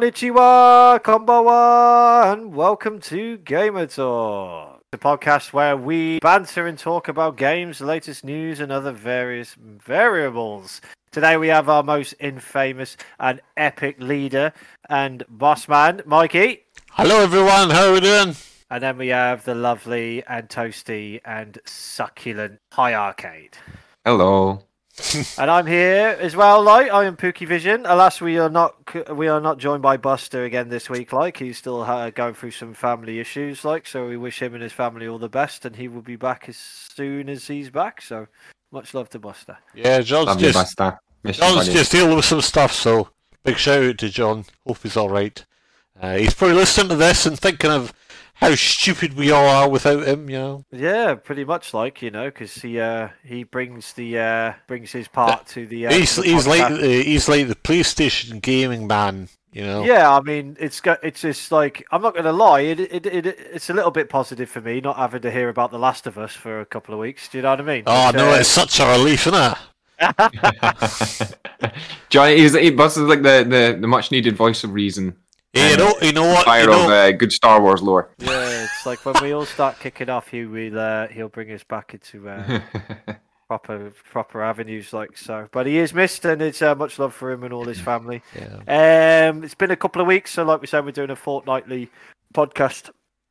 [0.00, 7.36] Konnichiwa, konbawa, and welcome to Gamer Talk, the podcast where we banter and talk about
[7.36, 10.80] games, the latest news, and other various variables.
[11.12, 14.54] Today we have our most infamous and epic leader
[14.88, 16.62] and boss man, Mikey.
[16.92, 17.68] Hello, everyone.
[17.68, 18.34] How are we doing?
[18.70, 23.58] And then we have the lovely and toasty and succulent High Arcade.
[24.06, 24.62] Hello.
[25.38, 26.62] and I'm here as well.
[26.62, 27.84] Like I am Pookie Vision.
[27.86, 28.76] Alas, we are not
[29.14, 31.12] we are not joined by Buster again this week.
[31.12, 33.64] Like he's still uh, going through some family issues.
[33.64, 36.16] Like so, we wish him and his family all the best, and he will be
[36.16, 38.02] back as soon as he's back.
[38.02, 38.28] So
[38.70, 39.58] much love to Buster.
[39.74, 41.00] Yeah, John's Love just Buster.
[41.26, 42.72] John's just dealing with some stuff.
[42.72, 43.08] So
[43.42, 44.44] big shout out to John.
[44.66, 45.44] Hope he's all right.
[46.00, 47.92] Uh, he's probably listening to this and thinking of
[48.40, 50.30] how stupid we all are without him.
[50.30, 50.64] You know.
[50.72, 55.08] Yeah, pretty much like you know, because he uh he brings the uh brings his
[55.08, 55.86] part to the.
[55.86, 56.80] Uh, he's the he's like podcast.
[56.80, 59.28] the, he's like the PlayStation gaming man.
[59.52, 59.84] You know.
[59.84, 63.26] Yeah, I mean, it's got it's just like I'm not gonna lie, it, it it
[63.26, 66.16] it's a little bit positive for me not having to hear about The Last of
[66.18, 67.28] Us for a couple of weeks.
[67.28, 67.82] Do you know what I mean?
[67.86, 69.58] Oh But, no, uh, it's such a relief, isn't it?
[72.08, 75.16] Johnny, he's, he, Buster's like the, the, the much needed voice of reason.
[75.52, 76.44] Yeah, you know, you know what?
[76.44, 78.10] Fire You know, of uh, good Star Wars lore.
[78.18, 81.64] Yeah, it's like when we all start kicking off, he will uh, he'll bring us
[81.64, 82.60] back into uh,
[83.48, 85.48] proper proper avenues like so.
[85.50, 88.22] But he is missed, and it's uh, much love for him and all his family.
[88.34, 91.16] yeah, Um, it's been a couple of weeks, so like we said, we're doing a
[91.16, 91.90] fortnightly
[92.32, 92.90] podcast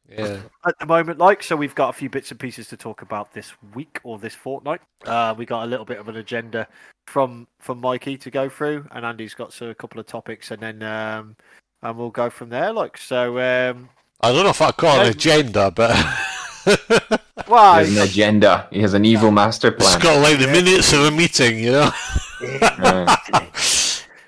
[0.09, 0.41] yeah.
[0.65, 1.19] at the moment.
[1.19, 4.17] Like, so we've got a few bits and pieces to talk about this week or
[4.17, 4.81] this fortnight.
[5.05, 6.67] Uh, we got a little bit of an agenda
[7.07, 10.61] from from Mikey to go through, and Andy's got so, a couple of topics, and
[10.61, 11.37] then um,
[11.81, 12.71] and we'll go from there.
[12.73, 13.89] Like, so um,
[14.21, 15.91] I don't know if I call it an agenda, but
[17.47, 18.67] well, He has an agenda.
[18.71, 19.95] He has an evil master plan.
[19.95, 21.59] It's got like the minutes of a meeting.
[21.59, 21.91] You know.
[22.61, 23.05] Uh,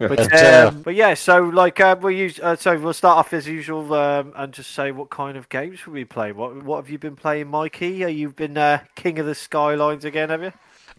[0.08, 3.20] But, But, uh, um, but yeah, so like uh, we use, uh, so we'll start
[3.20, 6.32] off as usual um, and just say what kind of games will we play.
[6.32, 8.04] What what have you been playing, Mikey?
[8.04, 10.30] Are you been uh, king of the skylines again?
[10.30, 10.54] Have you?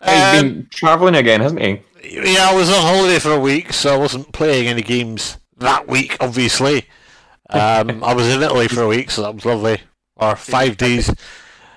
[0.05, 1.83] he's Um, been travelling again, hasn't he?
[2.05, 5.89] Yeah, I was on holiday for a week, so I wasn't playing any games that
[5.89, 6.87] week, obviously.
[7.51, 9.81] Um, I was in Italy for a week, so that was lovely.
[10.17, 11.13] Or five days.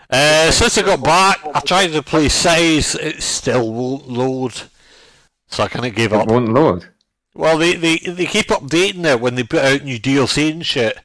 [0.10, 4.54] Uh, since I got back, I tried to play Cities, it still won't load.
[5.48, 6.28] So I kind of gave It up.
[6.28, 6.90] won't load.
[7.34, 10.98] Well, they, they, they keep updating it when they put out new DLC and shit.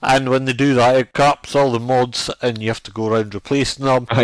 [0.00, 3.08] And when they do that, it corrupts all the mods, and you have to go
[3.08, 4.06] around replacing them.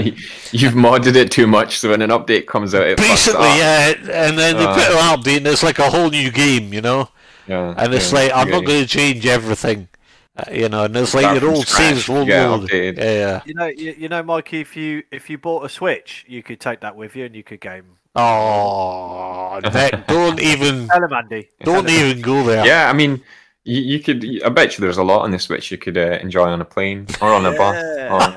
[0.53, 3.59] You've modded it too much, so when an update comes out, it fucks Basically, up.
[3.59, 4.75] yeah, and then they Uh.
[4.75, 7.09] put an update, and it's like a whole new game, you know?
[7.47, 7.75] Yeah.
[7.77, 8.55] And it's yeah, like I'm yeah.
[8.55, 9.89] not going to change everything,
[10.37, 10.85] uh, you know.
[10.85, 12.73] And it's Start like your from old scratch, saves won't yeah, load.
[12.73, 13.43] Yeah, yeah.
[13.45, 14.61] You know, you, you know, Mikey.
[14.61, 17.43] If you if you bought a Switch, you could take that with you and you
[17.43, 17.99] could game.
[18.17, 21.51] Oh, Nick, don't even, Tell him, Andy.
[21.65, 22.65] don't even go there.
[22.65, 23.21] Yeah, I mean,
[23.65, 24.25] you, you could.
[24.45, 26.65] I bet you there's a lot on the Switch you could uh, enjoy on a
[26.65, 27.77] plane or on a bus.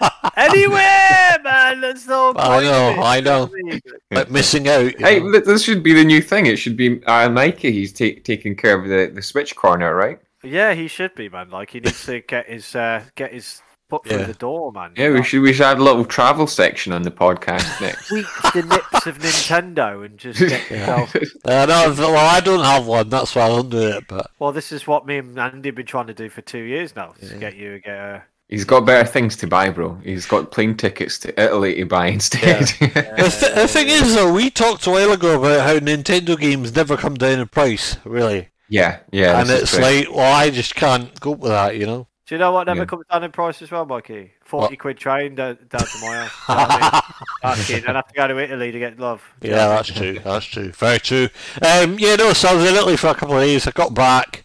[0.01, 0.09] Or...
[0.37, 1.81] Anywhere, man.
[1.81, 3.45] That's the whole I point of know, I know.
[3.47, 3.81] what
[4.11, 4.93] Like missing out.
[4.99, 5.39] Hey, know.
[5.39, 6.45] this should be the new thing.
[6.45, 7.71] It should be uh, Mikey.
[7.71, 10.19] He's ta- taking care of the, the Switch corner, right?
[10.43, 11.49] Yeah, he should be, man.
[11.49, 14.91] Like he needs to get his uh, get his foot through the door, man.
[14.95, 18.07] Yeah, we should we should add a little travel section on the podcast next.
[18.09, 21.15] tweak the nips of Nintendo and just get yourself.
[21.45, 23.09] Uh, no, well, I don't have one.
[23.09, 24.03] That's why I don't do it.
[24.07, 26.59] But Well, this is what me and Andy have been trying to do for two
[26.63, 27.13] years now.
[27.19, 28.23] is To get you get a.
[28.49, 29.95] He's got better things to buy, bro.
[30.03, 32.61] He's got plane tickets to Italy to buy instead.
[32.79, 36.73] the, th- the thing is, though, we talked a while ago about how Nintendo games
[36.73, 38.47] never come down in price, really.
[38.69, 39.41] yeah, yeah.
[39.41, 42.07] and it's like, well, I just can't cope with that, you know.
[42.25, 42.85] Do you know what never Yeah.
[42.85, 44.31] comes down in price as well, Mikey?
[44.43, 44.79] Forty What?
[44.79, 46.31] quid train down, down to my house.
[46.49, 47.01] You I mean?
[47.43, 47.87] That's it.
[47.89, 49.21] I'd have to go to Italy to get love.
[49.41, 50.19] Do you know Yeah, that's true.
[50.19, 50.71] That's true.
[50.73, 51.29] Very true.
[51.61, 53.65] Um, yeah, no, so I was in Italy for a couple of days.
[53.67, 54.43] I got back.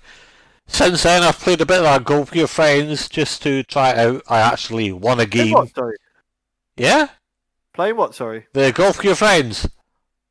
[0.73, 3.91] Since then, I've played a bit of that Golf with Your Friends just to try
[3.91, 4.23] it out.
[4.29, 5.31] I actually won a mean?
[5.31, 5.53] Playing game.
[5.53, 5.75] what?
[5.75, 5.97] Sorry.
[6.77, 7.09] Yeah?
[7.75, 8.15] Playing what?
[8.15, 8.47] Sorry.
[8.55, 9.69] The Golf with Your Friends.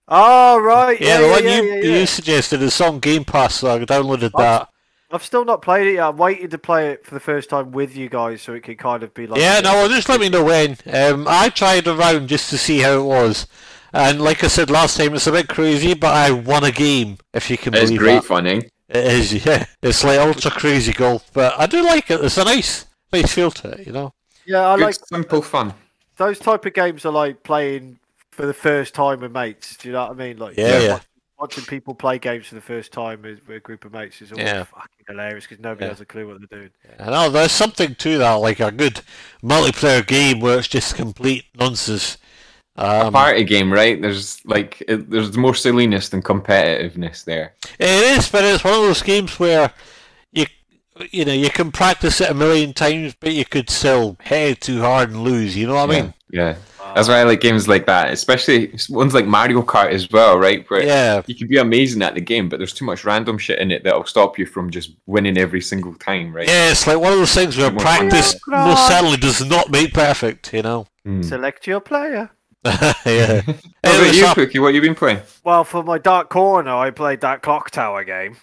[0.07, 0.99] Oh right.
[0.99, 1.99] Yeah, Yeah, the yeah, one yeah, you, yeah, yeah.
[1.99, 4.67] you suggested is on Game Pass, so I downloaded Oh, that.
[5.11, 6.07] I've still not played it yet.
[6.09, 8.75] I'm waiting to play it for the first time with you guys, so it can
[8.77, 9.39] kind of be like.
[9.39, 10.77] Yeah, no, well, just let me know when.
[10.91, 13.45] Um, I tried around just to see how it was.
[13.93, 17.17] And like I said last time, it's a bit crazy, but I won a game,
[17.33, 18.23] if you can it's believe great that.
[18.23, 18.61] fun, eh?
[18.93, 19.65] It is, yeah.
[19.81, 22.23] It's like ultra crazy golf, but I do like it.
[22.23, 24.13] It's a nice, nice feel to it, you know.
[24.45, 25.73] Yeah, I Good, like simple fun.
[26.17, 27.05] those type of games.
[27.05, 27.99] Are like playing
[28.31, 29.77] for the first time with mates.
[29.77, 30.37] Do you know what I mean?
[30.37, 30.91] Like Yeah, yeah.
[30.93, 31.07] watch-
[31.39, 34.31] Watching people play games for the first time with, with a group of mates is
[34.31, 34.63] always Yeah.
[34.65, 35.89] fucking hilarious because nobody Yeah.
[35.89, 36.69] has a clue what they're doing.
[36.99, 39.01] I know there's something to that, like a good
[39.41, 42.17] multiplayer game where it's just complete nonsense.
[42.77, 44.01] A Um, party game, right?
[44.01, 47.53] There's like it, there's more silliness than competitiveness there.
[47.79, 49.71] it is, but it's one of those games where
[50.31, 50.45] you
[51.11, 54.81] you know, you can practice it a million times, but you could still head too
[54.81, 55.55] hard and lose.
[55.57, 56.13] You know what I yeah, mean?
[56.31, 56.55] yeah.
[56.95, 60.65] That's why I like games like that, especially ones like Mario Kart as well, right?
[60.69, 61.21] Where Yeah.
[61.25, 63.83] you can be amazing at the game, but there's too much random shit in it
[63.85, 66.47] that'll stop you from just winning every single time, right?
[66.49, 70.53] Yeah, it's like one of those things where practice most certainly does not make perfect.
[70.53, 70.85] You know?
[71.07, 71.23] Mm.
[71.23, 72.29] Select your player.
[73.05, 73.41] yeah.
[73.83, 74.61] What Anyway, about you, so- Pookie?
[74.61, 75.21] What you been playing?
[75.43, 78.37] Well, for my Dark Corner, I played that Clock Tower game.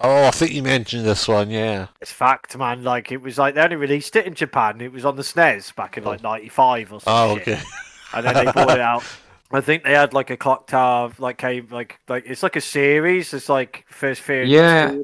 [0.00, 1.50] oh, I think you mentioned this one.
[1.50, 1.88] Yeah.
[2.00, 2.84] It's fact, man.
[2.84, 4.80] Like it was like they only released it in Japan.
[4.80, 7.08] It was on the SNES back in like '95 or something.
[7.12, 7.60] Oh, okay.
[8.14, 9.02] and then they brought it out.
[9.52, 12.60] I think they had like a clock tower, like came like like it's like a
[12.60, 13.32] series.
[13.34, 14.42] It's like first fear.
[14.44, 14.96] Yeah.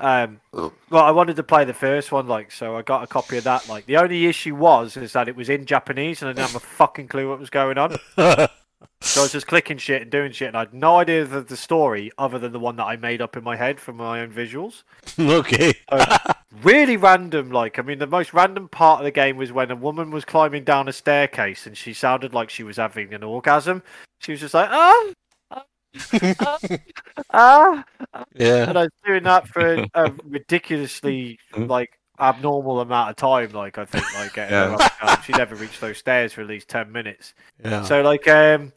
[0.00, 0.72] Um, well,
[1.04, 2.76] I wanted to play the first one, like so.
[2.76, 3.68] I got a copy of that.
[3.68, 6.56] Like the only issue was is that it was in Japanese, and I didn't have
[6.56, 7.96] a fucking clue what was going on.
[9.02, 11.48] So I was just clicking shit and doing shit, and I had no idea of
[11.48, 14.20] the story other than the one that I made up in my head from my
[14.20, 14.82] own visuals.
[15.18, 15.72] okay.
[16.62, 19.76] really random like i mean the most random part of the game was when a
[19.76, 23.82] woman was climbing down a staircase and she sounded like she was having an orgasm
[24.18, 25.12] she was just like ah
[26.40, 26.58] ah,
[27.32, 27.84] ah,
[28.14, 28.24] ah.
[28.34, 28.68] Yeah.
[28.68, 33.78] and i was doing that for a, a ridiculously like abnormal amount of time like
[33.78, 34.88] i think like getting her Yeah.
[35.02, 37.34] up, she never reached those stairs for at least 10 minutes
[37.64, 37.82] Yeah.
[37.82, 38.72] so like um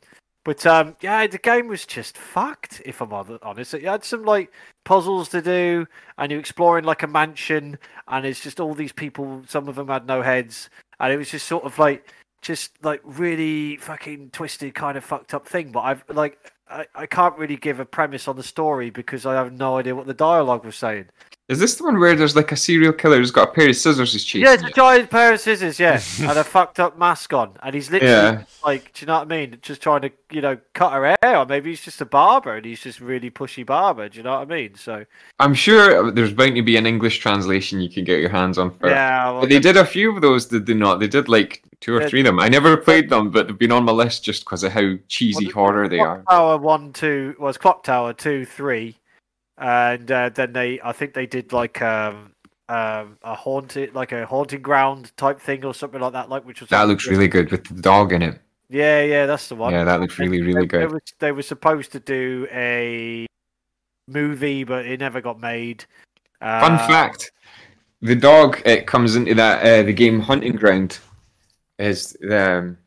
[0.45, 4.23] but um yeah the game was just fucked if i'm hon- honest it had some
[4.23, 4.51] like
[4.85, 5.85] puzzles to do
[6.17, 7.77] and you're exploring like a mansion
[8.07, 10.69] and it's just all these people some of them had no heads
[10.99, 12.11] and it was just sort of like
[12.41, 16.37] just like really fucking twisted kind of fucked up thing but i've like
[16.73, 19.95] I, I can't really give a premise on the story because i have no idea
[19.95, 21.05] what the dialogue was saying
[21.49, 23.75] Is this the one where there's like a serial killer who's got a pair of
[23.75, 24.45] scissors he's chasing?
[24.45, 27.75] yeah it's a giant pair of scissors yeah and a fucked up mask on and
[27.75, 28.43] he's literally Yeah.
[28.65, 29.57] like, do you know what I mean?
[29.61, 32.65] Just trying to, you know, cut her hair, or maybe he's just a barber and
[32.65, 34.07] he's just really pushy barber.
[34.07, 34.75] Do you know what I mean?
[34.75, 35.05] So
[35.39, 38.71] I'm sure there's bound to be an English translation you can get your hands on
[38.71, 38.87] for.
[38.89, 41.01] yeah, well, But they did a few of those, did they not?
[41.01, 42.39] They did like two or three of them.
[42.39, 45.47] I never played them, but they've been on my list just because of how cheesy
[45.47, 46.35] Well, horror they Clock are.
[46.37, 48.95] Tower one, two was Clock Tower two, three,
[49.57, 52.33] and uh, then they, I think they did like um,
[52.69, 56.61] um, a haunted, like a haunting ground type thing or something like that, like which
[56.61, 58.39] was That looks really good with the dog in it.
[58.69, 59.73] Yeah, yeah, that's the one.
[59.73, 61.01] Yeah, that looks really, really they, They, good.
[61.19, 63.27] they were supposed to do a
[64.07, 65.85] movie, but it never got made.
[66.39, 67.31] Fun Uh, fact:
[68.01, 70.99] the dog it comes into that uh, the game Haunting Ground
[71.77, 72.77] is the um,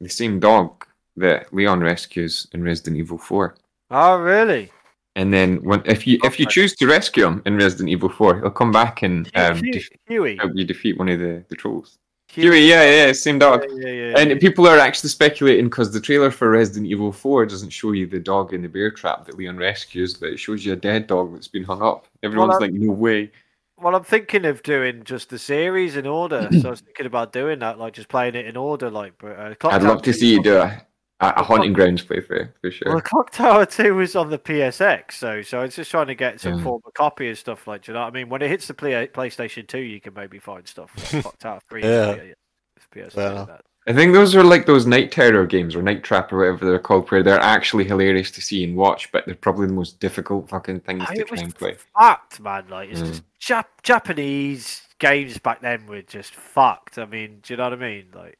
[0.00, 0.86] the same dog
[1.16, 3.56] that Leon rescues in Resident Evil Four.
[3.90, 4.70] Oh, really?
[5.18, 8.38] And then when if you if you choose to rescue him in Resident Evil Four,
[8.40, 9.60] he'll come back and um,
[10.08, 10.38] Hewie.
[10.38, 11.98] help you defeat one of the, the trolls.
[12.28, 12.44] Hewie.
[12.44, 13.64] Hewie, yeah, yeah, same dog.
[13.68, 17.46] Yeah, yeah, yeah, And people are actually speculating because the trailer for Resident Evil 4
[17.46, 20.64] doesn't show you the dog in the bear trap that Leon rescues, but it shows
[20.64, 22.06] you a dead dog that's been hung up.
[22.22, 23.32] Everyone's Well, like, no way.
[23.76, 26.48] Well, I'm thinking of doing just the series in order.
[26.60, 28.88] so I was thinking about doing that, like just playing it in order.
[28.88, 30.80] Like, but uh, I'd love to see you do on-
[31.20, 32.92] a, a, a Haunting Grounds playthrough, for sure.
[32.92, 36.40] Well, Clock Tower Two was on the PSX, so so it's just trying to get
[36.40, 36.64] some Yeah.
[36.64, 37.66] form of copy and stuff.
[37.66, 38.28] Like, do you know what I mean?
[38.28, 40.90] When it hits the play, PlayStation Two, you can maybe find stuff.
[41.12, 42.14] Like Clock Tower Three, Yeah.
[42.16, 42.32] yeah, yeah.
[42.76, 43.12] It's PS2.
[43.12, 43.46] Fair enough.
[43.48, 43.60] that.
[43.86, 46.78] I think those are like those Night Terror games or Night Trap or whatever they're
[46.78, 50.46] called, where they're actually hilarious to see and watch, but they're probably the most difficult
[50.50, 51.76] fucking things Oh, to it try and play.
[51.98, 52.66] fucked, man.
[52.68, 53.06] Like, it's Mm.
[53.06, 56.98] just Jap- Japanese games back then were just fucked.
[56.98, 58.06] I mean, do you know what I mean?
[58.14, 58.38] Like,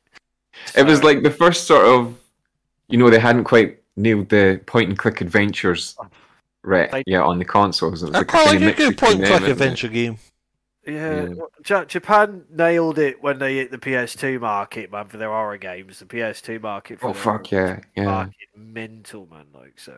[0.76, 2.19] It was like the first sort of,
[2.88, 5.97] you know, they hadn't quite nailed the point and click adventures
[6.62, 8.02] right They- yeah on the consoles.
[8.02, 9.52] It was like a quite kind of a good point between click them, it?
[9.52, 10.18] adventure game.
[10.87, 11.28] Yeah, Yeah.
[11.35, 15.99] well, Japan nailed it when they hit the PS2 market, man, for their horror games.
[15.99, 17.00] The PS2 market.
[17.00, 18.04] For Oh fuck horror yeah, yeah.
[18.07, 19.95] market, mental man, like so.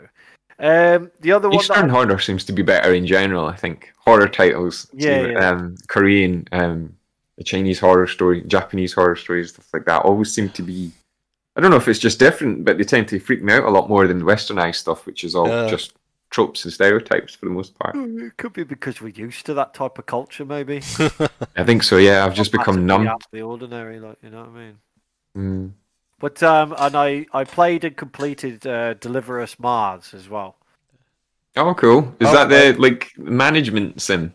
[0.59, 3.47] Um, the other one, Eastern I- horror seems to be better in general.
[3.47, 5.49] I think horror titles, Yeah, see, yeah.
[5.51, 6.97] um, Korean, um,
[7.39, 10.91] the Chinese horror story, Japanese horror stories, stuff like that, always seem to be.
[11.57, 13.71] I don't know if it's just different, but they tend to freak me out a
[13.71, 15.95] lot more than westernized stuff, which is all just
[16.31, 17.95] tropes and stereotypes for the most part.
[17.97, 20.81] it could be because we're used to that type of culture, maybe.
[21.57, 21.97] I think so.
[21.97, 23.07] Yeah, I've just become numb.
[23.09, 24.79] out the ordinary, like you know what I mean.
[25.37, 25.73] Mm.
[26.21, 30.57] But um, and I I played and completed uh, Deliver Us Mars as well.
[31.57, 32.15] Oh, cool.
[32.21, 34.35] Is Oh, that the like management sim?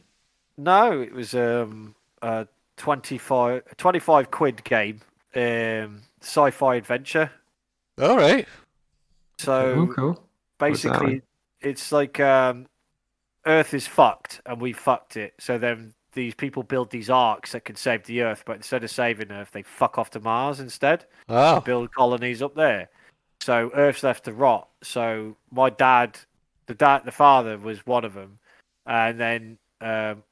[0.58, 5.02] No, it was um a 25, 25 quid game,
[5.36, 7.32] um, sci-fi adventure.
[8.02, 8.48] All right.
[9.38, 10.24] So oh, cool.
[10.58, 11.22] Basically,
[11.62, 12.68] it's like um,
[13.46, 15.34] Earth is fucked and we fucked it.
[15.40, 18.90] So then these people build these arcs that can save the Earth, but instead of
[18.90, 21.06] saving Earth, they fuck off to Mars instead.
[21.30, 21.60] Oh.
[21.60, 22.90] build colonies up there.
[23.42, 24.70] So Earth's left to rot.
[24.82, 26.18] So my dad,
[26.66, 28.40] the dad, the father was one of them,
[28.86, 30.24] and then um,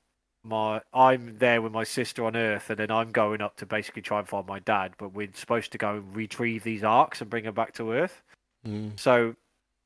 [0.43, 4.01] my I'm there with my sister on Earth, and then I'm going up to basically
[4.01, 4.93] try and find my dad.
[4.97, 8.21] But we're supposed to go and retrieve these arcs and bring them back to Earth.
[8.67, 8.99] Mm.
[8.99, 9.35] So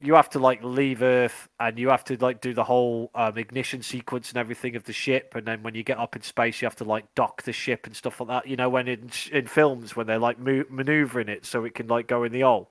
[0.02, 3.38] you have to like leave Earth, and you have to like do the whole um,
[3.38, 5.36] ignition sequence and everything of the ship.
[5.36, 7.86] And then when you get up in space, you have to like dock the ship
[7.88, 8.48] and stuff like that.
[8.48, 11.88] You know, when in in films when they're like mo- maneuvering it so it can
[11.88, 12.70] like go in the hole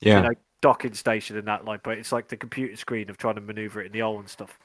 [0.00, 0.18] Yeah.
[0.18, 3.34] you know, docking station and that like but it's like the computer screen of trying
[3.34, 4.58] to maneuver it in the hole and stuff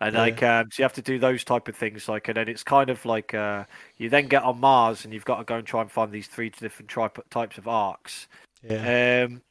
[0.00, 0.20] and Yeah.
[0.20, 2.62] like um so you have to do those type of things like and then it's
[2.64, 3.64] kind of like uh
[3.96, 6.26] you then get on mars and you've got to go and try and find these
[6.26, 8.28] three different tri- types of arcs
[8.62, 9.24] Yeah.
[9.26, 9.42] um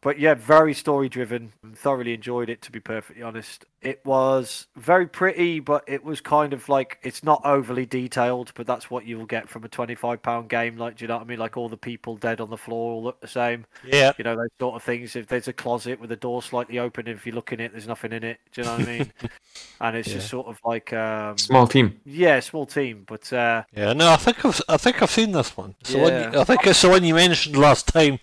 [0.00, 5.06] but yeah very story driven thoroughly enjoyed it to be perfectly honest it was very
[5.06, 9.26] pretty but it was kind of like it's not overly detailed but that's what you'll
[9.26, 11.68] get from a 25 pound game like do you know what i mean like all
[11.68, 14.12] the people dead on the floor all look the same Yeah.
[14.18, 17.08] you know those sort of things if there's a closet with the door slightly open
[17.08, 19.12] if you look in it there's nothing in it do you know what i mean
[19.80, 22.00] and it's just sort of like um Small team.
[22.04, 23.92] yeah small team but uh Yeah.
[23.92, 25.74] No, I think I've I think I've seen this one.
[25.82, 26.32] So Yeah.
[26.40, 28.18] I think it's the one you mentioned last time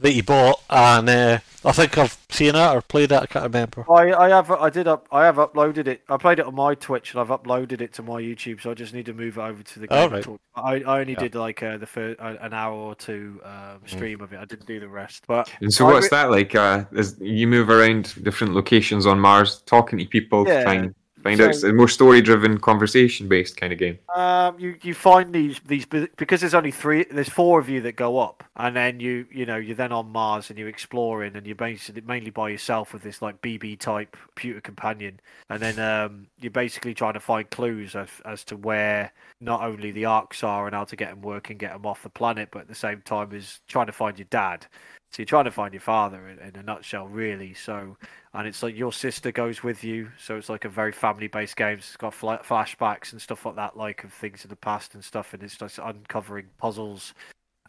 [0.00, 3.20] that you bought, and uh, I think I've seen it or played it.
[3.22, 3.84] I can't remember.
[3.92, 6.02] I, I have I did up I have uploaded it.
[6.08, 8.60] I played it on my Twitch and I've uploaded it to my YouTube.
[8.60, 10.22] So I just need to move it over to the Oh, right.
[10.22, 10.40] Talk.
[10.54, 11.20] I, I only Yeah.
[11.20, 14.38] did like uh, the first uh, an hour or two um, stream of it.
[14.38, 15.24] I didn't do the rest.
[15.26, 16.54] But And so I what's re- that like?
[16.54, 20.90] Uh, is you move around different locations on Mars, talking to people, Yeah,
[21.22, 21.54] find find out.
[21.54, 23.98] It's a more story-driven, conversation-based kind of game.
[24.14, 27.96] Um, you you find these these because there's only three, there's four of you that
[27.96, 31.46] go up, and then you you know you're then on Mars and you're exploring, and
[31.46, 36.26] you're basically mainly by yourself with this like BB type computer companion, and then um
[36.38, 40.66] you're basically trying to find clues as as to where not only the arcs are
[40.66, 43.00] and how to get them working, get them off the planet, but at the same
[43.02, 44.66] time is trying to find your dad.
[45.10, 47.52] So you're trying to find your father in, in a nutshell, really.
[47.52, 47.96] So,
[48.32, 51.78] and it's like your sister goes with you, so it's like a very family-based game.
[51.78, 55.04] It's got fla- flashbacks and stuff like that, like of things in the past and
[55.04, 57.12] stuff, and it's just uncovering puzzles.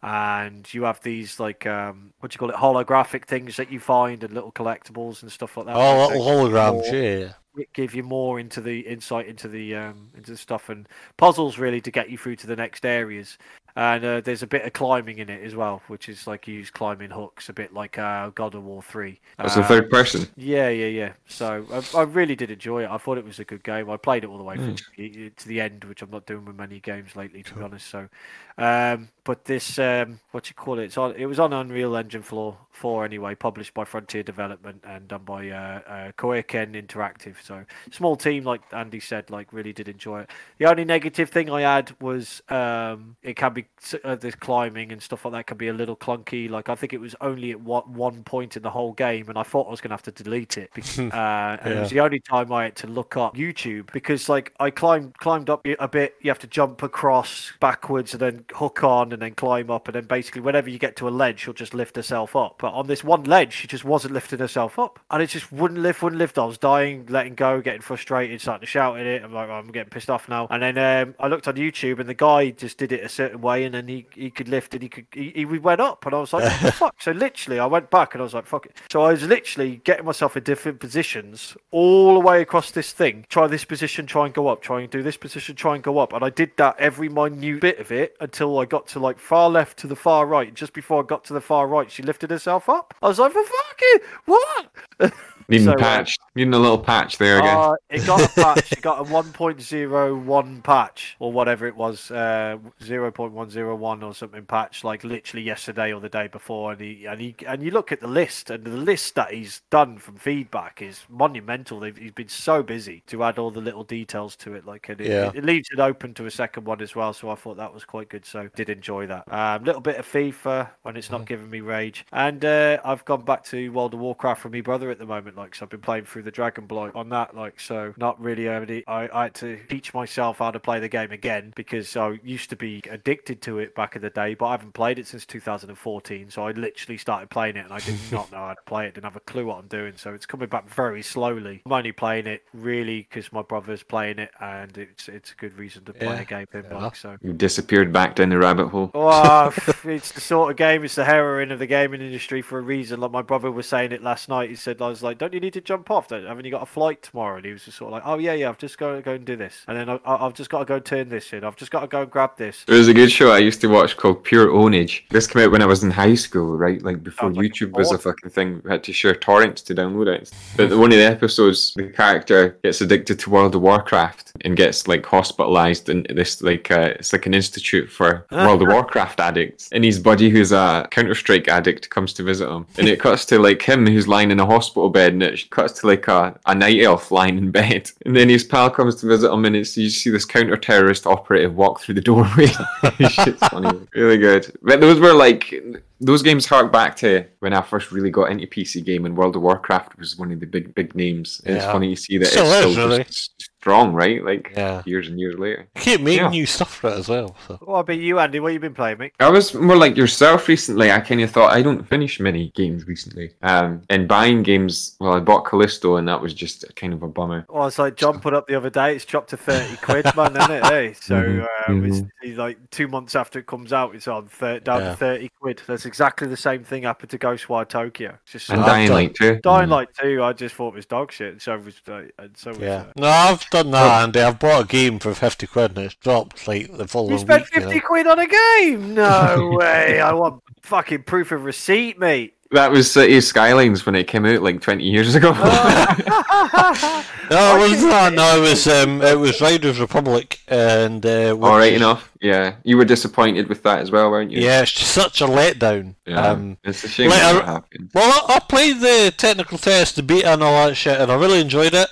[0.03, 3.79] And you have these like um, what do you call it, holographic things that you
[3.79, 5.75] find and little collectibles and stuff like that.
[5.75, 6.91] Oh, little holograms.
[6.91, 7.33] Yeah.
[7.55, 11.59] it give you more into the insight into the um, into the stuff and puzzles
[11.59, 13.37] really to get you through to the next areas.
[13.75, 16.55] And uh, there's a bit of climbing in it as well, which is like you
[16.55, 19.19] use climbing hooks, a bit like uh, God of War Three.
[19.41, 20.27] That's a Um, third person.
[20.35, 21.13] yeah, yeah, yeah.
[21.27, 22.89] So I, I really did enjoy it.
[22.89, 23.89] I thought it was a good game.
[23.89, 26.55] I played it all the way to to the end, which I'm not doing with
[26.55, 27.87] many games lately, to be honest.
[27.87, 28.09] So,
[28.57, 30.85] um, but this, um, what you call it?
[30.85, 31.15] It's on.
[31.15, 35.49] It was on Unreal Engine 4, 4 anyway, published by Frontier Development and done by
[35.49, 37.35] uh, uh, Keoken Interactive.
[37.43, 40.31] So small team, like Andy said, like really did enjoy it.
[40.57, 43.65] The only negative thing I had was um, it can be
[44.03, 46.49] uh, this climbing and stuff like that can be a little clunky.
[46.49, 49.37] Like I think it was only at one, one point in the whole game, and
[49.37, 50.71] I thought I was going to have to delete it.
[50.73, 54.29] Because, uh, and it was the only time I had to look up YouTube because
[54.29, 56.15] like I climbed climbed up a bit.
[56.21, 59.95] You have to jump across backwards and then hook on and then climb up, and
[59.95, 62.55] then basically whenever you get to a ledge, she'll just lift herself up.
[62.59, 65.79] But on this one ledge, she just wasn't lifting herself up, and it just wouldn't
[65.79, 66.37] lift, wouldn't lift.
[66.37, 69.23] I was dying, letting go, getting frustrated, starting to shout at it.
[69.23, 70.47] I'm like, I'm getting pissed off now.
[70.49, 73.41] And then um, I looked on YouTube, and the guy just did it a certain
[73.41, 76.15] way, and then he, he could lift and he could he, he went up, and
[76.15, 76.95] I was like, what the fuck?
[77.01, 78.75] So literally, I went back and I was like, fuck it.
[78.91, 83.25] So I was literally getting myself in different positions all the way across this thing.
[83.29, 84.61] Try this position, try and go up.
[84.61, 86.13] Try and do this position, try and go up.
[86.13, 89.49] And I did that every minute bit of it until I got to like far
[89.49, 90.53] left to the far right.
[90.53, 92.93] Just before I got to the far right, she lifted herself up.
[93.01, 95.13] I was like, for fucking what?
[95.49, 96.15] Needing so, uh, patch.
[96.33, 97.57] Needing a little patch there again.
[97.57, 98.71] Uh, it got a patch.
[98.71, 105.03] It got a 1.01 patch or whatever it was, uh, 0.101 or something patch, like
[105.03, 106.71] literally yesterday or the day before.
[106.71, 109.61] And he and he and you look at the list, and the list that he's
[109.71, 111.81] done from feedback is monumental.
[111.81, 114.65] They've, he's been so busy to add all the little details to it.
[114.65, 115.27] Like, and it, Yeah.
[115.27, 117.11] it, it leaves it open to a second one as well.
[117.11, 118.25] So I thought that was quite good.
[118.25, 119.25] So did enjoy that.
[119.27, 123.03] A um, little bit of FIFA when it's not giving me rage, and uh, I've
[123.03, 125.35] gone back to World of Warcraft from my brother at the moment.
[125.35, 127.35] Like, so I've been playing through the Dragon Blight on that.
[127.35, 128.47] Like, so not really.
[128.47, 132.19] Any, I, I had to teach myself how to play the game again because I
[132.23, 135.07] used to be addicted to it back in the day, but I haven't played it
[135.07, 136.29] since 2014.
[136.29, 138.93] So I literally started playing it and I did not know how to play it.
[138.95, 139.93] Didn't have a clue what I'm doing.
[139.95, 141.61] So it's coming back very slowly.
[141.65, 145.57] I'm only playing it really because my brother's playing it, and it's it's a good
[145.57, 146.21] reason to play Yeah.
[146.21, 146.65] a game with.
[146.69, 146.77] Yeah.
[146.77, 147.17] Like, so.
[147.21, 148.91] You disappeared back down the rabbit hole.
[148.93, 150.83] Oh, it's the sort of game.
[150.83, 152.99] It's the heroine of the gaming industry for a reason.
[152.99, 154.49] Like my brother was saying it last night.
[154.49, 156.07] He said, "I was like, don't you need to jump off?
[156.11, 158.33] Haven't you got a flight tomorrow?" And he was just sort of like, "Oh yeah,
[158.33, 160.59] yeah, I've just got to go and do this, and then I, I've just got
[160.59, 161.43] to go turn this in.
[161.43, 163.61] I've just got to go and grab this." There was a good show I used
[163.61, 165.07] to watch called Pure Ownage.
[165.09, 166.81] This came out when I was in high school, right?
[166.81, 168.61] Like before like a YouTube was a fucking thing.
[168.63, 170.31] We had to share torrents to download it.
[170.57, 174.87] But one of the episodes, the character gets addicted to World of Warcraft and gets
[174.87, 179.69] like hospitalized in this like uh, it's like an institute for World of Warcraft addicts.
[179.71, 182.65] And his buddy, who's a Counter Strike addict, comes to visit him.
[182.77, 185.79] And it cuts to like him who's lying in a hospital bed, and it cuts
[185.81, 187.89] to like a, a night elf lying in bed.
[188.05, 191.05] And then his pal comes to visit him, and it's you see this counter terrorist
[191.07, 192.47] operative walk through the doorway.
[193.09, 194.51] Shit's funny, really good.
[194.61, 195.53] But those were like
[195.99, 199.35] those games hark back to when I first really got into PC game, and World
[199.35, 201.41] of Warcraft was one of the big big names.
[201.45, 203.03] And It's funny to see that Still it's is, still really.
[203.03, 204.23] just strong, right?
[204.25, 204.81] Like Yeah.
[204.85, 205.67] years and years later.
[205.75, 206.29] I Keep making Yeah.
[206.29, 207.35] new stuff for it as well.
[207.47, 207.57] So.
[207.61, 208.39] What about you, Andy?
[208.39, 209.13] What have you been playing, mate?
[209.19, 210.91] I was more like yourself recently.
[210.91, 213.31] I kind of thought I don't finish many games recently.
[213.43, 217.07] Um, and buying games, well, I bought Callisto, and that was just kind of a
[217.07, 217.45] bummer.
[217.49, 218.95] Well, it's like John put up the other day.
[218.95, 220.65] It's dropped to thirty quid, man, isn't it?
[220.65, 224.25] Hey, so Mhm, um, it's, it's like two months after it comes out, it's on
[224.27, 224.89] thir- down Yeah.
[224.89, 225.61] to thirty quid.
[225.67, 228.17] That's exactly the same thing happened to Ghostwire Tokyo.
[228.23, 229.39] It's just And I've Dying done- Light too.
[229.43, 230.23] Dying Light two.
[230.23, 231.33] I just thought it was dog shit.
[231.33, 232.59] And so was uh, and so was.
[232.59, 232.75] Yeah.
[232.87, 234.19] Uh, No, I've done that, Andy.
[234.21, 237.43] I've bought a game for 50 quid and it's dropped like the following you spent
[237.43, 237.53] week.
[237.53, 237.65] you know.
[237.67, 238.93] fifty quid on a game?
[238.95, 239.99] No way!
[240.01, 242.33] I want fucking proof of receipt, mate.
[242.53, 245.31] That was City Skylines when it came out like 20 years ago.
[245.33, 247.05] Oh.
[247.31, 248.11] No, it wasn't that.
[248.13, 252.11] No, it was um, it was Riders Republic, and uh, All right which is- enough.
[252.19, 254.41] Yeah, you were disappointed with that as well, weren't you?
[254.41, 255.95] Yeah, it's just such a letdown.
[256.05, 256.27] Yeah.
[256.27, 257.89] Um, it's a shame like, that I- happened.
[257.93, 261.15] well, I, I played the technical test, the beta, and all that shit, and I
[261.15, 261.87] really enjoyed it.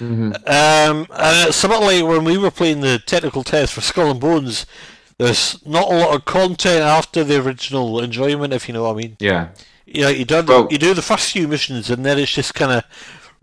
[0.00, 0.34] Mhm.
[0.48, 4.66] Um, and like when we were playing the technical test for Skull and Bones.
[5.18, 8.98] There's not a lot of content after the original enjoyment, if you know what I
[8.98, 9.16] mean.
[9.18, 9.48] Yeah.
[9.86, 12.52] You know, you do Well- you do the first few missions, and then it's just
[12.54, 12.84] kind of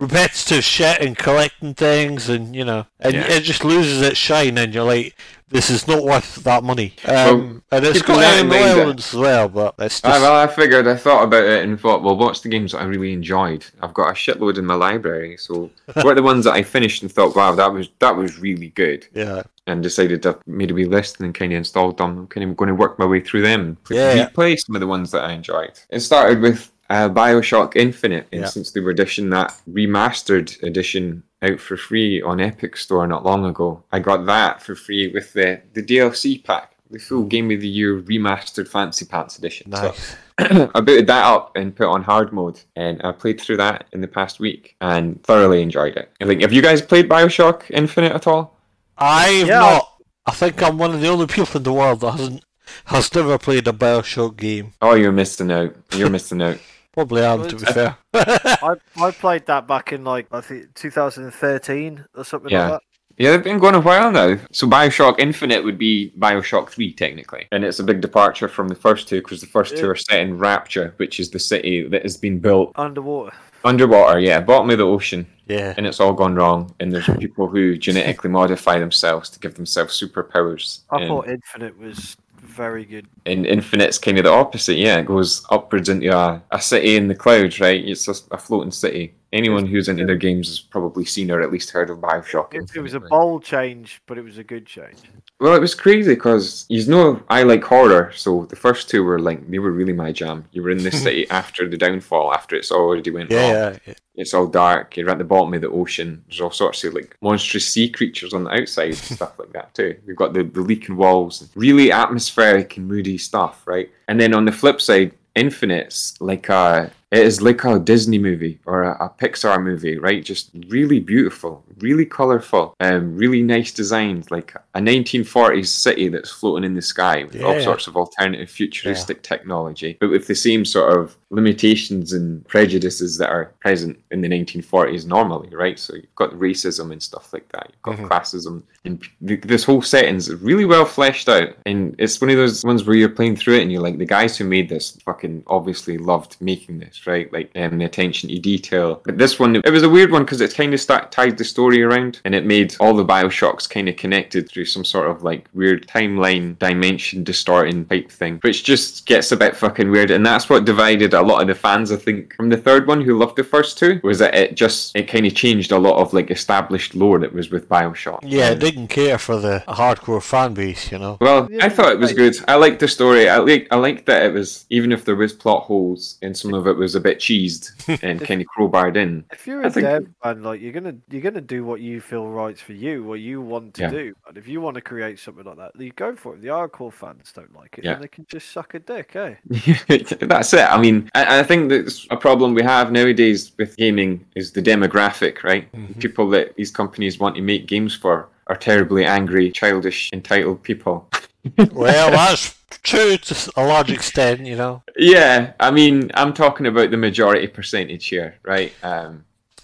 [0.04, 3.28] repetitive shit and collecting things, and you know, and Yeah.
[3.32, 5.16] it just loses its shine, and you're like,
[5.50, 6.96] this is not worth that money.
[7.06, 10.02] Um, Well, and it's keeping got that in MMO mind, elements as well, but it's
[10.02, 12.72] just Ah, well, I figured, I thought about it and thought, well, what's the games
[12.72, 13.64] that I really enjoyed?
[13.82, 17.02] I've got a shitload in my library, so what are the ones that I finished
[17.04, 20.74] and thought, wow, that was that was really good, yeah, and decided to made a
[20.74, 22.18] wee list and kind of installed them.
[22.18, 24.28] I'm kind of going to work my way through them, Yeah.
[24.28, 25.80] replay some of the ones that I enjoyed.
[25.90, 28.48] It started with uh, Bioshock Infinite, and Yeah.
[28.48, 33.46] since they were dishing that remastered edition out for free on Epic Store not long
[33.46, 36.70] ago, I got that for free with the the DLC pack.
[36.92, 39.72] The full Game of the Year remastered Fancy Pants edition.
[39.76, 40.16] So nice.
[40.76, 44.02] I booted that up and put on hard mode, and I played through that in
[44.02, 46.12] the past week and thoroughly enjoyed it.
[46.22, 48.60] I think, have you guys played Bioshock Infinite at all?
[48.98, 49.60] I've Yeah.
[49.60, 49.90] not.
[50.28, 52.44] I think I'm one of the only people in the world that hasn't
[52.86, 54.74] has never played a Bioshock game.
[54.82, 55.76] Oh, you're missing out.
[55.96, 56.58] You're missing out.
[56.94, 57.98] Probably am, to be fair.
[58.14, 62.62] I I played that back in like I think 2013 or something Yeah.
[62.64, 62.82] like that.
[63.18, 64.40] Yeah, they've been going a while now.
[64.52, 67.48] So Bioshock Infinite would be Bioshock 3, technically.
[67.52, 70.22] And it's a big departure from the first two, because the first two are set
[70.22, 73.36] in Rapture, which is the city that has been built Underwater.
[73.64, 75.28] underwater, yeah, bottom of the ocean.
[75.46, 75.76] yeah.
[75.78, 76.74] And it's all gone wrong.
[76.80, 80.80] And there's people who genetically modify themselves to give themselves superpowers.
[80.90, 83.08] I And- thought Infinite was very good.
[83.26, 84.98] And Infinite's kind of the opposite, yeah.
[84.98, 87.84] It goes upwards into a, a city in the clouds, right?
[87.84, 89.16] It's just a floating city.
[89.34, 92.54] Anyone who's into their games has probably seen or at least heard of Bioshock.
[92.54, 95.00] It, it was a bold change, but it was a good change.
[95.40, 99.20] Well, it was crazy because you know I like horror, so the first two were
[99.20, 100.46] like they were really my jam.
[100.52, 103.42] You were in this city after the downfall, after it's already went wrong.
[103.42, 103.94] Yeah, yeah, yeah.
[104.16, 104.96] It's all dark.
[104.96, 106.24] You're at the bottom of the ocean.
[106.28, 109.74] There's all sorts of like monstrous sea creatures on the outside and stuff like that
[109.74, 109.98] too.
[110.06, 113.90] We've got the, the leaking walls, really atmospheric and moody stuff, right?
[114.08, 118.60] And then on the flip side, Infinite's like a it is like a Disney movie
[118.66, 120.24] or a, a Pixar movie, right?
[120.24, 126.64] Just really beautiful, really colorful, um, really nice designs, like a 1940s city that's floating
[126.64, 127.64] in the sky with all Yeah.
[127.64, 133.30] sorts of alternative futuristic technology, but with the same sort of limitations and prejudices that
[133.30, 135.80] are present in the 1940s normally, right?
[135.80, 137.72] So you've got racism and stuff like that.
[137.72, 138.08] You've got Mhm.
[138.10, 141.50] classism, and this whole setting's really well fleshed out.
[141.66, 144.06] And it's one of those ones where you're playing through it and you're like, the
[144.06, 147.32] guys who made this fucking obviously loved making this, right?
[147.34, 149.02] Like, um, the attention to detail.
[149.06, 151.44] But this one, it was a weird one because it kind of start, tied the
[151.44, 155.10] story story around, and it made all the Bioshocks kind of connected through some sort
[155.10, 160.12] of like weird timeline dimension distorting type thing, which just gets a bit fucking weird.
[160.12, 163.02] And that's what divided a lot of the fans, I think, from the third one
[163.02, 166.02] who loved the first two, was that it just it kind of changed a lot
[166.02, 168.20] of like established lore that was with Bioshock.
[168.24, 171.18] Yeah, it didn't care for the hardcore fan base, you know.
[171.22, 172.36] Well, I thought it was good.
[172.50, 173.30] I liked the story.
[173.30, 176.54] I like I liked that it was even if there was plot holes and some
[176.54, 177.72] of it was a bit cheesed
[178.04, 179.24] and kind of crowbarred in.
[179.32, 182.02] If you're I a think- dev man, like you're gonna you're gonna do what you
[182.02, 183.90] feel right's for you, what you want to Yeah.
[183.90, 184.16] do.
[184.28, 186.42] And if you want to create something like that, you go for it.
[186.42, 187.94] The hardcore fans don't like it, Yeah.
[187.94, 189.36] then they can just suck a dick, eh?
[190.22, 190.62] That's it.
[190.70, 194.62] I mean, I, I think that's a problem we have nowadays with gaming is the
[194.62, 195.72] demographic, right?
[195.74, 196.00] Mhm.
[196.00, 201.10] People that these companies want to make games for are terribly angry, childish, entitled people.
[201.72, 204.82] well, that's true to a large extent, you know.
[204.98, 208.74] Yeah, I mean, I'm talking about the majority percentage here, right?
[208.84, 209.24] Um,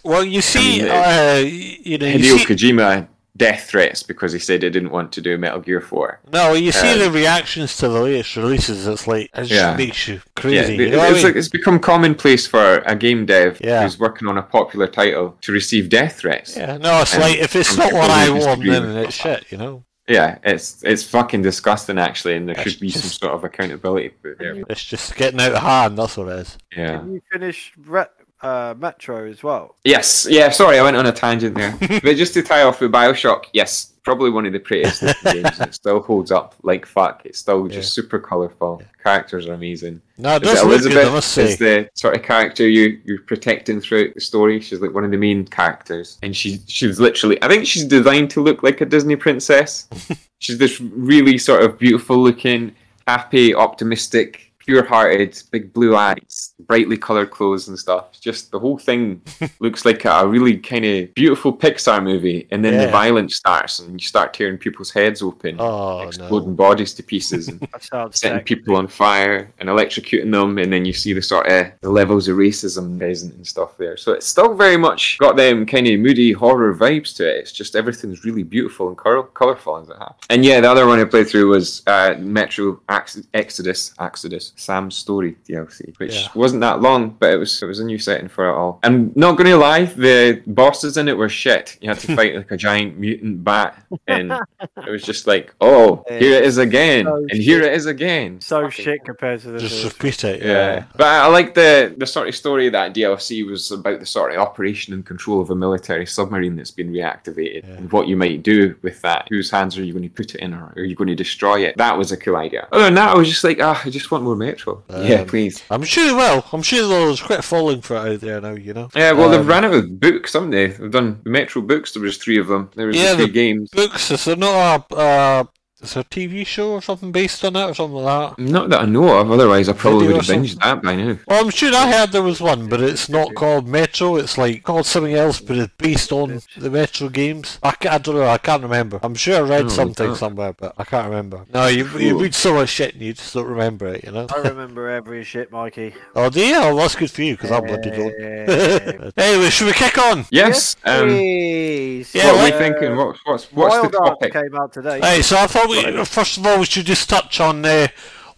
[0.10, 4.40] Well, you see, mean, uh, you know, you Hideo see, Kojima death threats because he
[4.40, 6.20] said he didn't want to do Metal Gear 4.
[6.34, 8.86] no, you see um, the reactions to the latest releases.
[8.88, 9.78] It's like it just Yeah.
[9.78, 10.74] makes you crazy.
[10.74, 11.24] it- you know what I it's, mean?
[11.26, 13.84] like, it's become commonplace for a game dev Yeah.
[13.84, 16.58] who's working on a popular title to receive death threats.
[16.58, 19.58] yeah, no, it's and like if it's not what I want, then it's shit, you
[19.58, 19.84] know.
[20.08, 24.10] Yeah, it's it's fucking disgusting actually, and there It's should be some sort of accountability
[24.10, 24.56] put there.
[24.68, 26.00] It's just getting out of hand.
[26.00, 26.58] That's what it is.
[26.76, 26.98] Yeah.
[26.98, 28.06] Can you finish Re-
[28.42, 29.76] uh, Metro as well?
[29.84, 30.28] Yes.
[30.30, 30.50] Yeah.
[30.50, 31.76] Sorry, I went on a tangent there.
[32.04, 35.60] but just to tie off with Bioshock, yes, probably one of the prettiest games.
[35.60, 37.22] It still holds up like fuck.
[37.26, 38.82] It's still just super colourful.
[39.04, 40.02] Characters are amazing.
[40.18, 41.44] No, it Is does it look good, I must say.
[41.52, 44.60] is the sort of character you you're protecting throughout the story.
[44.62, 48.30] She's like one of the main characters, and she she's literally I think she's designed
[48.32, 49.88] to look like a Disney princess.
[50.40, 52.76] she's this really sort of beautiful looking,
[53.08, 54.49] happy, optimistic.
[54.74, 58.12] Pure-hearted, big blue eyes, brightly colored clothes and stuff.
[58.22, 59.20] Just the whole thing
[59.60, 64.00] looks like a really kind of beautiful Pixar movie, and then the violence starts, and
[64.00, 66.56] you start tearing people's heads open, Oh exploding no!
[66.56, 68.46] body to pieces, and setting sick.
[68.46, 72.28] people on fire and electrocuting them, and then you see the sort of the levels
[72.28, 73.98] of racism present and stuff there.
[73.98, 77.38] So it's still very much got them kind of moody horror vibes to it.
[77.40, 80.26] It's just everything's really beautiful and col- colorful as it happens.
[80.30, 84.96] And yeah, the other one I played through was uh, Metro Ax- Exodus, Exodus, Sam's
[84.96, 86.28] Story DLC, which Yeah.
[86.36, 88.80] wasn't that long, but it was it was a new setting for it all.
[88.84, 91.78] I'm not going to lie, the bosses in it were shit.
[91.82, 94.32] You had to fight like a giant mutant bat, and
[94.86, 98.42] it was just like, oh, here it is again, Oh, and here it is again.
[98.42, 100.42] So Fucking- shit compared to the Just first repeat it.
[100.42, 100.48] Yeah.
[100.50, 100.84] Yeah.
[100.98, 104.40] but I like the the sort of story that DLC was about the sort of
[104.40, 107.76] operation and control of a military submarine that's been reactivated Yeah.
[107.78, 109.28] and what you might do with that.
[109.30, 111.66] Whose hands are you going to put it in, or are you going to destroy
[111.66, 111.78] it?
[111.78, 112.68] That was a cool idea.
[112.72, 114.84] Other than that, I was just like, ah, I just want more Metro.
[114.90, 115.64] yeah, Um, please.
[115.70, 116.46] I'm sure they will.
[116.52, 118.54] I'm sure there's quite a following for it out there now.
[118.54, 118.90] You know.
[118.96, 120.68] Yeah, well, they've Um, ran out of books, haven't they?
[120.68, 121.94] They've done Metro books.
[121.94, 122.70] There was three of them.
[122.76, 123.70] There was Yeah, the three the games.
[123.72, 124.12] books.
[124.12, 125.44] Is there not a uh,
[125.82, 128.42] is there a TV show or something based on it or something like that?
[128.42, 129.32] Not that I know of.
[129.32, 131.18] Otherwise, I probably Video would have or binged that by now.
[131.28, 134.16] Well, I'm sure I heard there was one, but it's not called Metro.
[134.18, 137.60] It's like called something else, but it's based on the Metro games.
[137.64, 138.28] I, ca- I don't know.
[138.28, 139.00] I can't remember.
[139.02, 141.46] I'm sure I read Oh, something that- somewhere, but I can't remember.
[141.54, 144.04] No, you you read so much shit and you just don't remember it.
[144.04, 144.28] You know.
[144.36, 145.94] I remember every shit, Mikey.
[146.16, 146.56] Oh, do you?
[146.58, 148.46] Oh, that's good for you because I'm bloody Yeah.
[148.46, 149.14] don't.
[149.18, 150.26] anyway, should we kick on?
[150.32, 150.76] Yes.
[150.84, 152.14] Um, please.
[152.14, 152.96] Yeah, what are we like- thinking?
[152.98, 154.34] What, what's what's Wild the topic?
[154.34, 155.00] came out today.
[155.00, 157.88] Hey, so I thought we first of all we should just touch on uh,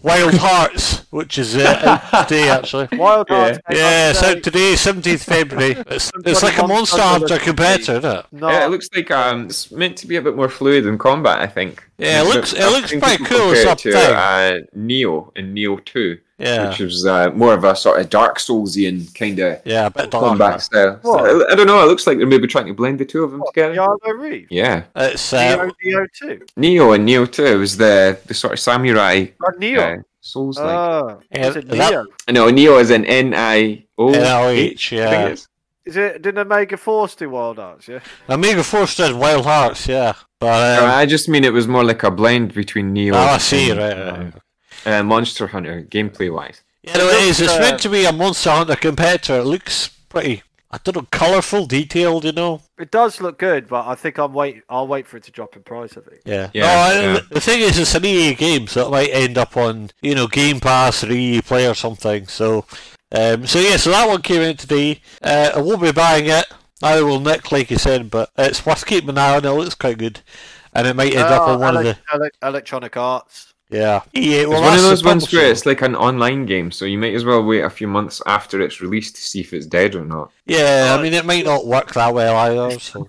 [0.04, 2.88] Wild Hearts, which is uh, out today actually.
[2.98, 4.32] Wild Hearts came Yeah, out it's today.
[4.38, 5.76] out today, seventeenth February.
[5.88, 8.26] It's, it's like a Monster Hunter Hunter competitor, isn't it?
[8.32, 10.98] No, Yeah, it looks like um, it's meant to be a bit more fluid in
[10.98, 11.40] combat.
[11.40, 11.84] I think.
[11.98, 14.60] Yeah, it looks- a- it looks seen pretty cool, compare it's it up to uh,
[14.74, 19.14] Neo in Neo Two, Yeah, which was uh, more of a sort of Dark Soulsian
[19.14, 20.62] kind of yeah, a bit combat dark.
[20.62, 21.00] style.
[21.04, 21.50] So, What?
[21.50, 21.82] I, I don't know.
[21.84, 23.76] It looks like they're maybe trying to blend the two of them What, together.
[23.76, 24.48] Keanu Reeves.
[24.52, 26.46] Yeah, It's uh, Neo, Neo 2.
[26.58, 29.82] Neo and Neo Two was the the sort of samurai Oh, Neo.
[29.82, 30.68] uh, Souls like.
[30.68, 32.06] Oh, Yeah, is it is that- Neo?
[32.30, 35.10] no, Neo is an N I O NIOH, I yeah.
[35.10, 35.48] think it is.
[35.84, 36.22] Is it?
[36.22, 37.88] Didn't Omega Force do Wild Hearts?
[37.88, 38.02] Yeah.
[38.30, 40.14] Omega Force did Wild Hearts, yeah.
[40.40, 43.16] But No, um, I just mean it was more like a blend between Neo.
[43.16, 44.34] oh, I and, see, right, right.
[44.86, 46.62] Uh, uh, Monster Hunter gameplay wise.
[46.84, 47.42] Yeah, no, it looks, is.
[47.42, 49.40] It's uh, meant to be a Monster Hunter competitor.
[49.40, 50.42] It looks pretty,
[50.72, 52.62] I don't know, colourful, detailed, you know.
[52.80, 54.64] It does look good, but I think I'm wait.
[54.70, 55.96] I'll wait for it to drop in price.
[55.98, 56.22] I think.
[56.26, 56.50] Yeah.
[56.54, 57.20] Yeah, no, I- yeah.
[57.30, 60.28] The thing is, it's an EA game, so it might end up on, you know,
[60.28, 62.26] Game Pass or EA Play or something.
[62.28, 62.66] So,
[63.12, 65.02] um, so yeah, so that one came out today.
[65.22, 66.46] Uh, I won't be buying it.
[66.82, 69.46] I will Nick, like you said, but it's worth keeping an eye on.
[69.46, 70.22] It looks quite good,
[70.74, 71.96] and it might end up Oh, on one of the.
[72.12, 73.51] ele- Electronic Arts.
[73.72, 74.04] Yeah.
[74.14, 76.98] EA, well, it's one of those ones where it's like an online game, so you
[76.98, 79.96] might as well wait a few months after it's released to see if it's dead
[79.96, 80.32] or not.
[80.46, 82.78] Yeah, I mean, it might not work that well either.
[82.80, 83.08] So.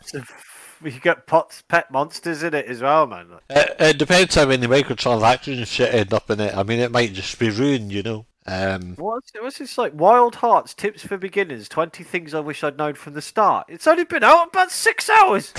[0.84, 3.28] You get pots, pet monsters in it as well, man.
[3.50, 6.56] It, it depends how many microtransactions and shit end up in it.
[6.56, 8.26] I mean, it might just be ruined, you know.
[8.46, 9.92] Um, What's, what's this like?
[9.94, 13.66] Wild Hearts Tips for Beginners 20 Things I Wish I'd Known from the Start.
[13.68, 15.52] It's only been out about six hours.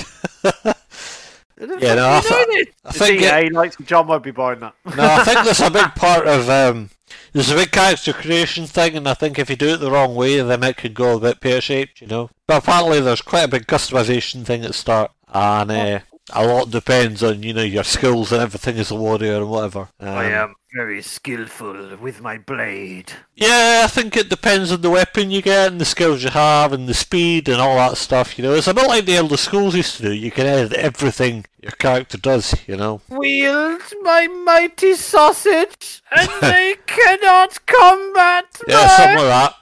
[1.60, 4.74] Yeah, no, I th- I think yeah, it- he likes John won't be buying that.
[4.96, 6.90] no, I think there's a big part of um,
[7.32, 10.16] there's a big character creation thing, and I think if you do it the wrong
[10.16, 12.30] way, then it could go a bit pear shaped, you know.
[12.48, 16.00] But apparently, there's quite a big customization thing at the start, and uh,
[16.32, 19.90] a lot depends on you know your skills and everything as a warrior and whatever.
[20.00, 23.12] I Um, am very skillful with my blade.
[23.36, 26.72] Yeah, I think it depends on the weapon you get and the skills you have
[26.74, 28.38] and the speed and all that stuff.
[28.38, 30.14] You know, it's a bit like the Elder Scrolls used to do.
[30.14, 32.56] You can edit everything your character does.
[32.68, 33.02] You know.
[33.10, 39.56] Wield my mighty sausage, and they cannot combat Yeah, something like that.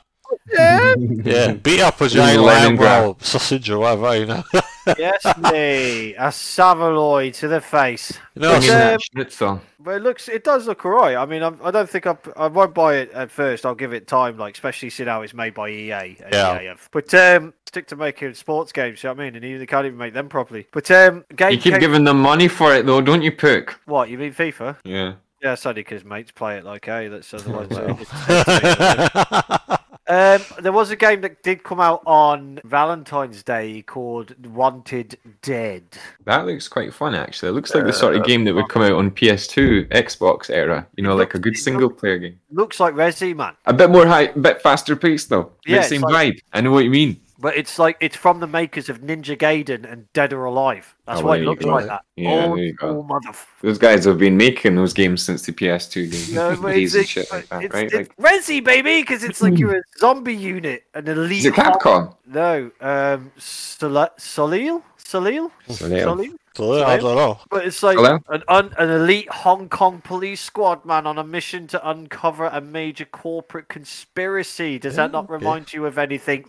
[0.54, 2.80] My Yeah, beat up a giant Leningrad.
[3.02, 4.16] lamb or sausage or whatever.
[4.18, 4.44] You know.
[4.98, 8.18] Yes, me, a Saveloy to the face.
[8.34, 9.62] you know, I But, um, that schnitzel.
[9.80, 11.16] But it looks, it does look alright.
[11.16, 13.64] I mean, I'm, I don't think I, I won't buy it at first.
[13.64, 16.18] I'll give it time, like especially seeing how it's made by EA.
[16.32, 16.60] Yeah.
[16.60, 19.04] EA But um, stick to making sports games.
[19.04, 19.36] You know what I mean?
[19.36, 20.66] And even they can't even make them properly.
[20.72, 21.52] But um, game.
[21.52, 23.80] You keep came- giving them money for it though, don't you, Pook?
[23.86, 24.78] what you mean FIFA?
[24.84, 25.14] Yeah.
[25.44, 27.68] Yeah, it's only because mates play it like hey, that's otherwise.
[27.70, 29.78] it's-
[30.12, 35.84] Um, there was a game that did come out on Valentine's Day called Wanted Dead.
[36.26, 37.48] That looks quite fun actually.
[37.48, 40.86] It looks like the sort of game that would come out on PS2, Xbox era.
[40.98, 42.38] You know, like a good single player game.
[42.52, 45.54] Looks like Resi Man, A bit more high, bit faster paced though.
[45.66, 46.40] Yeah, Yeah, it's same like- vibe.
[46.52, 47.21] I know what you mean.
[47.42, 50.96] But it's like it's from the makers of Ninja Gaiden and Dead or Alive.
[51.08, 51.72] That's Oh, why it looks go.
[51.72, 52.04] like that.
[52.16, 52.90] Yeah, Old there you go.
[52.92, 53.36] school mother.
[53.62, 56.36] Those guys have been making those games since the PS2 game.
[56.36, 57.86] No, but days it's, shit like that, it's, right?
[57.92, 61.40] it's Like, Resi, baby, because it's like you're a zombie unit, an elite.
[61.40, 62.16] is it Capcom?
[62.28, 66.04] No, um, Sol- Soleil, Soleil, Salil.
[66.04, 66.38] Salil?
[66.56, 67.40] so, I don't know.
[67.50, 71.68] But it's like an un- an elite Hong Kong police squad man on a mission
[71.68, 74.80] to uncover a major corporate conspiracy.
[74.80, 75.34] Does that not okay.
[75.34, 76.46] remind you of anything?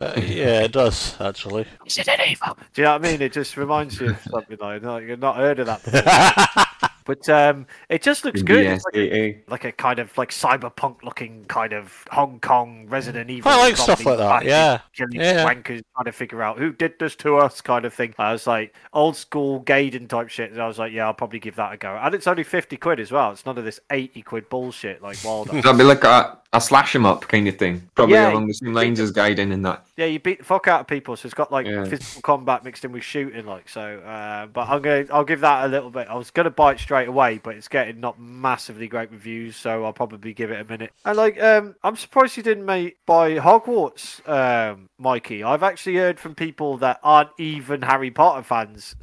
[0.00, 1.66] Uh, yeah, it does actually.
[1.86, 2.56] Is it an evil?
[2.74, 3.22] Do you know what I mean?
[3.22, 5.02] It just reminds you of something like that.
[5.02, 6.88] You've not heard of that before.
[7.04, 8.64] But um, it just looks good.
[8.66, 13.30] It's like a, like a kind of like cyberpunk looking kind of Hong Kong Resident
[13.30, 13.50] Evil.
[13.50, 14.80] I like stuff like that, yeah.
[14.94, 15.44] Killing Yeah.
[15.46, 18.14] wankers trying to figure out who did this to us kind of thing.
[18.18, 20.52] I was like old school Gaiden type shit.
[20.52, 21.98] And I was like, yeah, I'll probably give that a go.
[22.00, 23.32] And it's only 50 quid as well.
[23.32, 25.62] It's none of this 80 quid bullshit like Wild Eyes.
[25.62, 27.88] That'd be like a, a slash 'em up kind of thing.
[27.94, 29.86] Probably Yeah, along the same lines as Gaiden and that.
[29.96, 31.84] Yeah, you beat the fuck out of people, so it's got like Yeah.
[31.84, 33.98] physical combat mixed in with shooting, like so.
[34.00, 36.08] Uh, but I'm gonna, I'll give that a little bit.
[36.08, 39.84] I was gonna buy it straight away, but it's getting not massively great reviews, so
[39.84, 40.92] I'll probably give it a minute.
[41.04, 45.42] And like, um, I'm surprised you didn't make by Hogwarts, um, Mikey.
[45.42, 48.94] I've actually heard from people that aren't even Harry Potter fans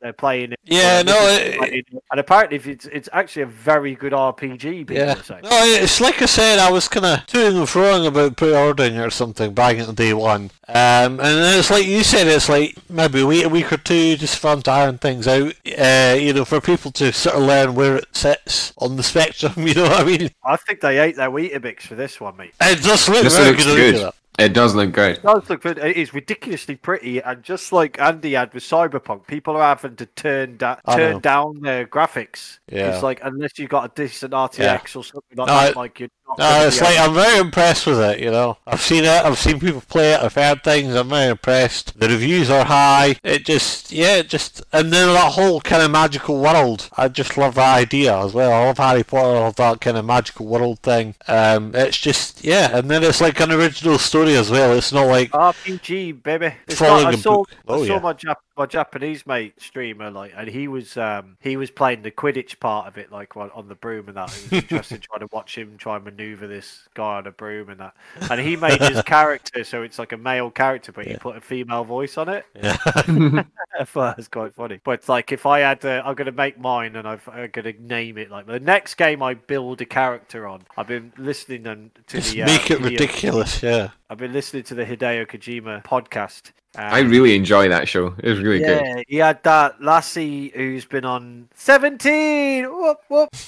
[0.00, 0.60] they're playing it.
[0.64, 1.86] Yeah, no, it- it.
[2.10, 4.60] and apparently it's it's actually a very good RPG.
[4.86, 5.14] People Yeah.
[5.30, 5.40] are.
[5.42, 9.10] No, it's like I said, I was kind of toing and froing about pre-ordering or
[9.10, 10.50] something back in day one.
[10.68, 14.38] Um, and it's like you said, it's like maybe wait a week or two just
[14.38, 15.54] for them to iron things out.
[15.78, 19.52] Uh, you know, for people to sort of learn where it sits on the spectrum.
[19.66, 20.30] You know what I mean?
[20.44, 22.52] I think they ate their Weetabix for this one, mate.
[22.60, 23.94] It does look This very looks good.
[23.94, 24.12] good.
[24.38, 25.16] Look at It does look good.
[25.18, 25.78] It does look good.
[25.78, 30.06] It is ridiculously pretty, and just like Andy had with Cyberpunk, people are having to
[30.06, 32.58] turn da- turn down their graphics.
[32.70, 32.94] Yeah.
[32.94, 36.00] It's like unless you've got a decent RTX or something like No, that, it- like
[36.00, 36.38] you're not.
[36.38, 38.20] No, it's be like able- I'm very impressed with it.
[38.20, 39.08] You know, I've seen it.
[39.08, 40.20] I've seen people play it.
[40.20, 40.94] I've heard things.
[40.94, 41.98] I'm very impressed.
[41.98, 43.16] The reviews are high.
[43.24, 46.90] It just, yeah, it just, and then that whole kind of magical world.
[46.98, 48.52] I just love that idea as well.
[48.52, 49.36] I love Harry Potter.
[49.36, 51.14] I love that kind of magical world thing.
[51.26, 54.76] Um, it's just, yeah, and then it's like an original story as well.
[54.76, 56.54] It's not like RPG, baby.
[56.66, 57.50] It's Following not, I a book.
[57.66, 57.98] Oh, I yeah.
[58.00, 62.10] my Jap- my Japanese mate streamer like, and he was um he was playing the
[62.10, 64.28] Quidditch part of it like on on the broom and that.
[64.36, 67.70] It was interesting trying to watch him try and maneuver this guy on a broom
[67.70, 67.94] and that.
[68.30, 71.40] And he made his character so it's like a male character, but he put a
[71.40, 72.44] female voice on it.
[72.54, 72.76] yeah.
[72.84, 74.80] I it was quite funny.
[74.82, 77.72] But it's like if I had, to, I'm gonna make mine and I've, I'm gonna
[77.78, 80.62] name it like the next game I build a character on.
[80.76, 83.62] I've been listening and to just the uh, make it Hideo- ridiculous.
[83.62, 83.90] Yeah.
[84.10, 88.14] I've been listening to the Hideo Kojima podcast, I really enjoy that show.
[88.22, 88.80] It was really good.
[88.84, 92.64] yeah, he had that lassie who's been on 17.
[92.70, 93.28] Whoop, whoop.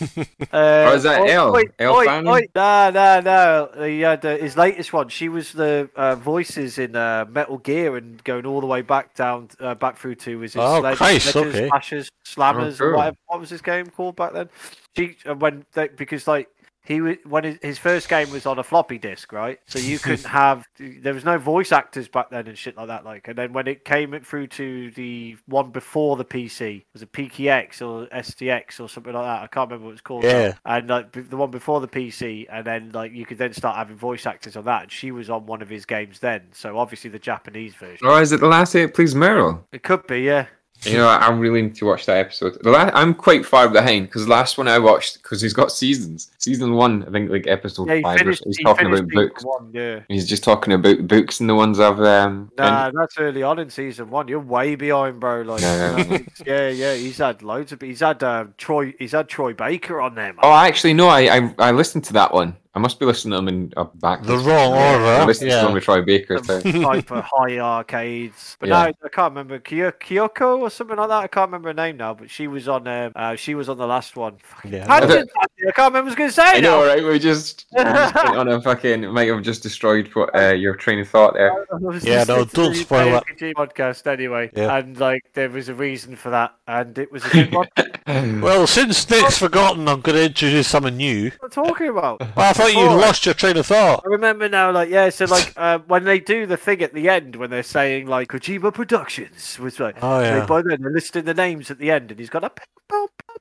[0.53, 1.57] Uh, Oh, is that Elle?
[1.79, 2.49] Elle Fanning?
[2.55, 3.85] No, no, no.
[3.87, 5.09] He had uh, his latest one.
[5.11, 9.15] She was the uh, voices in uh, Metal Gear and going all the way back
[9.15, 11.69] down, uh, back through to was it Oh, Sledge- Christ, Sledges, okay.
[11.69, 12.97] Slashers, Slammers, or cool.
[12.97, 13.17] whatever.
[13.27, 14.49] What was his game called back then?
[14.97, 16.49] She uh, when they, because like
[16.91, 19.61] he was when his, his first game was on a floppy disk, right?
[19.67, 23.05] So you couldn't have there was no voice actors back then and shit like that.
[23.05, 27.07] Like, and then when it came through to the one before the PC, was a
[27.07, 29.43] PKX or STX or something like that?
[29.43, 30.25] I can't remember what it's called.
[30.25, 30.31] now.
[30.31, 30.55] Yeah.
[30.65, 33.97] And like the one before the PC, and then like you could then start having
[33.97, 34.83] voice actors on that.
[34.83, 38.05] And she was on one of his games then, so obviously the Japanese version.
[38.05, 39.63] Or is it the last eight please Meryl?
[39.71, 40.47] It could be, yeah.
[40.85, 42.57] You know, I'm really need to watch that episode.
[42.63, 45.73] The la- I'm quite far behind because the last one I watched because he's got
[45.73, 46.31] seasons.
[46.39, 48.17] Season one, I think, like episode Yeah, he five.
[48.17, 48.39] Or finished.
[48.43, 49.45] so, he's he talking about books.
[49.45, 50.01] One, yeah.
[50.09, 52.51] He's just talking about books and the ones I've um.
[52.57, 54.29] Nah, that's early on in season one.
[54.29, 55.43] You're way behind, bro.
[55.43, 56.19] Like, Yeah, yeah.
[56.47, 56.95] yeah, yeah.
[56.95, 57.83] He's had loads of.
[57.83, 58.95] He's had um, Troy.
[58.99, 60.41] He's had Troy Baker on there, man.
[60.43, 61.09] Oh, actually, no.
[61.09, 62.57] I, I I listened to that one.
[62.73, 64.23] I must be listening to them in uh, back.
[64.23, 64.79] The wrong order.
[64.79, 65.27] I order.
[65.27, 65.63] listened to Yeah.
[65.65, 66.39] them with Troy Baker.
[66.45, 66.61] So.
[66.61, 68.57] type of high arcades.
[68.61, 68.83] But Yeah.
[68.85, 71.23] no, I can't remember Kyo- Kyoko or something like that.
[71.25, 72.87] I can't remember her name now, but she was on.
[72.87, 74.37] Um, uh, she was on the last one.
[74.65, 74.85] Yeah.
[74.87, 76.43] Tangent, I can't remember what I was going to say.
[76.45, 76.87] I know, now.
[76.87, 77.03] right?
[77.05, 79.05] We just, we just on a fucking.
[79.13, 81.67] Might have just destroyed what, uh, your train of thought there.
[82.03, 83.57] Yeah, no, listening to don't the spoil it.
[83.57, 84.77] Podcast anyway, Yeah.
[84.77, 87.69] and like there was a reason for that, and it was a good one.
[88.07, 91.31] Well, since Nick's forgotten, I'm going to introduce someone new.
[91.39, 92.21] what am I talking about?
[92.37, 94.03] Well, I thought you lost your train of thought.
[94.05, 97.09] I remember now, like yeah, so like uh, when they do the thing at the
[97.09, 100.47] end when they're saying like Kojima Productions was like, Oh, they, yeah.
[100.47, 102.51] by then they're listing the names at the end, and he's got a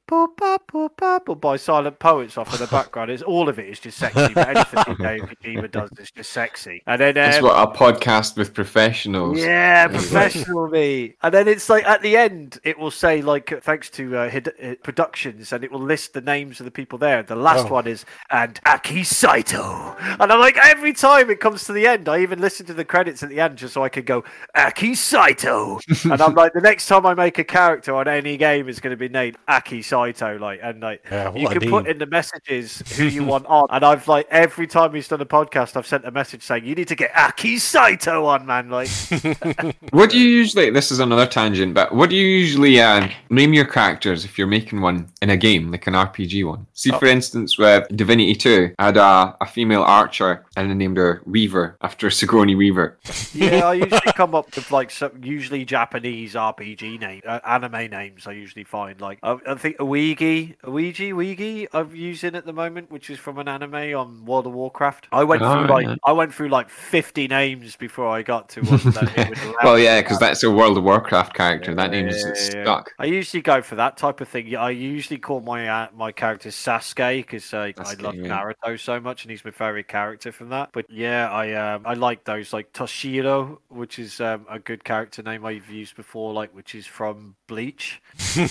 [0.09, 3.11] by Silent Poets off in the background.
[3.11, 4.33] It's all of it is just sexy.
[4.33, 6.83] But anything Dave Kojima does is just sexy.
[6.87, 9.39] And then That's um, what a podcast with professionals.
[9.39, 11.15] yeah, There professional me.
[11.21, 14.53] And then it's like at the end, it will say like thanks to uh, Hid-
[14.61, 17.23] uh, Productions, and it will list the names of the people there.
[17.23, 17.73] The last Oh.
[17.73, 22.07] one is and Aki Saito, and I'm like every time it comes to the end,
[22.07, 24.23] I even listen to the credits at the end just so I could go
[24.55, 28.69] Aki Saito, and I'm like the next time I make a character on any game,
[28.69, 31.01] it's going to be named Aki Saito, like and like.
[31.11, 34.07] Yeah, You what a can put in the messages who you want on, and I've
[34.07, 36.95] like every time he's done a podcast, I've sent a message saying you need to
[36.95, 38.69] get Aki Saito on, man.
[38.69, 38.89] Like,
[39.91, 40.69] What do you usually?
[40.69, 44.47] This is another tangent, but what do you usually uh, name your characters if you're
[44.47, 46.65] making one in a game, like an RPG one?
[46.73, 50.97] See, for instance, with Divinity Two, I had a, a female archer, and I named
[50.97, 52.97] her Weaver after Sigourney Weaver.
[53.33, 58.27] Yeah, I usually come up with like some usually Japanese RPG name, uh, anime names.
[58.27, 61.67] I usually find like I, I think Ouigi, Ouigi, Ouigi.
[61.73, 65.07] I'm using at the moment, which is from an anime on World of Warcraft.
[65.11, 65.95] I went Oh, through like yeah.
[66.05, 68.79] I went through like 50 names before I got to one
[69.63, 71.73] well, yeah, because that's a World of Warcraft character.
[71.73, 72.63] That name is Yeah, yeah, yeah.
[72.63, 72.91] stuck.
[72.99, 74.45] I usually go for that type of thing.
[74.47, 78.27] Yeah, I usually call my uh, my character Sasuke because uh, I love yeah.
[78.27, 80.69] Naruto so much, and he's my favorite character from that.
[80.71, 85.23] But yeah, I um, I like those like Toshiro, which is um, a good character
[85.23, 88.01] name I've used before, like which is from Bleach.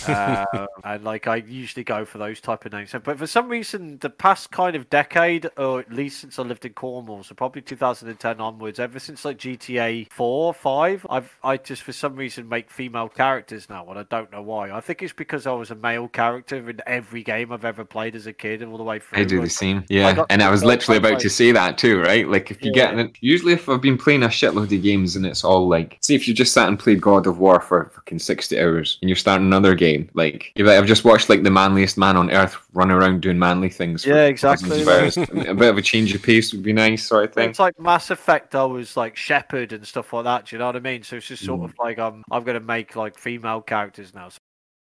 [0.08, 0.44] uh,
[0.84, 2.94] and like I usually go for those type of names.
[3.04, 6.64] But for some reason, the past kind of decade, or at least since I lived
[6.64, 11.82] in Cornwall, so probably 2010 onwards, ever since like GTA 4, 5, I've I just
[11.82, 14.70] for some reason make female characters now, and I don't know why.
[14.70, 18.16] I think it's because I was a male character in every game I've ever played
[18.16, 19.20] as a kid, and all the way through.
[19.20, 19.84] I do the same.
[19.88, 22.28] Yeah, got and I was literally about to say that too, right?
[22.28, 22.94] Like if you Yeah.
[22.94, 26.14] get usually if I've been playing a shitload of games and it's all like, see
[26.14, 29.16] if you just sat and played God of War for fucking sixty hours and you're
[29.16, 32.56] starting another game, like you're like I've just watched like the manliest man on earth
[32.72, 34.04] run around doing manly things.
[34.06, 37.50] Yeah, exactly, a bit of a change of pace would be nice, sort of thing.
[37.50, 38.54] It's like Mass Effect.
[38.54, 40.46] I was like Shepard and stuff like that.
[40.46, 41.02] Do you know what I mean?
[41.02, 41.64] So it's just sort Mm.
[41.64, 44.28] of like I'm I'm gonna make like female characters now.
[44.28, 44.38] So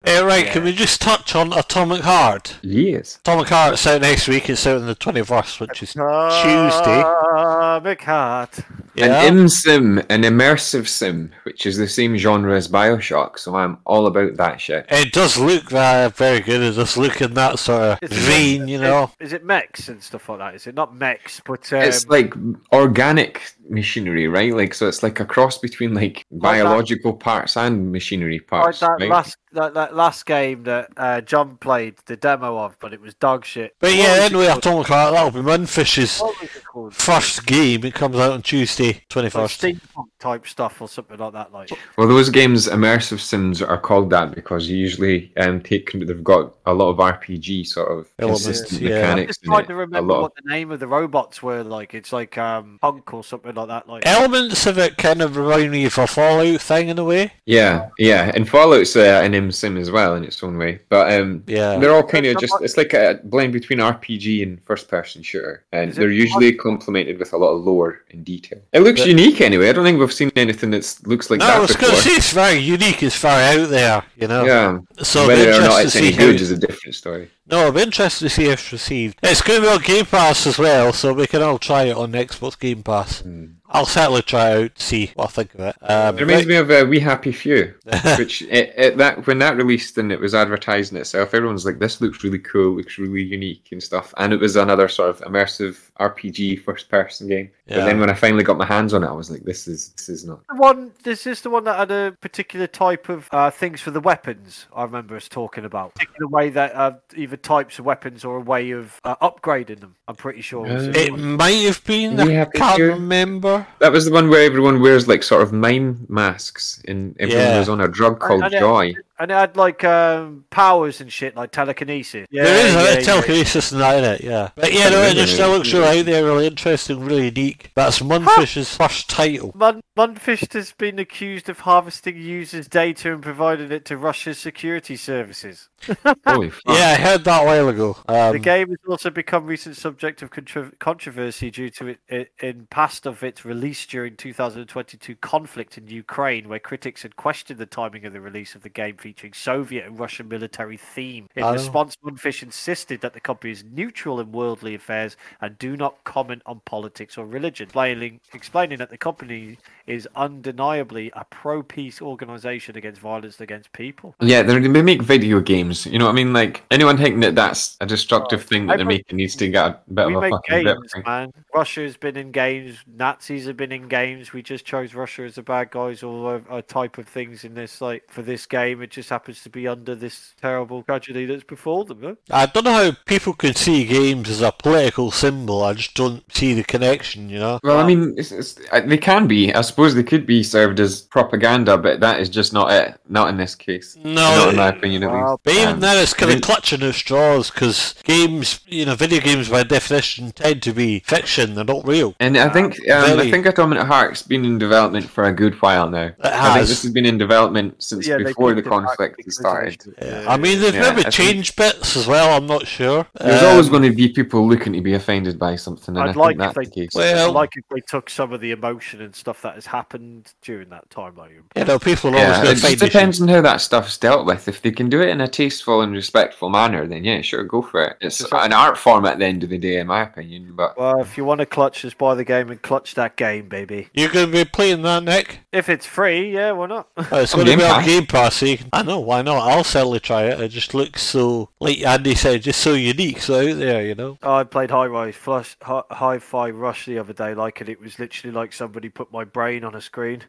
[0.08, 2.60] Eh, right, can we just touch on Atomic Heart?
[2.62, 3.18] Yes.
[3.18, 4.50] Atomic Heart's out next week.
[4.50, 7.02] It's out on the 21st, which is Tuesday.
[7.02, 8.60] Atomic Heart.
[8.96, 9.24] Yeah.
[9.24, 13.80] An im sim, an immersive sim, which is the same genre as Bioshock, so I'm
[13.86, 14.86] all about that shit.
[14.90, 16.62] It does look uh, very good.
[16.62, 19.12] It does look in that sort of Is it- vein, you know.
[19.20, 20.56] Is it mechs and stuff like that?
[20.56, 22.34] Is it not mechs, but um, it's like
[22.74, 24.54] organic machinery, right?
[24.56, 28.48] Like so, it's like a cross between like Like that- biological parts and machinery like
[28.48, 28.80] parts.
[28.80, 29.10] that right?
[29.10, 33.14] last that, that last game that uh, John played the demo of, but it was
[33.16, 33.76] dog shit.
[33.80, 34.58] But What yeah, was it anyway, called?
[34.60, 36.94] Atomic Heart, that'll be Mundfish's What was it called?
[36.96, 37.84] first game.
[37.84, 39.80] It comes out on Tuesday, Like 21st.
[39.80, 40.06] Steampunk.
[40.20, 41.52] type stuff or something like that.
[41.52, 46.24] Like Well, those games, immersive sims, are called that because you usually um, take they've
[46.24, 48.90] got a lot of RPG sort of Elements, consistent yeah.
[48.96, 51.64] I'm mechanics just trying to remember what the name of the robots were.
[51.64, 53.90] Like it's like um punk or something like that.
[53.90, 57.32] Like Elements of it kind of remind me of a Fallout thing in a way.
[57.46, 61.06] yeah, yeah, and Fallout's uh, an M sim as well in its own way, but
[61.16, 61.78] um, Yeah.
[61.80, 65.64] they're all kind of just it's like a blend between RPG and first person shooter,
[65.72, 68.60] and they're usually complemented with a lot of lore and detail.
[68.74, 69.70] It looks But- unique anyway.
[69.70, 72.12] I don't think we've seen anything that looks like no, that was going before.
[72.18, 73.02] it's very unique.
[73.04, 74.44] It's very out there, you know.
[74.46, 77.30] Yeah, So whether or not it's any good how- is a different story.
[77.50, 79.20] No, I'm interested to see if it's received.
[79.24, 81.96] It's going to be on Game Pass as well, so we can all try it
[81.96, 83.24] on Xbox Game Pass.
[83.70, 85.76] I'll certainly try it out see what I think of it.
[85.82, 87.74] Um, It reminds me of uh, We Happy Few,
[88.18, 92.00] which it, it, that when that released and it was advertising itself, everyone's like, "This
[92.00, 95.92] looks really cool, looks really unique and stuff." And it was another sort of immersive
[96.00, 97.52] RPG first-person game.
[97.68, 99.90] But then when I finally got my hands on it, I was like, "This is
[99.90, 100.94] this is not." the one.
[101.04, 104.68] This is the one that had a particular type of uh, things for the weapons.
[104.74, 106.94] I remember us talking about particular way that uh,
[107.38, 109.96] either types of weapons or a way of uh, upgrading them.
[110.08, 110.66] I'm pretty sure.
[110.66, 111.38] it Uh, it one.
[111.38, 112.16] might have been.
[112.18, 112.90] We I Happy can't Few?
[112.90, 113.66] remember.
[113.80, 117.60] That was the one where everyone wears like sort of mime masks, and everyone Yeah.
[117.60, 118.94] was on a drug called and it- Joy.
[119.20, 122.28] And it had like um, powers and shit, like telekinesis.
[122.30, 123.00] Yeah, there is a yeah, bit yeah.
[123.00, 124.50] of telekinesis in that in it, yeah.
[124.56, 127.72] But yeah, no, it just still looks really out there, really interesting, really unique.
[127.76, 129.52] That's Mundfish's first title.
[129.56, 134.96] Mun- Munfish has been accused of harvesting users' data and providing it to Russia's security
[134.96, 135.70] services.
[136.28, 136.52] Holy!
[136.68, 137.98] Yeah, I heard that a while ago.
[138.08, 142.32] Um, The game has also become recent subject of contro- controversy due to it, it
[142.40, 147.66] in past of its release during 2022 conflict in Ukraine, where critics had questioned the
[147.66, 151.30] timing of the release of the game featuring Soviet and Russian military theme.
[151.38, 151.54] In Oh.
[151.54, 156.42] response, Mundfish insisted that the company is neutral in worldly affairs and do not comment
[156.46, 163.00] on politics or religion, explaining, explaining that the company is undeniably a pro-peace organization against
[163.00, 164.14] violence against people.
[164.20, 165.86] Yeah, they're, they make video games.
[165.86, 166.34] You know what I mean?
[166.34, 169.48] Like anyone thinking that that's a destructive thing that I they're make- making needs to
[169.48, 171.32] get a bit of a fucking games, I man.
[171.56, 172.80] Russia's been in games.
[172.94, 174.34] Nazis have been in games.
[174.34, 177.54] We just chose Russia as the bad guys, or a, a type of things in
[177.54, 177.80] this.
[177.80, 181.86] Like for this game, it just happens to be under this terrible tragedy that's before
[181.86, 182.00] them.
[182.02, 182.16] Huh?
[182.32, 185.62] I don't know how people can see games as a political symbol.
[185.64, 187.60] I just don't see the connection, you know.
[187.64, 189.54] Well, I mean, it's, it's, uh, they can be.
[189.54, 193.00] I suppose they could be served as propaganda, but that is just not it.
[193.08, 193.96] Not in this case.
[194.04, 195.44] No, not in my opinion, at Well, least.
[195.44, 199.20] But even Um, then, it's kind of clutching at straws because games, you know, video
[199.22, 201.54] games by definition tend to be fiction.
[201.54, 202.16] They're not real.
[202.20, 205.54] And I think um, I very- think Atomic Heart's been in development for a good
[205.62, 206.10] while now.
[206.22, 206.70] I think has.
[206.70, 209.84] this has been in development since Yeah, before the picked it back conflict has started.
[210.02, 210.22] Yeah.
[210.24, 212.36] yeah, I mean, they've yeah, maybe I think- changed bits as well.
[212.38, 213.06] I'm not sure.
[213.20, 216.10] There's Um, always going to be people looking to be offended by something, and I'd
[216.10, 216.90] I think like if that's they- the case.
[216.94, 220.34] Well- I'd like if they took some of the emotion and stuff that has happened
[220.42, 221.16] during that time.
[221.16, 223.62] Like, You know, people are always going it to find just depends on how that
[223.62, 224.48] stuff's dealt with.
[224.48, 227.62] If they can do it in a tasteful and respectful manner, then yeah, sure, go
[227.62, 227.98] for it.
[228.02, 230.54] It's Just an art form at the end of the day, in my opinion.
[230.56, 233.48] But well, if you want to clutch, just buy the game and clutch that game,
[233.50, 233.90] baby.
[233.94, 235.40] You're going to be playing that, Nick?
[235.52, 236.88] If it's free, yeah, why not?
[236.98, 237.86] Oh, it's On going to be on Pass.
[237.86, 238.36] Game Pass.
[238.36, 239.48] So you can, I know, why not?
[239.48, 240.40] I'll certainly try it.
[240.40, 244.20] It just looks so, like Andy said, just so unique, so out there, you know?
[244.22, 247.98] I played High Rise Flush, Hi- Hi-Fi Rush the other day, like, and it was
[247.98, 250.24] literally like somebody put my brain on a screen.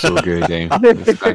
[0.00, 0.68] so good game.
[0.72, 0.78] I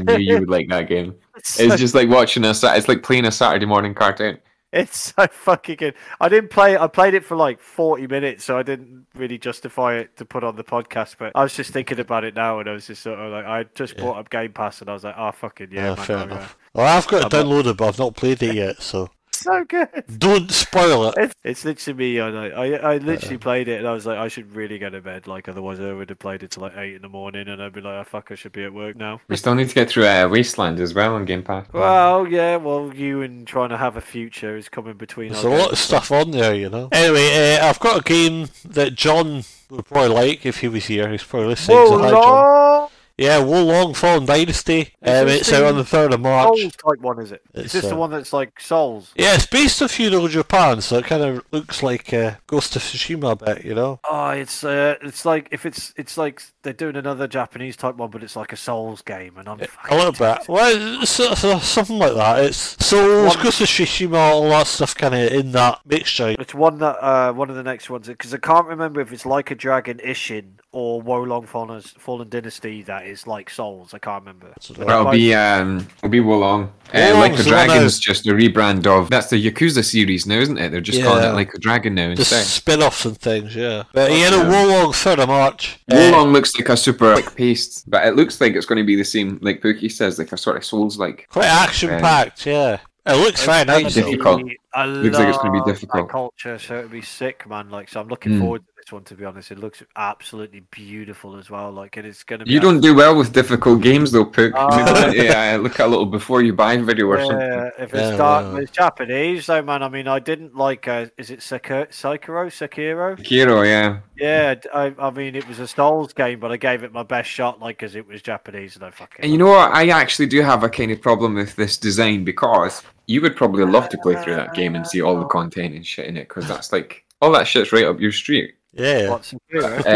[0.05, 1.15] knew you would like that game.
[1.37, 2.49] It's, It's so, just like watching a.
[2.51, 4.37] It's like playing a Saturday morning cartoon.
[4.82, 5.93] it's so fucking good.
[6.19, 6.76] I didn't play.
[6.76, 10.43] I played it for like forty minutes, so I didn't really justify it to put
[10.43, 11.17] on the podcast.
[11.19, 13.45] But I was just thinking about it now, and I was just sort of like,
[13.45, 16.05] I just bought up Game Pass, and I was like, oh fucking yeah, Yeah, man,
[16.05, 16.57] fair enough.
[16.74, 19.09] Well, I've got it I'm download it, but I've not played it yet, so.
[19.43, 19.89] So good.
[20.17, 21.15] don't spoil it.
[21.17, 22.21] It's, it's literally me.
[22.21, 22.43] I know.
[22.55, 25.27] I I literally played it, and I was like, I should really go to bed.
[25.27, 27.73] Like otherwise, I would have played it till like eight in the morning, and I'd
[27.73, 29.19] be like, oh, fuck, I should be at work now.
[29.27, 31.67] We still need to get through uh, Wasteland as well on Game Pass.
[31.73, 32.55] Well, yeah.
[32.55, 35.33] Well, you and trying to have a future is coming between.
[35.33, 35.41] Us.
[35.41, 36.87] There's a lot of stuff on there, you know.
[36.91, 41.09] Anyway, uh, I've got a game that John would probably like if he was here.
[41.09, 41.77] He's probably listening.
[41.77, 42.89] Whoa, so hi, John.
[43.18, 44.93] Yeah, Wolong Fallen Dynasty.
[45.03, 46.59] Um, it's out on the 3rd of March.
[46.59, 47.43] Souls type one, is it?
[47.53, 49.11] Is It's, this the uh, one that's like Souls?
[49.16, 52.82] Yeah, it's based on feudal Japan, so it kind of looks like uh, Ghost of
[52.82, 53.99] Tsushima a bit, you know.
[54.09, 58.09] Oh, it's uh, it's like if it's it's like they're doing another Japanese type one,
[58.09, 60.47] but it's like a Souls game, and I'm A little bit.
[60.49, 62.43] Well, it's, it's, uh, something like that.
[62.45, 66.36] It's Souls, One- Ghost of Tsushima, all that stuff kind of in that mixture.
[66.39, 69.26] It's one that uh, one of the next ones because I can't remember if it's
[69.26, 73.93] like a Dragon Ishin or Wolong Fallen, Fallen Dynasty that that is like Souls.
[73.93, 74.53] I can't remember.
[74.59, 76.69] So But That'll be um, it'll be Wolong.
[76.93, 80.57] Uh, like the the Dragon's just a rebrand of that's the Yakuza series now, isn't
[80.57, 80.69] it?
[80.71, 82.45] They're just calling it like a Dragon now Just instead.
[82.45, 83.83] spin-offs and things, yeah.
[83.93, 84.51] But yeah, no, Yeah.
[84.65, 85.79] Wolong third of March.
[85.91, 88.85] Uh, Wolong looks like a super quick paced, but it looks like it's going to
[88.85, 91.27] be the same, like Pookie says, like a sort of Souls like.
[91.29, 92.79] quite action packed, yeah.
[93.05, 93.95] It looks very It's nice.
[93.95, 94.11] gonna though.
[94.11, 94.51] be difficult.
[94.73, 96.09] I Looks like it's gonna be difficult.
[96.09, 97.69] culture, so it'd be sick, man.
[97.69, 98.39] Like, so I'm looking Mm.
[98.39, 99.03] forward to this one.
[99.03, 101.71] To be honest, it looks absolutely beautiful as well.
[101.71, 102.51] Like, and it's gonna be.
[102.51, 104.53] You don't do well with difficult games though, Pook.
[104.55, 105.11] Oh.
[105.11, 107.38] yeah, look at a little before you buy video or something.
[107.39, 108.57] Yeah, if it's Yeah, dark, well.
[108.57, 109.84] it's Japanese though, man.
[109.84, 110.88] I mean, I didn't like.
[110.88, 111.88] Uh, is it Sekiro?
[111.89, 112.47] Sekiro?
[112.47, 113.17] Sekiro?
[113.19, 113.99] Kiro, yeah.
[114.15, 117.59] Yeah, I, mean, it was a Souls game, but I gave it my best shot,
[117.59, 119.23] like, because it was Japanese, and I fucking.
[119.23, 119.71] And you know what?
[119.71, 123.65] I actually do have a kind of problem with this design because you would probably
[123.65, 126.29] love to play through that game and see all the content and shit in it
[126.29, 128.55] because that's like all that shit's right up your street.
[128.76, 129.38] Yeah, What's uh,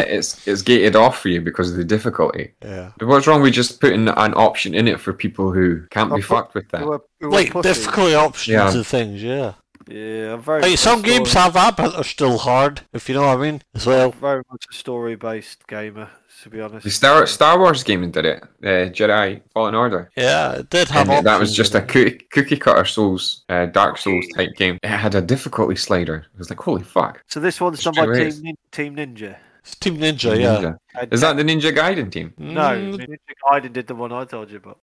[0.07, 2.53] it's it's gated off for you because of the difficulty.
[2.63, 2.91] yeah.
[2.99, 6.21] But what's wrong with just putting an option in it for people who can't be
[6.21, 6.81] Oh, fucked with that?
[6.81, 7.77] Who are- who are Like pussies.
[7.77, 8.71] difficulty options Yeah.
[8.71, 9.53] and things, yeah.
[9.89, 10.61] Yeah, I'm very.
[10.61, 13.37] Like some much a games have that, but they're still hard, if you know what
[13.37, 14.11] I mean, as well.
[14.11, 16.09] very much a story-based gamer,
[16.43, 16.83] to be honest.
[16.83, 18.43] The Star Star Wars game did it.
[18.63, 20.09] Uh, Jedi Fallen Order.
[20.17, 23.97] Yeah, it did have And that was just a cookie, cookie cutter Souls, uh, Dark
[23.97, 24.77] Souls type game.
[24.83, 26.25] It had a difficulty slider.
[26.33, 27.23] It was like, holy fuck.
[27.27, 28.29] So this one's done Straight by.
[28.29, 29.37] Team, Nin- Team Ninja.
[29.61, 30.55] It's Team Ninja, yeah.
[30.57, 30.77] Ninja.
[30.99, 32.33] And Is that the Ninja Gaiden team?
[32.37, 33.17] No, Mm, Ninja
[33.49, 34.79] Gaiden did the one I told you about.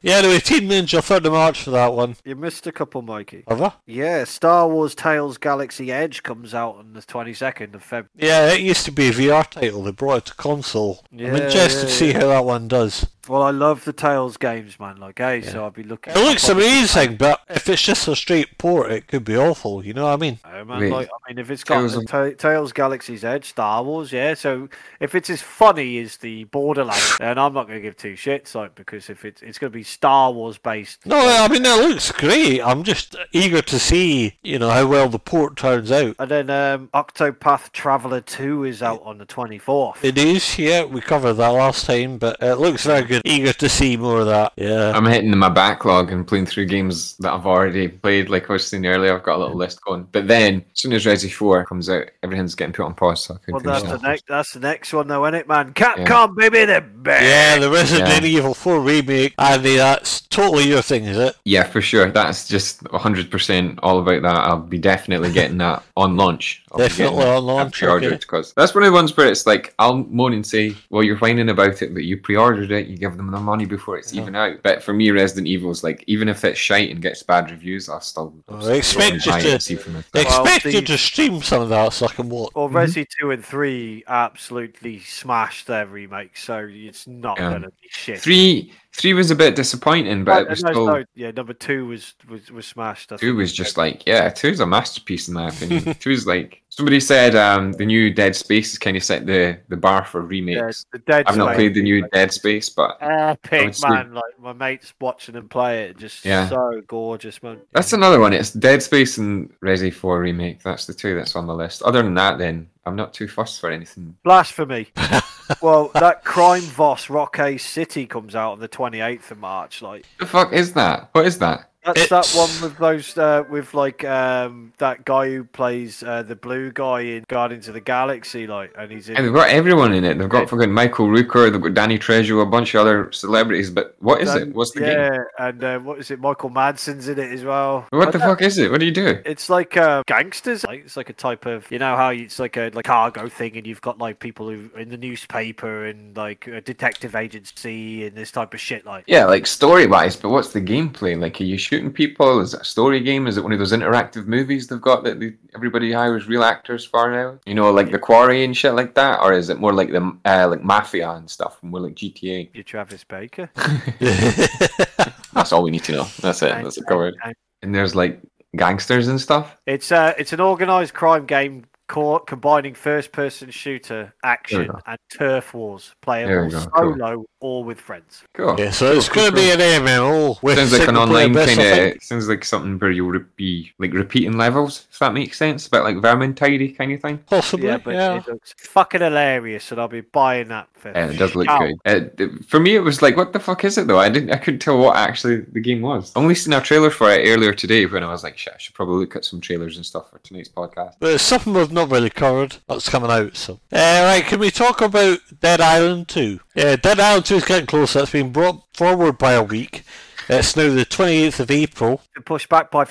[0.00, 2.14] Yeah, anyway, Team Ninja, 3rd of March for that one.
[2.24, 3.42] You missed a couple, Mikey.
[3.48, 3.72] Have I?
[3.84, 8.08] Yeah, Star Wars Tales Galaxy Edge comes out on the 22nd of February.
[8.14, 9.82] Yeah, it used to be a VR title.
[9.82, 11.04] They brought it to console.
[11.10, 12.20] Yeah, I'm interested to yeah, see yeah.
[12.20, 13.08] how that one does.
[13.28, 14.96] Well, I love the Tales games, man.
[14.96, 16.14] Like, hey, so I'll be looking.
[16.14, 19.84] It looks amazing, but if it's just a straight port, it could be awful.
[19.84, 20.38] You know what I mean?
[20.44, 20.92] Oh, man, Wait.
[20.92, 24.34] like, I mean, if it's got Tales of- Ta- Tales Galaxy's Edge, Star Wars, yeah.
[24.34, 24.68] So
[25.00, 28.54] if it's as funny as the Borderlands, then I'm not going to give two shits,
[28.54, 31.04] like, because if it's it's going to be Star Wars based.
[31.06, 32.60] No, I mean it looks great.
[32.62, 36.16] I'm just eager to see, you know, how well the port turns out.
[36.18, 40.02] And then um, Octopath Traveler 2 is out on the 24th.
[40.02, 40.84] It is, yeah.
[40.84, 43.17] We covered that last time, but it looks very good.
[43.24, 44.52] Eager to see more of that.
[44.56, 44.92] Yeah.
[44.94, 48.28] I'm hitting my backlog and playing through games that I've already played.
[48.30, 50.08] Like I was saying earlier, I've got a little list going.
[50.12, 53.24] But then, as soon as Resi 4 comes out, everything's getting put on pause.
[53.24, 54.24] So I can Well, that's the next.
[54.28, 55.72] That's the next one, though, isn't it, man?
[55.74, 57.24] Capcom, baby, the best.
[57.24, 58.28] Yeah, the Resident Yeah.
[58.28, 59.34] Evil 4 remake.
[59.38, 61.36] Andy, that's totally your thing, is it?
[61.44, 62.10] Yeah, for sure.
[62.10, 64.36] That's just 100% all about that.
[64.36, 66.62] I'll be definitely getting that on launch.
[66.72, 68.16] I'll be Definitely on launch, pre-ordered okay.
[68.16, 71.16] because that's one of the ones where it's like I'll moan and say, "Well, you're
[71.16, 72.88] whining about it, but you pre-ordered it.
[72.88, 74.22] You give them the money before it's Yeah.
[74.22, 77.22] even out." But for me, Resident Evil is like, even if it's shite and gets
[77.22, 78.34] bad reviews, I'll still.
[78.48, 80.14] Oh, I'll still expect you to- see for myself.
[80.14, 82.52] I Well, expect you to stream some of that so I can watch.
[82.54, 82.76] Well, mm-hmm.
[82.76, 87.50] Resi 2 and 3 absolutely smashed their remakes, so it's not Yeah.
[87.50, 88.20] going to be shit.
[88.20, 90.86] Three, three was a bit disappointing, but it was no, still.
[90.86, 93.12] no, yeah, number two was was, was smashed.
[93.12, 95.94] I Two was just like, yeah, two's a masterpiece in my opinion.
[96.00, 99.76] two's like somebody said, um, the new Dead Space is kind of set the the
[99.76, 100.84] bar for yeah, remakes.
[100.92, 102.08] the Dead I've not Space played the new.
[102.12, 106.48] Dead Space, but Epic say- man, like my mates watching them play it, just Yeah.
[106.48, 107.60] so gorgeous, man.
[107.72, 108.32] That's another one.
[108.32, 110.62] It's Dead Space and Resi 4 remake.
[110.62, 111.82] That's the two that's on the list.
[111.82, 114.16] Other than that, then I'm not too fussed for anything.
[114.24, 114.88] Blasphemy.
[115.60, 119.82] well, that Crime Boss Rockay City comes out on the 28th of March.
[119.82, 121.08] Like The fuck is that?
[121.12, 121.70] What is that?
[121.84, 126.22] That's It's- that one with those uh, with like um that guy who plays uh,
[126.22, 129.16] the blue guy in Guardians of the Galaxy, like, and he's in.
[129.16, 130.18] And they've got everyone in it.
[130.18, 131.50] They've got fucking Michael Rooker.
[131.50, 133.70] They've got Danny Trejo, a bunch of other celebrities.
[133.70, 134.54] But what is it?
[134.54, 135.20] What's the yeah, game?
[135.38, 136.20] and uh, what is it?
[136.20, 137.86] Michael Madsen's in it as well.
[137.90, 138.70] What I the fuck is it?
[138.70, 139.20] What do you do?
[139.24, 140.64] It's like uh, gangsters.
[140.64, 143.56] Like it's like a type of you know how it's like a like cargo thing,
[143.56, 148.16] and you've got like people who in the newspaper and like a detective agency and
[148.16, 148.84] this type of shit.
[148.84, 151.18] Like Yeah, like story wise, but what's the gameplay?
[151.18, 152.40] Like, are you shooting people?
[152.40, 153.26] Is it a story game?
[153.26, 156.84] Is it one of those interactive movies they've got that they, everybody hires real actors
[156.84, 157.38] for now?
[157.46, 160.16] You know, like The Quarry and shit like that, or is it more like the
[160.24, 162.50] uh, like Mafia and stuff, more like GTA?
[162.54, 163.50] you're Travis Baker.
[165.32, 166.06] That's all we need to know.
[166.20, 166.50] That's it.
[166.52, 167.16] And- That's it covered.
[167.24, 168.20] and- And there's like
[168.56, 169.56] gangsters and stuff.
[169.66, 175.54] It's uh it's an organized crime game co- combining first person shooter action and turf
[175.54, 176.96] wars, There playable we go, cool.
[177.40, 178.22] Solo or with friends.
[178.34, 178.56] Cool.
[178.58, 181.46] yeah, so it's going to be an MMO with sounds like an single player online
[181.56, 185.36] kind of sounds like something where you'll re- be like repeating levels if that makes
[185.38, 188.16] sense a bit like vermintide kind of thing Possibly, Yeah, yeah.
[188.18, 190.90] it looks fucking hilarious, and I'll be buying that for.
[190.90, 191.72] yeah, it does look sure.
[191.84, 194.30] good uh, for me it was like what the fuck is it though i didn't
[194.30, 197.28] i couldn't tell what actually the game was I only seen a trailer for it
[197.28, 199.84] earlier today when i was like shit i should probably look at some trailers and
[199.84, 202.56] stuff for tonight's podcast But it's something we've not really covered.
[202.68, 203.36] That's coming out.
[203.36, 206.40] So, uh, right, can we talk about Dead Island 2?
[206.54, 207.98] Yeah, Dead Island 2 is getting closer.
[207.98, 209.84] It's been brought forward by a week.
[210.30, 212.00] It's now the 28th of April.
[212.24, 212.86] Pushed back by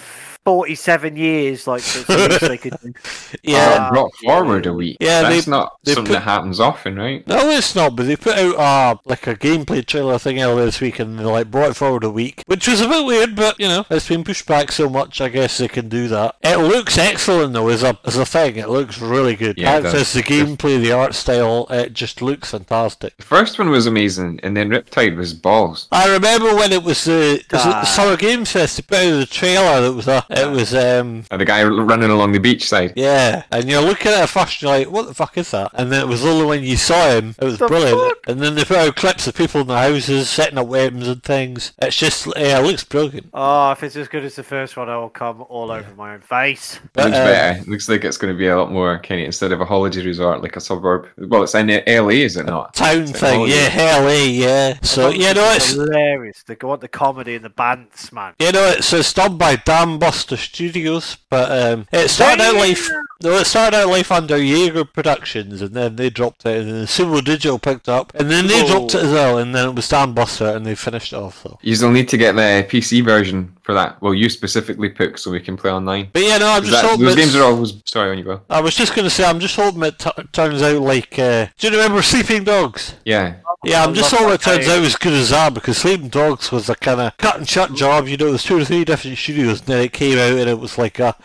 [0.48, 2.06] 47 years, like it's
[2.39, 2.93] they could do.
[3.43, 4.95] Yeah, Oh, brought forward a week.
[5.02, 7.28] Yeah, that's they- not they something put- that happens often, right?
[7.28, 7.98] No, it's not.
[7.98, 11.24] But they put out uh, like a gameplay trailer thing earlier this week, and they
[11.26, 13.36] like brought it forward a week, which was a bit weird.
[13.36, 15.20] But you know, it's been pushed back so much.
[15.20, 16.36] I guess they can do that.
[16.43, 18.56] It looks excellent though, as a as a thing.
[18.56, 19.58] It looks really good.
[19.58, 21.68] Yeah, it Access the gameplay, the art style.
[21.70, 23.18] It just looks fantastic.
[23.18, 25.89] The first one was amazing, and then Riptide was balls.
[25.91, 27.84] I remember when it was the, was it the Ah.
[27.84, 28.78] Summer Games Fest.
[28.78, 29.82] They put out the trailer.
[29.82, 30.26] That was a.
[30.41, 31.23] It was um.
[31.31, 32.93] Uh, the guy running along the beach side.
[32.95, 35.71] Yeah, and you're looking at it first, and you're like, "What the fuck is that?"
[35.73, 37.99] And then it was only when you saw him, it was The brilliant.
[37.99, 38.17] fuck?
[38.27, 41.23] And then they put out clips of people in the houses setting up weapons and
[41.23, 41.73] things.
[41.79, 43.29] It's just, yeah, it looks brilliant.
[43.33, 46.13] Oh, if it's as good as the first one, I will come all over my
[46.13, 46.79] own face.
[46.95, 47.59] It looks uh, better.
[47.61, 49.65] It looks like it's going to be a lot more kind of instead of a
[49.65, 51.07] holiday resort, like a suburb.
[51.17, 52.73] Well, it's in LA, is it not?
[52.73, 54.77] Town It's thing, yeah, hell yeah.
[54.81, 56.43] So you know it's it's hilarious.
[56.43, 58.33] They go on the comedy and the bands, man.
[58.39, 62.89] you know it's, it's done by Dambuster The studios, but um, it started out life.
[63.23, 66.86] No, it started out life under Yager Productions, and then they dropped it, and then
[66.86, 69.86] Sumo Digital picked up, and then they dropped it as well, and then it was
[69.89, 71.41] Dambuster, and they finished it off.
[71.43, 71.57] So.
[71.61, 74.01] You'll need to get the PC version for that.
[74.01, 76.09] Well, you specifically, Pook, so we can play online.
[76.11, 77.73] But yeah, no, I'm 'Cause just that- hoping those games are always.
[77.86, 78.41] Sorry, on you go.
[78.49, 81.17] I was just going to say, I'm just hoping it t- turns out like.
[81.17, 82.95] Uh, do you remember Sleeping Dogs?
[83.05, 85.78] Yeah, Yeah, I'm just love hoping it that turns out as good as that because
[85.80, 88.08] Sleeping Dogs was a kind of cut and shut job.
[88.08, 90.60] You know, there's two or three different studios, and then it came out and it
[90.60, 91.16] was like a,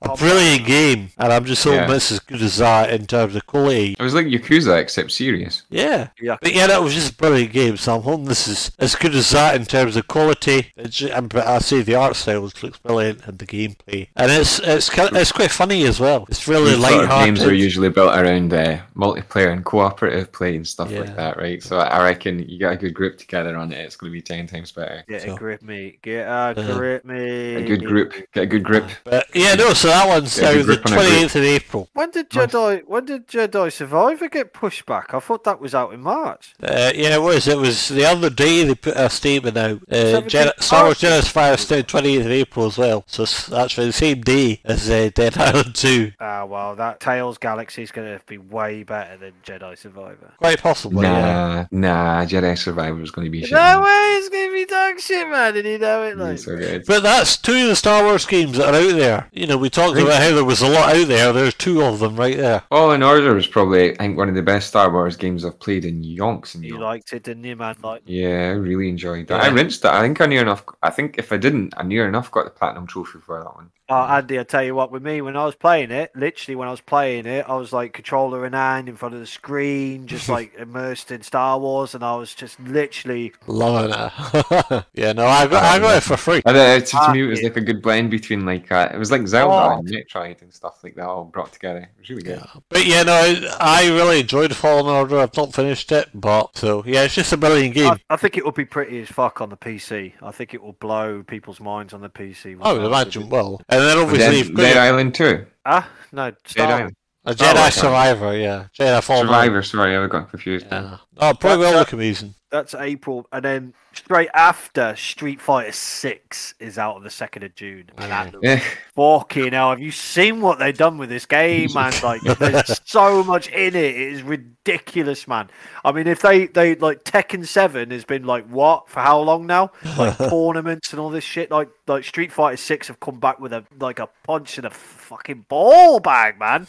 [0.00, 1.10] a brilliant game.
[1.18, 1.94] And I'm just hoping Yeah.
[1.94, 3.94] it's as good as that in terms of quality.
[3.98, 5.64] it was like Yakuza except serious.
[5.68, 6.08] Yeah.
[6.20, 6.38] Yeah.
[6.40, 9.14] But yeah, that was just a brilliant game, so I'm hoping this is as good
[9.14, 10.72] as that in terms of quality.
[10.76, 14.58] It's, and- but I say the art style looks brilliant and the gameplay, and it's
[14.60, 16.24] it's kind it's quite funny as well.
[16.30, 20.56] It's really These sort of games are usually built around uh, multiplayer and cooperative play
[20.56, 21.00] and stuff Yeah.
[21.00, 21.62] like that, right?
[21.62, 24.22] So I reckon you get a good group together on it, it's going to be
[24.22, 25.04] ten times better.
[25.08, 25.98] Get So- a grip, me.
[26.02, 27.54] Get a Uh, grip, me.
[27.56, 28.84] A good group, get a good grip.
[29.04, 29.72] But yeah, no.
[29.74, 31.08] So that one's Yeah, now good the grip on a grip.
[31.08, 31.88] 28th of April.
[31.94, 32.46] When did Nice.
[32.46, 32.82] Jedi?
[32.86, 35.14] When did Jedi Survivor get pushed back?
[35.14, 36.54] I thought that was out in March.
[36.62, 37.48] Uh, yeah, it was.
[37.48, 39.80] It was the other day they put a statement out.
[39.90, 43.04] Uh, 17th Jedi, Star Wars Jedi Survivor is now 28th of April as well.
[43.06, 46.12] So s- that's for the same day as uh, Dead Island 2.
[46.20, 50.32] Ah, well, that Tales Galaxy is going to be way better than Jedi Survivor.
[50.38, 51.06] Quite possibly.
[51.06, 51.66] Yeah.
[51.74, 53.52] Nah, nah, Jedi Survivor is going to be shit.
[53.52, 55.54] No way, it's going to be dog shit, man.
[55.54, 56.18] Did you know it?
[56.18, 56.84] Like, so good.
[56.86, 59.28] But that's two of the Star Wars games that are out there.
[59.32, 60.04] You know, we talked Right.
[60.04, 61.32] about how there was a lot out there.
[61.32, 62.62] There's two of them right there.
[62.70, 65.58] Oh, Fallen Order is probably, I think, one of the best Star Wars games I've
[65.60, 66.80] played in yonks and you yonks.
[66.80, 67.76] liked it, didn't you, man?
[67.82, 69.42] Like, Yeah, I really enjoyed that.
[69.42, 69.48] Yeah.
[69.48, 69.90] I rinsed it.
[69.90, 70.64] I think I near enough.
[70.82, 73.70] I think if I didn't, I near enough got the platinum trophy for that one.
[73.92, 76.68] Oh, Andy, I tell you what, with me, when I was playing it, literally when
[76.68, 80.06] I was playing it, I was like controller in hand in front of the screen,
[80.06, 83.32] just like immersed in Star Wars, and I was just literally.
[83.46, 84.84] Loving it.
[84.94, 86.42] yeah, no, I got, I got it for free.
[86.46, 88.88] I don't know, to, to me, it was like a good blend between like uh,
[88.92, 89.78] it was like Zelda Oh.
[89.78, 91.80] and Metroid and stuff like that all brought together.
[91.80, 92.38] It was really good.
[92.38, 92.60] Yeah.
[92.68, 95.18] But yeah, no, I, I really enjoyed Fallen Order.
[95.18, 97.90] I've not finished it, but so yeah, it's just a brilliant game.
[97.92, 100.12] I, I think it will be pretty as fuck on the PC.
[100.22, 102.58] I think it will blow people's minds on the PC.
[102.62, 103.60] I would imagine well.
[103.68, 105.46] And then obviously Dead, you've got Dead Island 2.
[105.64, 106.96] Ah, no, Star Dead Island.
[107.24, 110.66] a Jedi right, Survivor, yeah, Jedi Fallen Survivor, sorry, I got confused.
[110.70, 110.98] Yeah.
[111.18, 112.34] Oh, probably will That's, uh, look amazing.
[112.52, 117.54] That's April, and then straight after Street Fighter Six is out on the second of
[117.54, 117.90] June.
[117.96, 118.62] And that looks Yeah.
[118.94, 119.70] fucking hell!
[119.70, 121.94] Have you seen what they've done with this game, man?
[122.02, 123.96] Like, there's so much in it.
[123.96, 125.48] It is ridiculous, man.
[125.82, 129.46] I mean, if they they like Tekken Seven has been like what for how long
[129.46, 129.70] now?
[129.96, 131.50] Like tournaments and all this shit.
[131.50, 134.70] Like like Street Fighter Six have come back with a like a punch and a
[134.70, 136.66] fucking ball bag, man.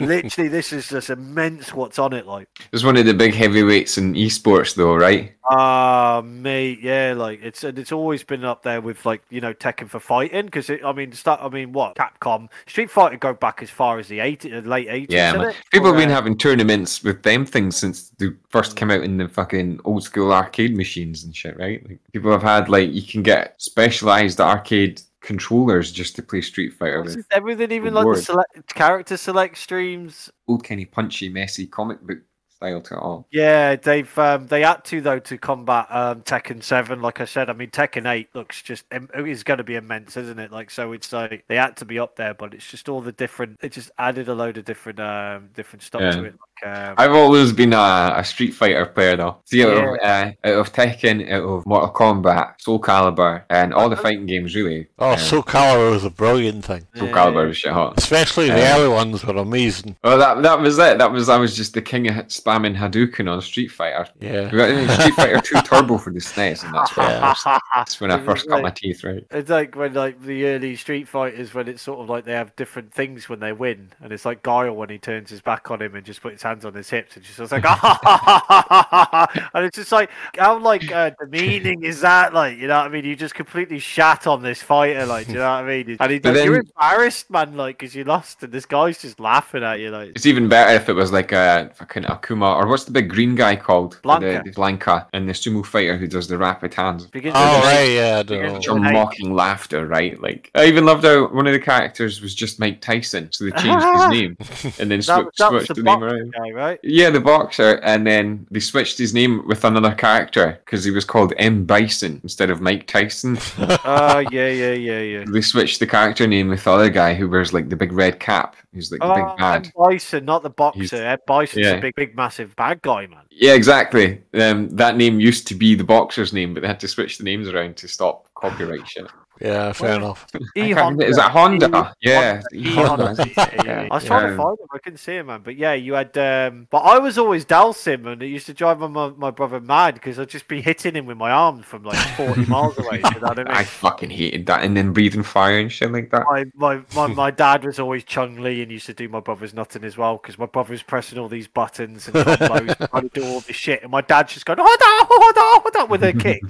[0.00, 1.74] Literally, this is just immense.
[1.74, 2.48] What's on it, like.
[2.72, 5.25] It's one of the big heavyweights in esports, though, right?
[5.48, 9.54] Ah, mate, yeah, like it's and it's always been up there with like you know
[9.54, 13.62] Tekken for fighting because I mean start I mean what Capcom Street Fighter go back
[13.62, 15.14] as far as the 80, uh, late eighties.
[15.14, 15.52] Yeah.
[15.72, 19.28] People have been having tournaments with them things since they first came out in the
[19.28, 21.86] fucking old school arcade machines and shit, right?
[21.88, 26.72] Like, people have had like you can get specialized arcade controllers just to play Street
[26.72, 30.30] Fighter with everything, even like the select character select streams.
[30.48, 32.18] old kind of punchy, messy comic book
[32.56, 33.26] style to it all.
[33.30, 37.02] Yeah, they've um, they had to though to combat um, Tekken Seven.
[37.02, 38.84] Like I said, I mean Tekken Eight looks just
[39.14, 40.50] is going to be immense, isn't it?
[40.52, 43.12] Like so, it's like they had to be up there, but it's just all the
[43.12, 43.58] different.
[43.62, 46.34] It just added a load of different um, different stuff to it.
[46.62, 49.36] Like, um, I've always been a, a Street Fighter player though.
[49.44, 53.90] See, out, of, uh, out of Tekken, out of Mortal Kombat, Soul Calibur, and all
[53.90, 54.86] the fighting games really.
[54.98, 56.86] Oh, uh, Soul Calibur was a brilliant thing.
[56.94, 57.14] Soul Yeah.
[57.14, 57.98] Calibur was shit hot.
[57.98, 58.78] Especially the Yeah.
[58.78, 59.96] early ones were amazing.
[60.02, 60.96] Well, that that was it.
[60.98, 62.14] That was I was just the king of
[62.46, 64.08] spamming Hadouken on Street Fighter.
[64.20, 64.50] Yeah.
[64.50, 67.44] We got Street Fighter Two Turbo for the SNES, and that's when, I first,
[67.74, 69.26] that's when I It was first got my teeth right.
[69.30, 72.54] It's like when like the early Street Fighters when it's sort of like they have
[72.56, 75.82] different things when they win, and it's like Guile when he turns his back on
[75.82, 77.64] him and just puts his hands on his hips and just was like,
[79.54, 82.32] and it's just like how like uh, demeaning is that?
[82.32, 83.04] Like you know what I mean?
[83.04, 85.96] You just completely shat on this fighter, like you know what I mean?
[85.98, 89.18] And he, But like, you're embarrassed, man, like because you lost, and this guy's just
[89.18, 90.10] laughing at you, like.
[90.10, 93.34] It's even better if it was like a fucking Akuma or what's the big green
[93.34, 94.00] guy called?
[94.02, 94.44] Blanka.
[94.44, 97.06] The, the Blanka and the sumo fighter who does the rapid hands.
[97.06, 98.88] Begins Oh, right, yeah, I Because don't Such know.
[98.88, 100.20] a mocking laughter, right?
[100.20, 103.50] Like I even loved how one of the characters was just Mike Tyson, so they
[103.52, 104.36] changed his name
[104.78, 106.32] and then That, switched, that switched the, the, name around.
[106.32, 106.80] guy, right?
[106.82, 111.04] Yeah, the boxer, and then they switched his name with another character because he was
[111.04, 113.38] called M Bison instead of Mike Tyson.
[113.84, 115.24] Oh yeah, yeah, yeah, yeah.
[115.28, 118.18] they switched the character name with the other guy who wears like the big red
[118.20, 118.56] cap.
[118.90, 119.72] Like the Oh, big bad.
[119.76, 120.80] Bison, not the boxer.
[120.80, 121.72] He's- Ed Bison's yeah.
[121.72, 123.22] a big, big, massive bad guy, man.
[123.30, 124.22] Yeah, exactly.
[124.34, 127.24] Um, that name used to be the boxer's name, but they had to switch the
[127.24, 129.06] names around to stop copyright shit.
[129.40, 130.26] Yeah, fair enough.
[130.34, 131.94] I can't Is that Honda?
[132.00, 133.06] Yeah, E Honda.
[133.06, 133.26] Honda.
[133.36, 133.88] Yeah, yeah, yeah.
[133.90, 134.66] I was trying to find him.
[134.72, 135.42] I couldn't see him, man.
[135.44, 136.16] But yeah, you had.
[136.16, 139.60] um But I was always Dhalsim, and it used to drive my my, my brother
[139.60, 142.96] mad because I'd just be hitting him with my arms from like forty miles away.
[142.96, 143.48] You know what I mean?
[143.48, 146.24] I fucking hated that, and then breathing fire and shit like that.
[146.24, 149.54] my, my, my, my dad was always Chun Li and used to do my brother's
[149.54, 153.20] nutting as well because my brother was pressing all these buttons and combos trying to
[153.20, 153.82] do all this shit.
[153.82, 156.42] And my dad's just going, hold on, hold on, hold on, with a kick.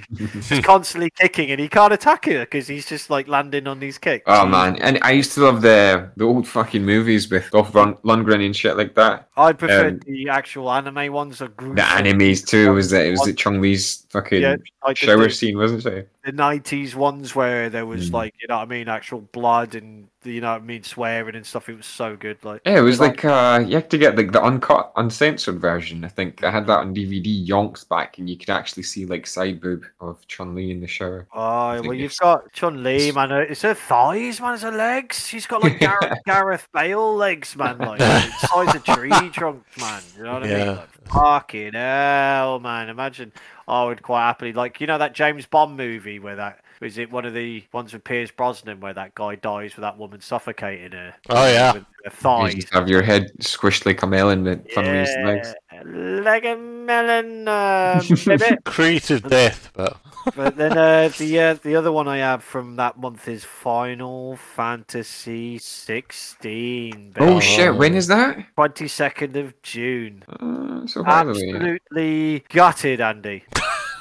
[0.47, 3.97] He's constantly kicking and he can't attack her because he's just like landing on these
[3.97, 4.23] kicks.
[4.27, 8.45] Oh man, and I used to love the the old fucking movies with Dolph Lundgren
[8.45, 9.27] and shit like that.
[9.35, 11.41] I prefer um, the actual anime ones.
[11.57, 11.75] Gruesome.
[11.75, 12.73] The animes too.
[12.73, 13.11] Was it?
[13.11, 14.55] Was it Chun Li's fucking Yeah,
[14.85, 15.57] like shower the- scene?
[15.57, 16.09] Wasn't it?
[16.23, 18.13] the nineties ones where there was Mm.
[18.13, 21.35] like you know what I mean, actual blood and you know what I mean, swearing
[21.35, 21.69] and stuff.
[21.69, 22.37] It was so good.
[22.43, 25.59] Like Yeah, it was like- like uh, you had to get like the uncut, uncensored
[25.59, 26.03] version.
[26.05, 29.25] I think I had that on DVD yonks back, and you could actually see like
[29.25, 31.27] side boob of Chun Li in the shower.
[31.33, 33.31] Oh think well, you've got Chun Li, man.
[33.31, 34.53] uh, It's her thighs, man.
[34.55, 35.27] It's her legs.
[35.27, 37.77] She's got like Gareth, Gareth Bale legs, man.
[37.77, 40.01] Like the size of tree trunk, man.
[40.17, 40.57] You know what I mean?
[40.57, 40.71] Yeah.
[40.71, 42.89] Like, fucking hell, man.
[42.89, 43.31] Imagine.
[43.67, 47.11] I would quite happily like you know that James Bond movie where that is it
[47.11, 50.91] one of the ones with Pierce Brosnan where that guy dies with that woman suffocating
[50.91, 51.13] her.
[51.29, 51.73] Oh, yeah.
[51.73, 52.55] with her You thighs.
[52.55, 55.53] just have your head squished like a melon with fun reason legs.
[55.85, 58.57] Like a melon, uh, baby.
[58.65, 59.97] Creative death, but
[60.35, 64.37] but then uh, the uh, the other one I have from that month is Final
[64.37, 67.13] Fantasy 16.
[67.19, 67.75] Oh shit!
[67.75, 68.37] When is that?
[68.55, 70.23] Twenty second of June.
[70.27, 71.29] Uh, so far.
[71.29, 73.43] Absolutely gutted, Andy,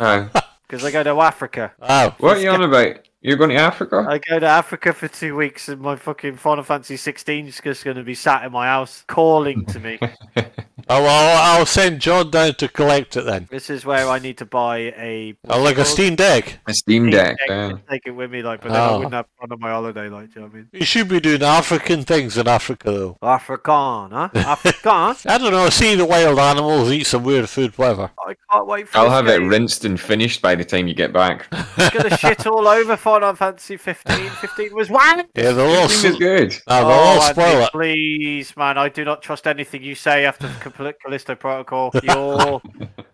[0.01, 0.29] Uh,
[0.67, 1.73] because I go to Africa.
[1.81, 2.97] oh, what are you on about?
[3.21, 4.07] You're going to Africa?
[4.09, 7.85] I go to Africa for two weeks, and my fucking Final Fantasy 16 is just
[7.85, 9.99] going to be sat in my house calling to me.
[10.89, 13.49] oh well, I'll send John down to collect it then.
[13.51, 16.59] this is where I need to buy a Oh, like a Steam Deck.
[16.67, 17.37] A Steam Deck.
[17.49, 17.69] Yeah.
[17.71, 18.97] to take it with me, like, but then I Oh.
[18.99, 20.69] wouldn't have fun on my holiday, like, do you know what I mean?
[20.73, 23.19] You should be doing African things in Africa though.
[23.23, 24.29] Afrikaan, huh?
[24.35, 25.27] Afrikaan?
[25.31, 25.69] I don't know.
[25.71, 28.11] See the wild animals, eat some weird food, whatever.
[28.27, 29.49] I can't wait for I'll this have it game.
[29.49, 31.47] rinsed and finished by the time you get back.
[31.79, 34.29] It's gonna shit all over Final Fantasy 15.
[34.31, 35.25] 15 was one.
[35.35, 36.57] Yeah, they'll all, Steam is sl- good.
[36.69, 37.71] no, they'll all oh, Andy, spoil it.
[37.73, 38.79] please, man.
[38.79, 41.91] I do not trust anything you say after the Cal- Callisto Protocol.
[42.03, 42.61] Your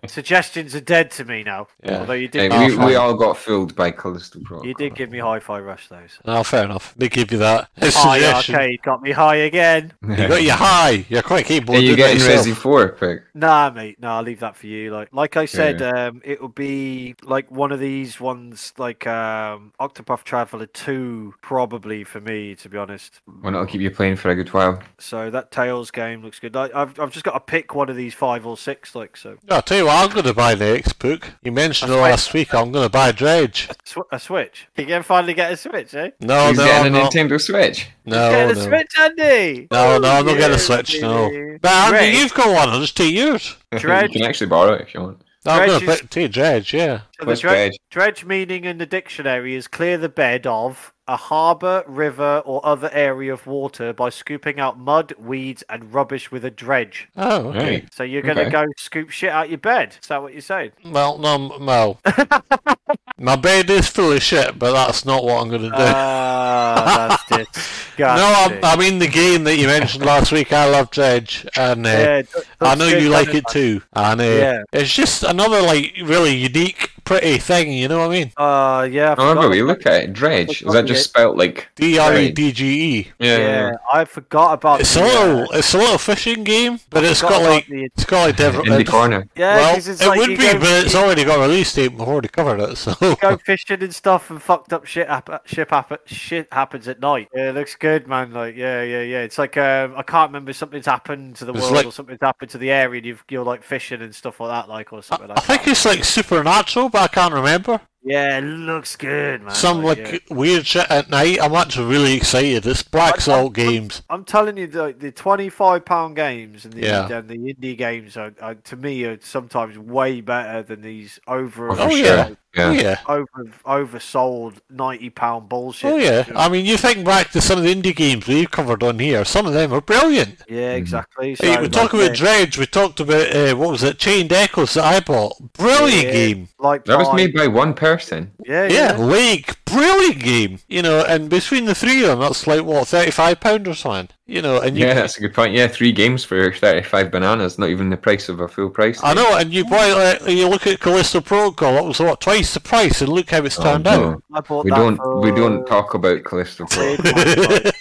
[0.07, 1.69] suggestions are dead to me now.
[1.85, 2.01] Yeah.
[2.01, 4.67] Although you did, Oh, we, we all got fooled by Callisto Protocol.
[4.69, 6.03] you did give me Hi-Fi Rush though.
[6.09, 6.21] So.
[6.27, 6.95] No, fair enough.
[6.97, 7.69] They give you that.
[7.77, 8.55] It's Oh yeah, suggestion.
[8.57, 9.93] okay, got me high again.
[10.03, 11.07] You got you high.
[11.09, 12.53] You're quite capable Are of you doing that getting.
[12.53, 13.23] Resi 4, Pig?
[13.35, 13.99] Nah, mate.
[14.01, 14.91] No, I'll leave that for you.
[14.93, 19.73] Like, like I said, um, it will be like one of these ones, like um,
[19.81, 23.21] Octopath Traveler Two, probably for me, to be honest.
[23.43, 24.83] Well, it'll keep you playing for a good while.
[24.99, 26.55] So that Tales game looks good.
[26.57, 28.95] I, I've, I've just got to pick one of these five or six.
[28.95, 31.31] Like, so No, I'll tell you what, I'm going to buy the next book.
[31.43, 32.55] You mentioned it last week.
[32.55, 33.69] I'm going to buy Dredge.
[33.85, 34.69] Sw- a Switch.
[34.77, 36.11] You can finally get a Switch, eh?
[36.21, 37.89] No, He's no, getting a no, Nintendo Switch.
[38.07, 38.61] no, get a no.
[38.61, 39.69] Switch, Andy.
[39.71, 41.31] No, no, I'm not getting a Switch, no.
[41.61, 42.15] But Andy, Dredge.
[42.15, 42.69] you've got one.
[42.71, 43.57] I'll just take yours.
[43.77, 44.15] Dredge.
[44.15, 45.23] you can actually borrow it if you want.
[45.45, 47.01] No, I'm Dredge going to take Dredge, yeah.
[47.19, 47.79] So the dredge, Dredge?
[47.91, 52.89] dredge meaning in the dictionary is clear the bed of a harbour, river, or other
[52.93, 57.07] area of water by scooping out mud, weeds, and rubbish with a dredge.
[57.19, 57.71] Oh, okay.
[57.81, 57.93] Right.
[57.93, 58.51] So you're gonna Okay.
[58.51, 59.97] go scoop shit out your bed?
[60.01, 60.73] Is that what you're saying?
[60.87, 62.01] Well, no, m- well,
[63.23, 65.75] my bed is full of shit, but that's not what I'm going to do.
[65.77, 67.99] Ah, that's disgusting.
[67.99, 70.53] no, I'm, I mean the game that you mentioned last week.
[70.53, 72.23] I love Dredge, and uh, yeah,
[72.61, 73.83] I know you like doesn't it too.
[73.93, 74.63] And uh, Yeah.
[74.73, 77.73] it's just another like really unique, pretty thing.
[77.73, 78.33] You know what I mean?
[78.37, 79.11] Uh, yeah.
[79.11, 80.13] I Oh, forgot we look at it.
[80.13, 80.63] Dredge.
[80.63, 81.69] Is that just spelt like?
[81.77, 83.13] D R E D G E.
[83.19, 83.39] Yeah.
[83.39, 84.81] Yeah, I forgot about.
[84.81, 87.51] It's a the, uh, little, it's a little fishing game, but I it's forgot got
[87.51, 88.69] like, the- it's got like different.
[88.69, 89.29] In the corner.
[89.37, 91.73] Yeah, well, 'cause it's it like would be, go- but it's already got a release
[91.75, 92.77] date before they covered it.
[92.77, 97.01] So go fishing and stuff and fucked up shit hap- shit, happen- shit happens at
[97.01, 97.29] night.
[97.35, 98.33] Yeah, it looks good, man.
[98.33, 99.21] Like, yeah, yeah, yeah.
[99.23, 102.21] It's like um, I can't remember something's happened to the It's world like- or something's
[102.23, 104.99] happened to the area, and you've, you're like fishing and stuff like that, like or
[104.99, 105.71] I, something I like think that.
[105.73, 107.81] it's like supernatural, but I can't remember.
[108.05, 109.55] Yeah, it looks good, man.
[109.55, 110.19] Some like yeah.
[110.29, 111.39] weird shit at night.
[111.41, 112.67] I'm actually really excited.
[112.67, 114.03] It's Black I- Salt I'm- Games.
[114.11, 117.09] I'm telling you, the, the twenty-five pound games and the Yeah.
[117.19, 121.71] and the indie games are, are to me are sometimes way better than these over
[121.71, 122.37] Oh, for Oh, sure.
[122.55, 122.71] Yeah.
[122.73, 122.99] Yeah.
[123.07, 123.25] Oh yeah.
[123.65, 125.93] over oversold ninety pound bullshit.
[125.93, 126.25] Oh yeah.
[126.37, 129.25] I mean, you think back to some of the indie games we've covered on here.
[129.25, 130.43] Some of them are brilliant.
[130.49, 131.37] yeah, exactly.
[131.41, 132.59] Hey, So, we talk like, about Dredge.
[132.59, 133.99] We talked about uh, what was it?
[133.99, 135.35] Chained Echoes that I bought.
[135.55, 136.13] Brilliant Yeah.
[136.13, 136.49] game.
[136.59, 138.33] like That was made by one person.
[138.47, 138.97] Yeah, Yeah, yeah.
[138.97, 140.59] Lake, brilliant game.
[140.69, 144.09] You know, and between the three of them, that's like what thirty-five pound or something.
[144.27, 145.53] You know, and you, Yeah, that's a good point.
[145.53, 147.59] Yeah, three games for thirty-five bananas.
[147.59, 149.01] Not even the price of a full price.
[149.03, 151.75] I know, and you buy like, you look at Callisto Protocol.
[151.75, 154.23] That was what twice the price, and look how it's Oh, turned no.
[154.33, 154.49] out.
[154.49, 154.97] I We that don't.
[154.97, 156.97] for- We don't talk about Callisto Pro.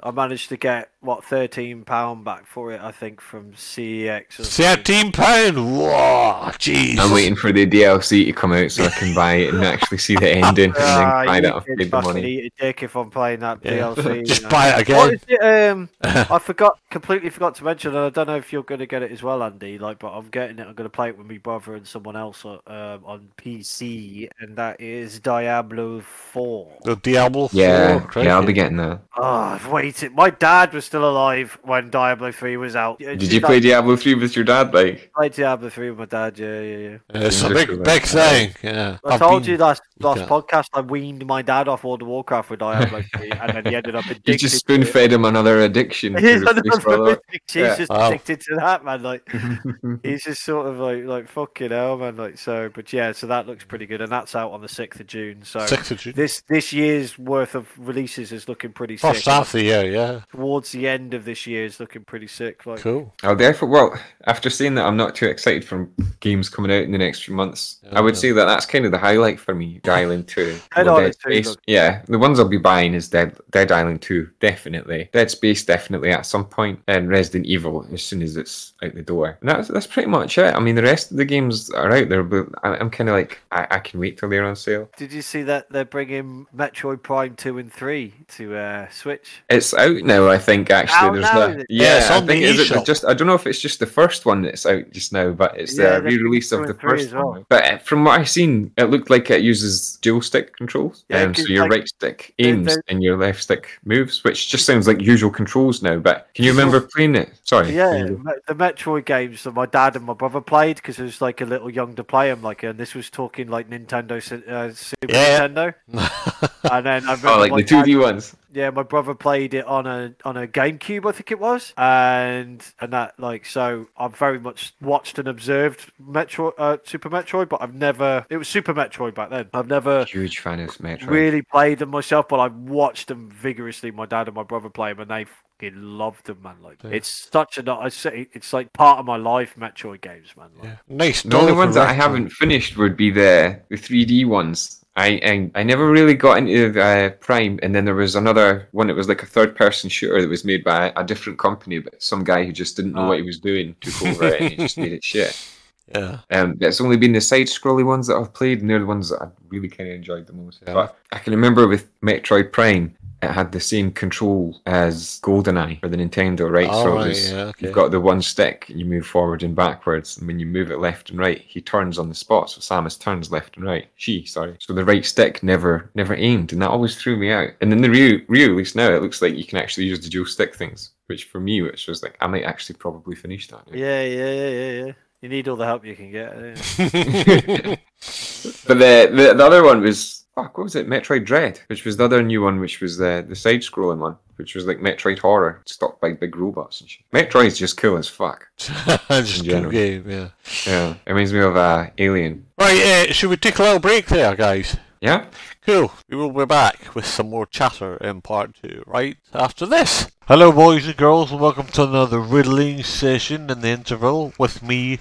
[0.00, 2.80] I managed to get what thirteen pound back for it.
[2.80, 4.38] I think from CEX.
[4.38, 4.44] Or.
[4.44, 5.56] Thirteen pound.
[5.56, 6.98] Whoa, jeez.
[6.98, 9.98] I'm waiting for the DLC to come out so I can buy it and actually
[9.98, 11.54] see the ending and Ah, then buy you that.
[11.56, 12.26] I've could paid the fucking money.
[12.30, 13.72] eat a dick if I'm playing that Yeah.
[13.94, 14.24] DLC.
[14.26, 14.50] Just you know.
[14.50, 15.14] buy it again.
[15.14, 15.70] is it?
[15.70, 18.86] Um, I forgot, completely forgot to mention, and I don't know if you're going to
[18.86, 19.78] get it as well, Andy.
[19.78, 20.66] Like, but I'm getting it.
[20.68, 24.28] I'm going to play it with my brother and someone else uh, um, on PC,
[24.40, 26.72] and that is Diablo Four.
[26.84, 27.48] The Diablo.
[27.48, 28.26] 4, Yeah, crikey.
[28.28, 29.00] yeah, I'll be getting that.
[29.16, 29.87] Oh, I've waited.
[30.14, 32.98] My dad was still alive when Diablo Three was out.
[32.98, 34.72] Did you play Diablo 3 with your dad?
[34.74, 36.96] Like, I played Diablo 3 with my dad, yeah, yeah, yeah.
[37.14, 38.54] Uh, it's a big, big thing.
[38.62, 38.98] Yeah.
[39.04, 40.28] I I've told been- you last last Okay.
[40.28, 43.74] podcast I weaned my dad off World of Warcraft with Diablo 3, and then he
[43.76, 44.28] ended up addicted.
[44.32, 46.16] you just spoon fed him another addiction.
[46.18, 47.18] He's, another World
[47.54, 47.76] Yeah.
[47.76, 48.08] just Wow.
[48.08, 49.02] addicted to that, man.
[49.02, 49.22] Like
[50.02, 52.16] he's just sort of like like fucking hell, man.
[52.16, 55.00] Like so, but yeah, so that looks pretty good, and that's out on the sixth
[55.00, 55.42] of June.
[55.42, 56.12] So Sixth of June.
[56.16, 59.32] this this year's worth of releases is looking pretty First sick.
[59.32, 60.20] half of the year, yeah.
[60.32, 62.66] Towards the end of this year is looking pretty sick.
[62.66, 63.12] Like Cool.
[63.22, 65.88] I'll therefore, well, after seeing that, I'm not too excited for
[66.20, 67.78] games coming out in the next few months.
[67.92, 68.20] I would Yeah.
[68.20, 69.78] say that that's kind of the highlight for me.
[69.82, 70.58] Dead Island 2.
[70.74, 74.02] Dead Island 2 Space- look- Yeah, the ones I'll be buying is Dead Dead Island
[74.02, 75.08] 2, definitely.
[75.12, 79.02] Dead Space, definitely at some point, and Resident Evil as soon as it's out the
[79.02, 79.38] door.
[79.40, 80.54] And that's that's pretty much it.
[80.54, 83.14] I mean, the rest of the games are out there, but I, I'm kind of
[83.16, 84.90] like, I, I can wait till they're on sale.
[84.96, 89.42] Did you see that they're bringing Metroid Prime two and three to uh, Switch?
[89.48, 90.70] It's out now, I think.
[90.70, 91.50] Actually, Out there's now, that.
[91.50, 91.66] is it?
[91.70, 93.04] Yeah, Yeah, it's I on the think is it just.
[93.04, 95.76] I don't know if it's just the first one that's out just now, but it's
[95.78, 97.26] Yeah, the re-release of the first well.
[97.28, 97.46] one.
[97.48, 101.04] But uh, from what I've seen, it looked like it uses dual stick controls.
[101.08, 103.68] Yeah, um, so 'cause, your like, right stick they- aims they- and your left stick
[103.84, 105.96] moves, which just sounds like usual controls now.
[105.98, 107.32] But can you remember playing it?
[107.44, 107.74] Sorry.
[107.74, 110.98] Yeah, can you- me- the Metroid games that my dad and my brother played because
[110.98, 112.42] it was like a little young to play them.
[112.42, 115.46] Like, and this was talking like Nintendo, uh, Super Yeah.
[115.48, 115.74] Nintendo.
[116.70, 118.36] And then I remember Oh, like the two D dad- ones.
[118.50, 122.64] Yeah, my brother played it on a on a GameCube, I think it was, and
[122.80, 127.60] and that like so I've very much watched and observed Metro uh, Super Metroid, but
[127.60, 129.48] I've never it was Super Metroid back then.
[129.52, 131.08] I've never Huge fan of Metroid.
[131.10, 133.90] really played them myself, but I've watched them vigorously.
[133.90, 135.24] My dad and my brother play them, and they
[135.60, 136.56] fucking loved them, man.
[136.62, 136.90] Like Yeah.
[136.92, 139.56] it's such a I say it's like part of my life.
[139.58, 140.48] Metroid games, man.
[140.56, 140.76] Like, Yeah.
[140.88, 141.22] Nice.
[141.22, 144.82] The only ones that I haven't finished would be the the 3D ones.
[144.98, 148.88] I, I I never really got into uh, Prime, and then there was another one
[148.88, 152.02] that was like a third person shooter that was made by a different company, but
[152.02, 153.08] some guy who just didn't know Ah.
[153.08, 155.34] what he was doing took over it and he just made it shit.
[155.94, 156.18] Yeah.
[156.30, 159.08] Um, it's only been the side scrolly ones that I've played, and they're the ones
[159.08, 160.62] that I really kind of enjoyed the most.
[160.66, 160.74] Yeah.
[160.74, 165.88] But I can remember with Metroid Prime, it had the same control as GoldenEye for
[165.88, 166.68] the Nintendo, right?
[166.68, 167.66] All so right, was- yeah, okay.
[167.66, 170.78] you've got the one stick, you move forward and backwards, and when you move it
[170.78, 172.50] left and right, he turns on the spot.
[172.50, 173.88] So Samus turns left and right.
[173.96, 174.56] She, sorry.
[174.60, 177.50] So the right stick never, never aimed, and that always threw me out.
[177.60, 180.08] And then the re at least now, it looks like you can actually use the
[180.08, 183.62] dual stick things, which for me, which was like, I might actually probably finish that.
[183.72, 184.92] yeah, yeah, yeah, yeah, yeah.
[185.20, 186.32] You need all the help you can get.
[186.36, 186.54] yeah.
[188.68, 190.88] but the, the the other one was fuck, what was it?
[190.88, 194.16] Metroid Dread, which was the other new one, which was the the side scrolling one,
[194.36, 197.04] which was like Metroid Horror, stopped by big robots and shit.
[197.12, 198.48] Metroid's just cool as fuck.
[198.56, 200.28] Just a cool game, yeah.
[200.66, 202.46] Yeah, it reminds me of uh, Alien.
[202.58, 204.76] Right, uh, should we take a little break there, guys?
[205.00, 205.26] Yeah.
[205.64, 205.92] Cool.
[206.08, 210.10] We will be back with some more chatter in part two right after this.
[210.26, 215.00] Hello, boys and girls, and welcome to another riddling session in the interval with me,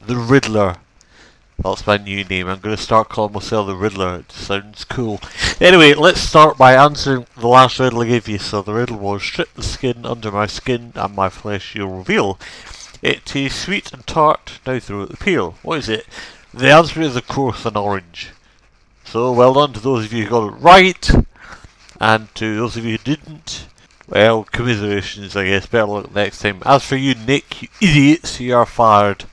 [0.00, 0.76] the Riddler.
[1.58, 2.48] That's my new name.
[2.48, 4.20] I'm going to start calling myself the Riddler.
[4.20, 5.20] It sounds cool.
[5.60, 8.38] Anyway, let's start by answering the last riddle I gave you.
[8.38, 12.38] So the riddle was: strip the skin under my skin, and my flesh you'll reveal.
[13.02, 14.60] It tastes sweet and tart.
[14.66, 15.56] Now throw the peel.
[15.62, 16.06] What is it?
[16.54, 18.30] The answer is, of course, an orange.
[19.04, 21.10] So well done to those of you who got it right,
[22.00, 23.66] and to those of you who didn't.
[24.08, 25.66] Well, commiserations, I guess.
[25.66, 26.62] Better luck next time.
[26.64, 29.24] As for you, Nick, you idiots, you are fired.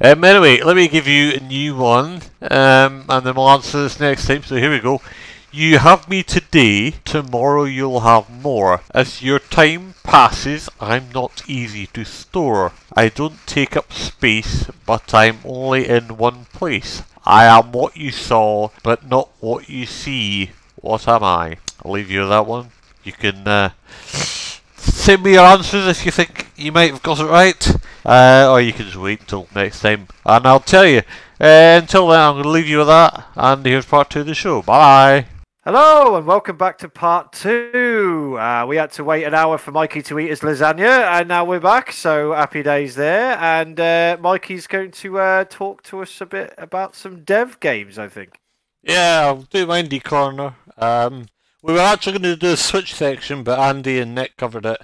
[0.00, 4.00] Um, anyway, let me give you a new one, um, and then we'll answer this
[4.00, 4.42] next time.
[4.42, 5.00] So here we go.
[5.52, 8.82] You have me today, tomorrow you'll have more.
[8.94, 12.72] As your time passes, I'm not easy to store.
[12.96, 17.02] I don't take up space, but I'm only in one place.
[17.24, 20.52] I am what you saw, but not what you see.
[20.76, 21.56] What am I?
[21.84, 22.70] I'll leave you with that one.
[23.02, 23.70] You can uh,
[24.76, 28.60] send me your answers if you think you might have got it right, uh, or
[28.60, 31.02] you can just wait until next time, and I'll tell you.
[31.40, 34.26] Uh, until then, I'm going to leave you with that, and here's part two of
[34.26, 34.60] the show.
[34.60, 35.26] Bye.
[35.64, 38.36] Hello and welcome back to part two.
[38.38, 41.44] Uh, we had to wait an hour for Mikey to eat his lasagna, and now
[41.44, 41.92] we're back.
[41.92, 43.38] So happy days there.
[43.38, 47.98] And uh, Mikey's going to uh, talk to us a bit about some dev games,
[47.98, 48.38] I think.
[48.82, 50.56] Yeah, I'll do my indie corner.
[50.78, 51.26] Um,
[51.62, 54.80] we were actually going to do a Switch section, but Andy and Nick covered it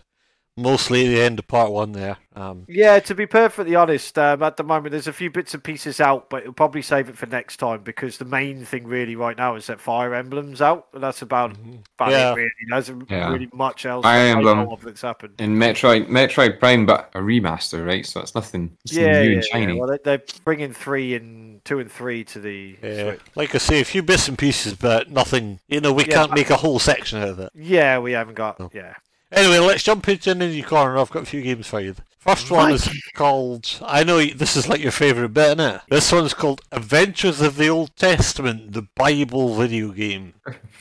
[0.56, 2.16] mostly the end of part one there.
[2.34, 5.62] Um, Yeah, to be perfectly honest, um, at the moment there's a few bits and
[5.64, 9.16] pieces out, but we'll probably save it for next time because the main thing really
[9.16, 11.52] right now is that Fire Emblem's out, and that's about,
[11.98, 12.32] about Yeah.
[12.32, 12.50] it really.
[12.68, 13.32] There's Yeah.
[13.32, 14.58] really much else Fire that I Emblem.
[14.58, 15.34] know of that's happened.
[15.38, 18.04] And Metroid, Metroid Prime, but a remaster, right?
[18.04, 19.72] So it's nothing, it's Yeah, new yeah, and shiny.
[19.74, 19.78] yeah.
[19.80, 23.20] Well, they- they're bringing three and two and three to the yeah, Switch.
[23.34, 25.58] like I say, a few bits and pieces, but nothing.
[25.68, 27.50] You know, we Yeah, can't I- make a whole section out of it.
[27.54, 28.60] Yeah, we haven't got.
[28.60, 28.70] No.
[28.72, 28.94] Yeah.
[29.32, 30.98] Anyway, let's jump into an indie corner.
[30.98, 31.94] I've got a few games for you.
[32.18, 33.78] First one is called.
[33.84, 35.80] I know this is like your favourite bit, isn't it?
[35.88, 40.34] This one's called Adventures of the Old Testament, the Bible video game.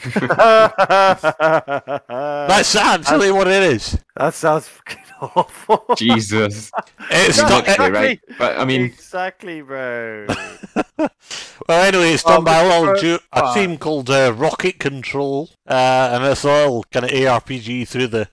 [0.04, 0.76] that
[2.08, 4.00] That's actually what it is.
[4.16, 5.86] That sounds fucking awful.
[5.96, 6.72] Jesus.
[7.12, 7.92] It's No, not, Exactly exactly.
[7.92, 8.20] right.
[8.40, 10.28] But I mean, exactly, bro.
[11.68, 14.78] Well, anyway, it's done Oh, by a but- little ju- a team called uh, Rocket
[14.80, 18.28] Control, uh, and it's all kind of ARPG through the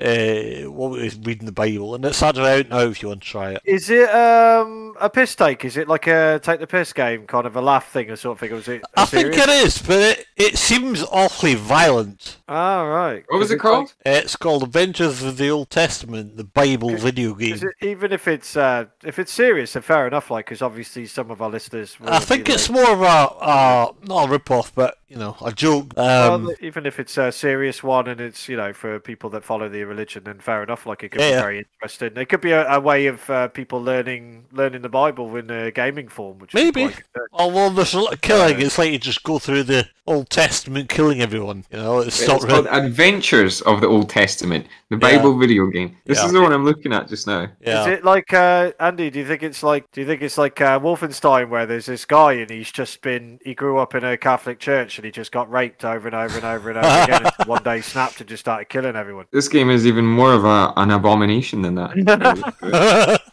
[0.67, 3.29] uh, what is reading the Bible, and it's actually out now if you want to
[3.29, 3.63] try it.
[3.65, 5.65] Is it um a piss take?
[5.65, 8.37] Is it like a take the piss game, kind of a laugh thing or sort
[8.37, 8.53] of thing?
[8.53, 8.83] Or is it?
[8.97, 12.39] I think it is, but it, it seems awfully violent.
[12.49, 13.25] Ah, right.
[13.29, 13.95] what was it it's called?
[14.05, 17.55] like- It's called Adventures of the Old Testament, the Bible video game.
[17.55, 20.31] is it- even if it's uh, if it's serious, then fair enough.
[20.31, 21.97] Like, because obviously some of our listeners.
[22.03, 25.37] I think it's like, more of a uh, not a rip off, but you know,
[25.45, 25.93] a joke.
[25.97, 29.45] well, Um, even if it's a serious one and it's you know for people that
[29.45, 30.87] follow the religion, then fair enough.
[30.87, 31.41] Like, it could be Yeah.
[31.41, 32.11] very interesting.
[32.17, 35.71] It could be a, a way of uh, people learning learning the Bible in a
[35.71, 36.85] gaming form, which Maybe.
[36.85, 37.27] quite good.
[37.33, 40.31] although there's a lot of killing, Uh, it's like you just go through the Old
[40.31, 41.65] Testament killing everyone.
[41.71, 42.87] You know, it's, It's not called really.
[42.87, 45.17] Adventures of the Old Testament, the Yeah.
[45.17, 45.97] Bible video game.
[46.07, 46.27] This Yeah.
[46.27, 47.47] is the one I'm looking at just now.
[47.61, 47.83] Yeah.
[47.83, 49.11] Is it like uh, Andy?
[49.11, 49.85] Do you think it's like?
[49.93, 53.39] Do you think it's like uh, Wolfenstein, where there's this guy and he's just been
[53.45, 56.37] he grew up in a Catholic church and he just got raped over and over
[56.37, 59.27] and over and over again, and one day snapped and just started killing everyone.
[59.33, 63.21] This game is even more of a, an abomination than that.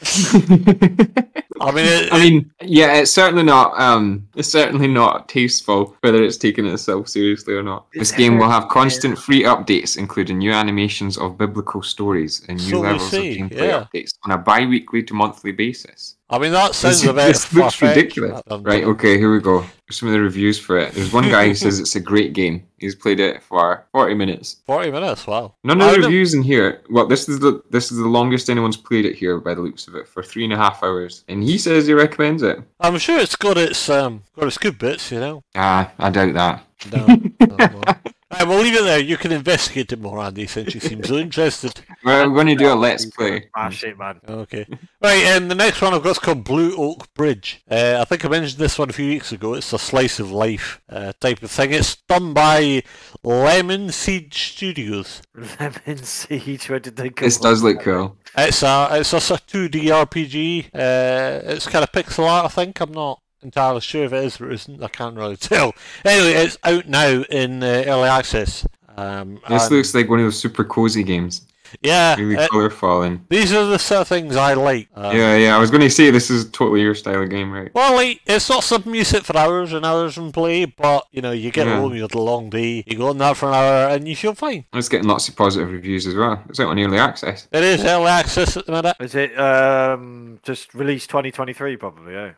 [1.60, 3.78] I mean, it, I mean, yeah, it's certainly not.
[3.78, 7.86] Um, it's certainly not tasteful, whether it's taking itself seriously or not.
[7.92, 12.70] This game will have constant free updates, including new animations of biblical stories and new
[12.70, 13.86] So levels see, of gameplay yeah.
[13.92, 16.16] updates on a bi-weekly to monthly basis.
[16.32, 18.40] I mean, that sounds This, a bit this looks ridiculous.
[18.48, 18.84] Right?
[18.84, 19.64] Okay, here we go.
[19.90, 20.92] Some of the reviews for it.
[20.92, 22.64] There's one guy who says it's a great game.
[22.78, 24.58] He's played it for 40 minutes.
[24.64, 25.26] Forty minutes.
[25.26, 25.54] Wow.
[25.64, 26.82] None of the reviews in here.
[26.88, 29.88] Well, this is the this is the longest anyone's played it here by the looks
[29.88, 32.60] of it for three and a half hours, and he says he recommends it.
[32.78, 35.10] I'm sure it's got its um got its good bits.
[35.10, 35.42] You know.
[35.56, 36.64] Ah, I doubt that.
[36.92, 37.06] No.
[37.06, 37.82] no, no.
[38.32, 39.00] Right, we'll leave it there.
[39.00, 41.80] You can investigate it more, Andy, since you seem so interested.
[42.04, 43.48] We're going to do a let's play.
[43.52, 44.20] Smash it, man.
[44.28, 44.66] Okay.
[45.02, 47.62] Right, and the next one I've got is called Blue Oak Bridge.
[47.68, 49.54] Uh, I think I mentioned this one a few weeks ago.
[49.54, 51.72] It's a slice of life uh, type of thing.
[51.72, 52.84] It's done by
[53.24, 55.22] Lemon Seed Studios.
[55.34, 56.70] Lemon Siege.
[56.70, 57.26] Where did they come?
[57.26, 58.16] This does look cool.
[58.36, 60.66] It's a it's a sort 2D RPG.
[60.66, 62.80] Uh, it's kind of pixel art, I think.
[62.80, 64.82] I'm not entirely sure if it is or isn't.
[64.82, 65.74] I can't really tell.
[66.04, 68.66] Anyway, it's out now in uh, early access.
[68.96, 71.42] Um, This and- looks like one of those super cozy games.
[71.82, 72.16] yeah.
[72.16, 74.88] Really it- colourful and these are the sort of things I like.
[74.96, 75.56] Um, yeah, yeah.
[75.56, 77.72] I was going to say this is totally your style of game, right?
[77.72, 81.22] Well, like, it's not something you sit for hours and hours and play, but you
[81.22, 81.76] know, you get Yeah.
[81.76, 84.16] home, you had a long day, you go on that for an hour, and you
[84.16, 84.64] feel fine.
[84.72, 86.42] It's getting lots of positive reviews as well.
[86.48, 87.46] It's out on early access.
[87.52, 88.96] It is early access at the minute.
[88.98, 92.14] Is it um just released 2023 probably?
[92.14, 92.32] Yeah.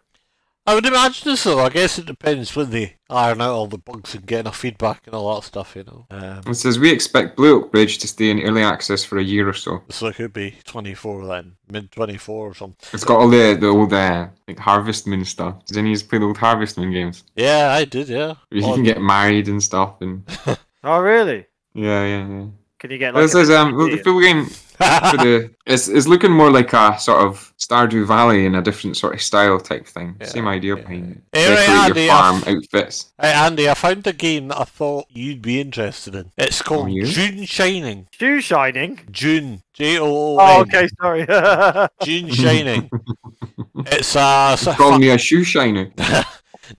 [0.65, 1.59] I would imagine so.
[1.59, 5.03] I guess it depends when they iron out all the bugs and get enough feedback
[5.07, 6.07] and all that stuff, you know.
[6.11, 9.23] Um, It says we expect Blue Oak Bridge to stay in early access for a
[9.25, 9.83] year or so.
[9.91, 12.89] so it could be 24 then, mid 24 or something.
[12.93, 15.65] It's got all the the old uh, like Harvest Moon stuff.
[15.67, 17.25] Did any of you play the old Harvest Moon games?
[17.35, 18.35] Yeah, I did, yeah.
[18.53, 20.23] You Oh, can get married and stuff, and
[20.85, 21.47] Oh really?
[21.75, 22.47] yeah, yeah, yeah.
[22.83, 23.23] Can you get like?
[23.23, 26.99] This an is um the full game for the it's it's looking more like a
[26.99, 30.17] sort of Stardew Valley in a different sort of style type thing.
[30.21, 30.81] Yeah, Same idea yeah.
[30.83, 31.39] behind it.
[31.39, 33.13] Hey, right, Andy, your farm I've- outfits.
[33.21, 36.33] Hey, Andy, I found a game that I thought you'd be interested in.
[36.37, 36.89] It's called?
[36.91, 38.09] Joon Shining.
[38.11, 38.99] Shoe shining.
[39.13, 39.63] June.
[39.75, 40.47] J O O N.
[40.51, 41.25] Oh, okay, sorry.
[42.03, 42.91] Joon Shining.
[43.87, 45.93] it's a, it's a Call fa- me a shoe shiner.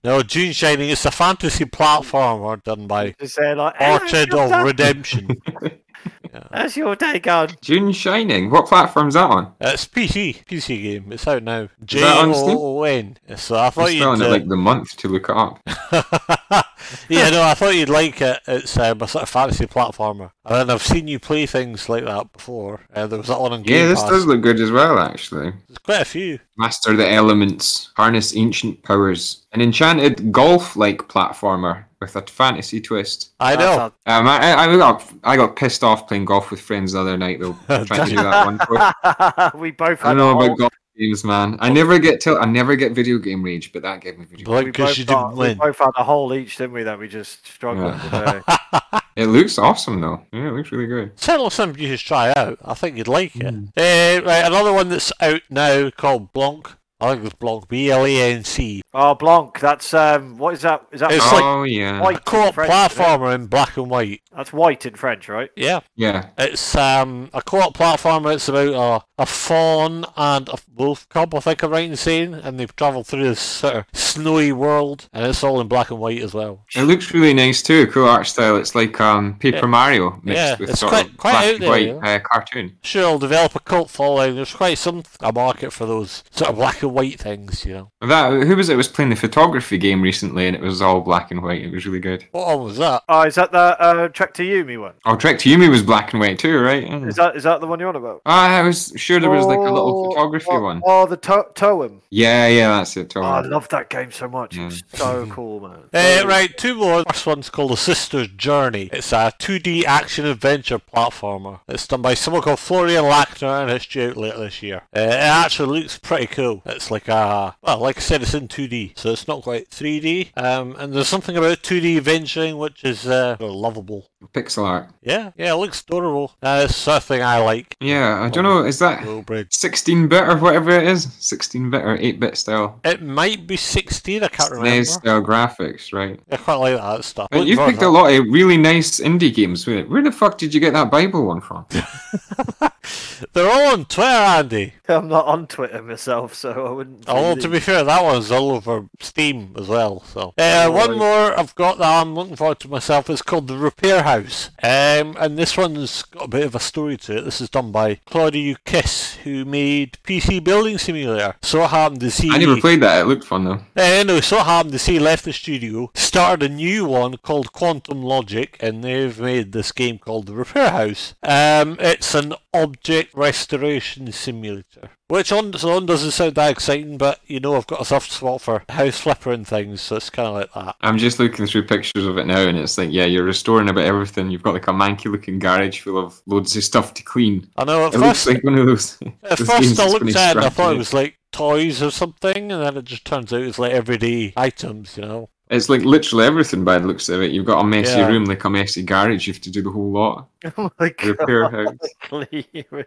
[0.04, 0.90] no Joon Shining.
[0.90, 5.80] It's a fantasy platformer done by Just say like, "Hey, Orchard of day-
[6.22, 6.48] Redemption.
[6.52, 7.50] That's your day gone.
[7.60, 8.50] Joon Shining.
[8.50, 9.52] What platform's that on?
[9.60, 11.12] It's PC, PC game.
[11.12, 11.68] It's out now.
[11.84, 12.56] J that on O Steam?
[12.58, 13.16] O N.
[13.36, 14.00] So I I'm thought you'd.
[14.00, 15.60] spelling it uh, like the month to look it up.
[17.08, 18.40] yeah, no, I thought you'd like it.
[18.46, 20.30] It's um, a sort of fantasy platformer.
[20.44, 22.80] And then I've seen you play things like that before.
[22.94, 24.10] Uh, there was that one on Game Yeah, this Pass.
[24.10, 25.52] does look good as well, actually.
[25.68, 26.38] There's quite a few.
[26.56, 29.46] Master the elements, harness ancient powers.
[29.52, 33.32] An enchanted golf-like platformer with a fantasy twist.
[33.40, 33.92] I know.
[34.06, 37.16] Um, I, I I got I got pissed off playing golf with friends the other
[37.16, 37.56] night though.
[37.84, 38.58] trying to do that one.
[38.58, 39.54] Course.
[39.60, 41.56] we both I don't know a whole- about golf games, man.
[41.60, 44.50] I never get till I never get video game rage, but that gave me video.
[44.50, 45.58] Like, we because both you got- didn't we win.
[45.58, 46.82] both had a hole each, didn't we?
[46.84, 48.34] That we just struggled Yeah.
[48.34, 48.44] with.
[49.16, 50.26] It looks awesome though.
[50.32, 51.16] Yeah, it looks really good.
[51.16, 52.58] Tell Certainly something you should try out.
[52.64, 53.42] I think you'd like it.
[53.42, 53.68] Mm.
[53.76, 56.68] Uh, right, another one that's out now called Blanc.
[57.04, 57.68] I think it's Blanc.
[57.68, 58.82] B L A N C.
[58.92, 59.58] oh, Blanc.
[59.60, 60.38] That's um.
[60.38, 60.86] What is that?
[60.92, 64.22] Is that It's like oh yeah, white in Co-op French, platformer in black and white.
[64.36, 65.50] That's white in French, right?
[65.56, 65.80] Yeah.
[65.94, 66.30] yeah.
[66.38, 68.34] It's um, a co-op platformer.
[68.34, 72.34] It's about a, a fawn and a wolf cub, I think I'm right in saying,
[72.34, 76.00] and they've travelled through this sort of snowy world, and it's all in black and
[76.00, 76.64] white as well.
[76.74, 77.86] It looks really nice too.
[77.88, 78.56] Cool art style.
[78.56, 79.66] It's like um Paper Yeah.
[79.66, 82.14] Mario mixed Yeah, with it's sort quite- of quite black out and there, white yeah.
[82.14, 82.76] uh, cartoon.
[82.82, 84.34] Sure, it'll develop a cult following.
[84.34, 87.90] There's quite some a market for those sort of black and white things, you know.
[88.00, 88.76] That who was it?
[88.76, 91.62] Was playing the photography game recently, and it was all black and white.
[91.62, 92.26] It was really good.
[92.30, 93.02] What one was that?
[93.08, 94.94] Oh, is that the uh, Trek to Yumi one?
[95.04, 96.82] Oh, Trek to Yumi was black and white too, right?
[96.82, 97.04] Yeah.
[97.06, 98.22] Is that is that the one you're on about?
[98.24, 100.82] Ah, I was sure there was like a little Oh, photography oh, one.
[100.84, 102.00] Oh, the to- Toem.
[102.10, 103.12] Yeah, yeah, that's it.
[103.16, 104.56] Oh, I love that game so much.
[104.56, 105.80] It's so cool, man.
[105.92, 107.02] Uh, right, two more.
[107.08, 108.88] First one's called The Sister's Journey.
[108.92, 111.60] It's a 2D action adventure platformer.
[111.68, 114.82] It's done by someone called Florian Lackner and it's due out later this year.
[114.96, 116.62] Uh, it actually looks pretty cool.
[116.66, 120.36] It's like a, well, like I said, it's in 2D, so it's not quite 3D.
[120.36, 124.08] Um, and there's something about 2D venturing which is uh, lovable.
[124.32, 124.90] Pixel art.
[125.02, 126.32] Yeah, yeah, it looks adorable.
[126.42, 127.76] Uh, it's the sort of thing I like.
[127.80, 128.64] Yeah, I don't know.
[128.64, 129.04] Is that
[129.50, 131.12] 16 bit or whatever it is?
[131.18, 132.80] 16 bit or 8 bit style?
[132.84, 134.70] It might be 16, I can't remember.
[134.70, 136.18] SNES style graphics, right?
[136.30, 137.28] I quite like that stuff.
[137.30, 139.90] But you forward picked a lot of really nice indie games with it.
[139.90, 141.66] Where the fuck did you get that Bible one from?
[143.32, 144.74] They're all on Twitter, Andy.
[144.88, 147.04] I'm not on Twitter myself, so I wouldn't.
[147.06, 150.02] Oh, to be fair, that one's all over Steam as well.
[150.02, 150.98] So, uh, one right.
[150.98, 153.10] more I've got that I'm looking forward to myself.
[153.10, 156.96] It's called The Repair House, um, and this one's got a bit of a story
[156.98, 157.24] to it.
[157.24, 161.36] This is done by Claudiu Kiss, who made PC Building Simulator.
[161.42, 162.30] So it happened to see.
[162.30, 163.02] I never played that.
[163.02, 163.60] It looked fun though.
[163.76, 167.52] Uh, no, so it happened to see left the studio, started a new one called
[167.52, 171.14] Quantum Logic, and they've made this game called The Repair House.
[171.22, 174.90] Um, it's an object restoration simulator.
[175.08, 178.10] Which on its own doesn't sound that exciting, but you know I've got a soft
[178.10, 180.76] spot for house flipper and things, so it's kind of like that.
[180.80, 183.84] I'm just looking through pictures of it now, and it's like, yeah, you're restoring about
[183.84, 184.30] everything.
[184.30, 187.50] You've got like a manky looking garage full of loads of stuff to clean.
[187.56, 188.98] I know at It first, looks like one of those.
[189.24, 190.78] at those first I looked at it and I thought it it.
[190.78, 194.96] was like toys or something, and then it just turns out it's like everyday items,
[194.96, 195.30] you know.
[195.54, 197.30] It's like literally everything by the looks of it.
[197.32, 198.08] You've got a messy Yeah.
[198.08, 199.26] room, like a messy garage.
[199.26, 200.28] You have to do the whole lot.
[200.58, 201.06] Oh my god.
[201.18, 201.74] Repair house.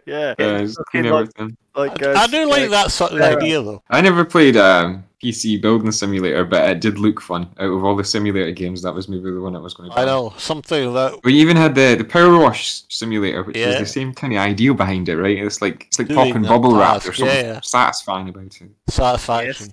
[0.06, 0.34] yeah.
[0.38, 1.56] Uh, clean everything.
[1.74, 3.36] like, I, uh, I do like that sort of yeah.
[3.36, 3.82] idea though.
[3.90, 7.48] I never played um, PC Building Simulator, but it did look fun.
[7.58, 9.98] Out of all the simulator games, that was maybe the one I was going to.
[9.98, 13.70] I know something that We even had the the Power Wash Simulator, which Yeah.
[13.70, 15.38] is the same kind of idea behind it, right?
[15.38, 16.92] It's like it's like Doing popping that bubble wrap.
[16.94, 17.60] task, There's something yeah, yeah.
[17.62, 18.70] satisfying about it.
[18.88, 19.72] satisfaction.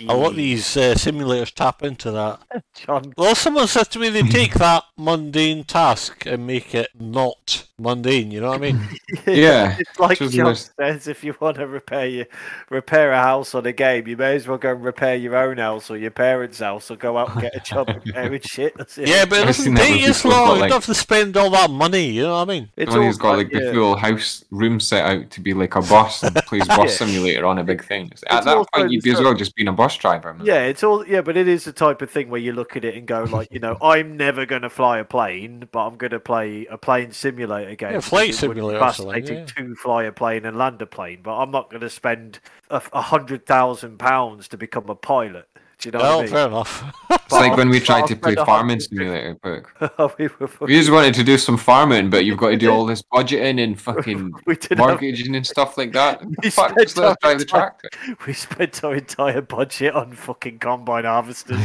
[0.00, 2.40] A lot of these uh, simulators tap into that.
[2.74, 3.12] John.
[3.16, 8.30] Well, someone said to me they take that mundane task and make it not mundane.
[8.30, 8.80] You know what I mean?
[9.26, 10.70] Yeah, it's like which John nice.
[10.78, 12.26] says, if you want to repair your
[12.68, 15.56] repair a house on a game, you may as well go and repair your own
[15.56, 18.76] house or your parents' house, or go out and get a job repairing shit.
[18.76, 18.98] That's.
[18.98, 20.54] Yeah, but it I've doesn't seen that take with as people who've got, long.
[20.56, 22.04] You like- don't have to spend all that money.
[22.10, 22.68] You know what I mean?
[22.76, 23.60] it's One all who's got like yeah.
[23.60, 26.86] the full house room set out to be like a bus and plays bus Yeah.
[27.06, 28.12] simulator on a big thing.
[28.28, 30.34] At It's that point, you'd be as well just being a bus driver.
[30.34, 30.44] Man.
[30.46, 32.84] Yeah, it's all yeah, but it is the type of thing where you look at
[32.84, 35.96] it and go like, you know, I'm never going to fly a plane, but I'm
[35.96, 37.92] going to play a plane simulator game.
[37.92, 39.44] Yeah, flight simulator, fascinating yeah.
[39.46, 43.02] to fly a plane and land a plane, but I'm not going to spend a
[43.02, 45.48] hundred thousand pounds to become a pilot.
[45.84, 46.32] Do you know well, what I mean?
[46.32, 46.94] fair enough.
[47.10, 49.64] It's like when we tried to play spend a farming simulator, but
[49.98, 50.30] oh, we,
[50.60, 53.62] we just wanted to do some farming, but you've got to do all this budgeting
[53.62, 56.24] and fucking we did have, mortgaging and stuff like that.
[56.42, 57.90] We Fuck, spent just let us our drive the tractor.
[58.26, 61.60] we spent our entire budget on fucking combine harvesters,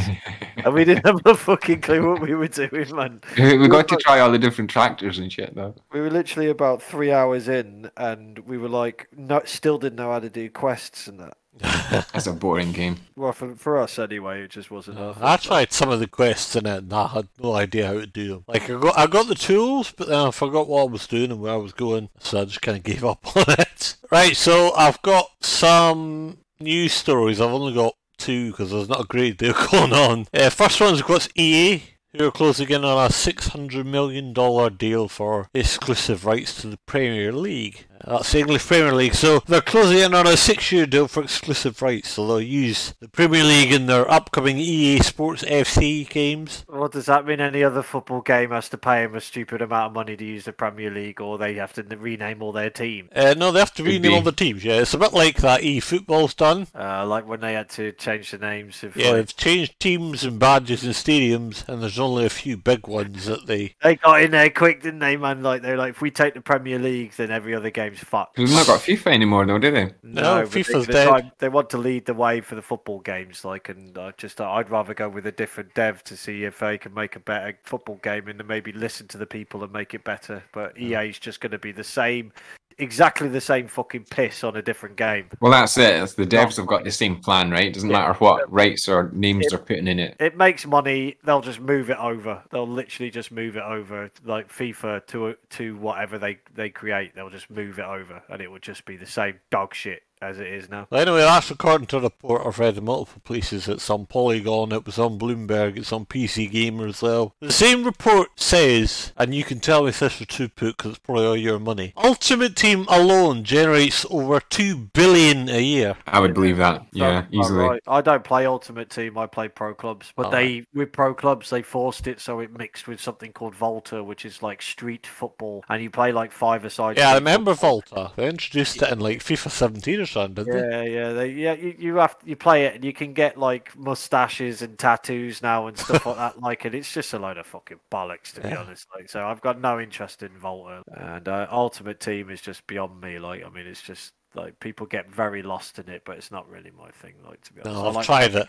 [0.58, 3.22] and we didn't have a fucking clue what we were doing, man.
[3.38, 5.74] we got to try all the different tractors and shit though.
[5.94, 10.12] We were literally about three hours in, and we were like, no, still didn't know
[10.12, 11.38] how to do quests and that.
[11.58, 12.98] That's a boring game.
[13.16, 14.98] Well, for, for us anyway, it just wasn't.
[14.98, 17.94] our I tried some of the quests in it, and I had no idea how
[17.94, 18.44] to do them.
[18.46, 21.32] Like I got, I got the tools, but then I forgot what I was doing
[21.32, 23.96] and where I was going, so I just kind of gave up on it.
[24.10, 27.40] Right, so I've got some news stories.
[27.40, 30.26] I've only got two because there's not a great deal going on.
[30.32, 31.82] Uh, first one's got EA.
[32.16, 34.32] Who are closing in on a $600 million
[34.76, 37.86] deal for exclusive rights to the Premier League.
[38.06, 39.14] That's the English Premier League.
[39.14, 42.10] So they're closing in on a six-year deal for exclusive rights.
[42.10, 46.64] So they'll use the Premier League in their upcoming EA Sports FC games.
[46.68, 47.40] What does that mean?
[47.40, 50.44] Any other football game has to pay them a stupid amount of money to use
[50.44, 53.08] the Premier League, or they have to rename all their team?
[53.14, 54.64] Uh, no, they have to Could rename all the teams.
[54.64, 56.66] Yeah, it's a bit like that EA Football's done.
[56.74, 58.96] Uh, like when they had to change the names of.
[58.96, 62.86] Yeah, like- they've changed teams and badges and stadiums, and there's only a few big
[62.86, 63.74] ones that they.
[63.82, 65.42] They got in there quick, didn't they, man?
[65.42, 68.36] Like they're like, if we take the Premier League, then every other game's fucked.
[68.36, 69.92] They've not got FIFA anymore, though, do they?
[70.02, 71.08] No, but they- FIFA's they, dead.
[71.08, 74.40] try- They want to lead the way for the football games, like, and I just
[74.40, 77.20] uh, I'd rather go with a different dev to see if they can make a
[77.20, 80.42] better football game and then maybe listen to the people and make it better.
[80.52, 82.32] But EA's just going to be the same,
[82.78, 85.26] exactly the same fucking piss on a different game.
[85.40, 86.02] Well, that's it.
[86.02, 87.72] It's the devs have got the same plan, right?
[87.72, 87.98] Doesn't Yeah.
[87.98, 90.16] matter what rights or names they're putting in it.
[90.20, 91.16] It makes money.
[91.24, 92.42] They'll just move it over.
[92.50, 97.14] They'll literally just move it over, like FIFA to to whatever they they create.
[97.14, 100.38] They'll just move it over, and it would just be the same dog shit as
[100.38, 100.86] it is now.
[100.90, 103.68] Well, anyway, that's according to a report I've read in multiple places.
[103.68, 107.34] It's on Polygon, it was on Bloomberg, it's on PC Gamer as well.
[107.40, 110.92] The same report says, and you can tell me if this was true put because
[110.92, 111.92] it's probably all your money.
[111.96, 115.96] Ultimate Team alone generates over two billion a year.
[116.06, 116.86] I would believe that.
[116.92, 117.64] Yeah, oh, easily.
[117.64, 117.82] right.
[117.86, 119.16] I don't play Ultimate Team.
[119.16, 122.56] I play Pro Clubs, but Oh, they with Pro Clubs they forced it so it
[122.56, 126.64] mixed with something called Volta, which is like street football, and you play like five
[126.64, 126.98] aside.
[126.98, 128.12] Yeah, I remember Volta.
[128.16, 130.44] They introduced it in like FIFA 17 or they?
[130.46, 131.52] Yeah, yeah, they, yeah.
[131.54, 135.66] You, you have you play it, and you can get like mustaches and tattoos now
[135.66, 136.40] and stuff like that.
[136.40, 138.86] Like, and it's just a load of fucking bollocks to be honest.
[138.94, 143.00] Like, so I've got no interest in Volta, and uh, Ultimate Team is just beyond
[143.00, 143.18] me.
[143.18, 146.48] Like, I mean, it's just like people get very lost in it, but it's not
[146.48, 147.14] really my thing.
[147.26, 148.46] Like, to be honest, No, I've like tried it.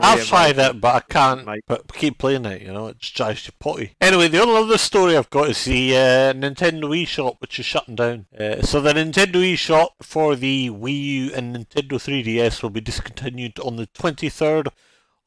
[0.00, 3.46] I've tried it, but I can't but keep playing it, you know, it just drives
[3.46, 3.96] you potty.
[4.00, 7.96] Anyway, the only other story I've got is the uh, Nintendo eShop, which is shutting
[7.96, 8.26] down.
[8.38, 13.58] Uh, so the Nintendo eShop for the Wii U and Nintendo 3DS will be discontinued
[13.58, 14.68] on the 23rd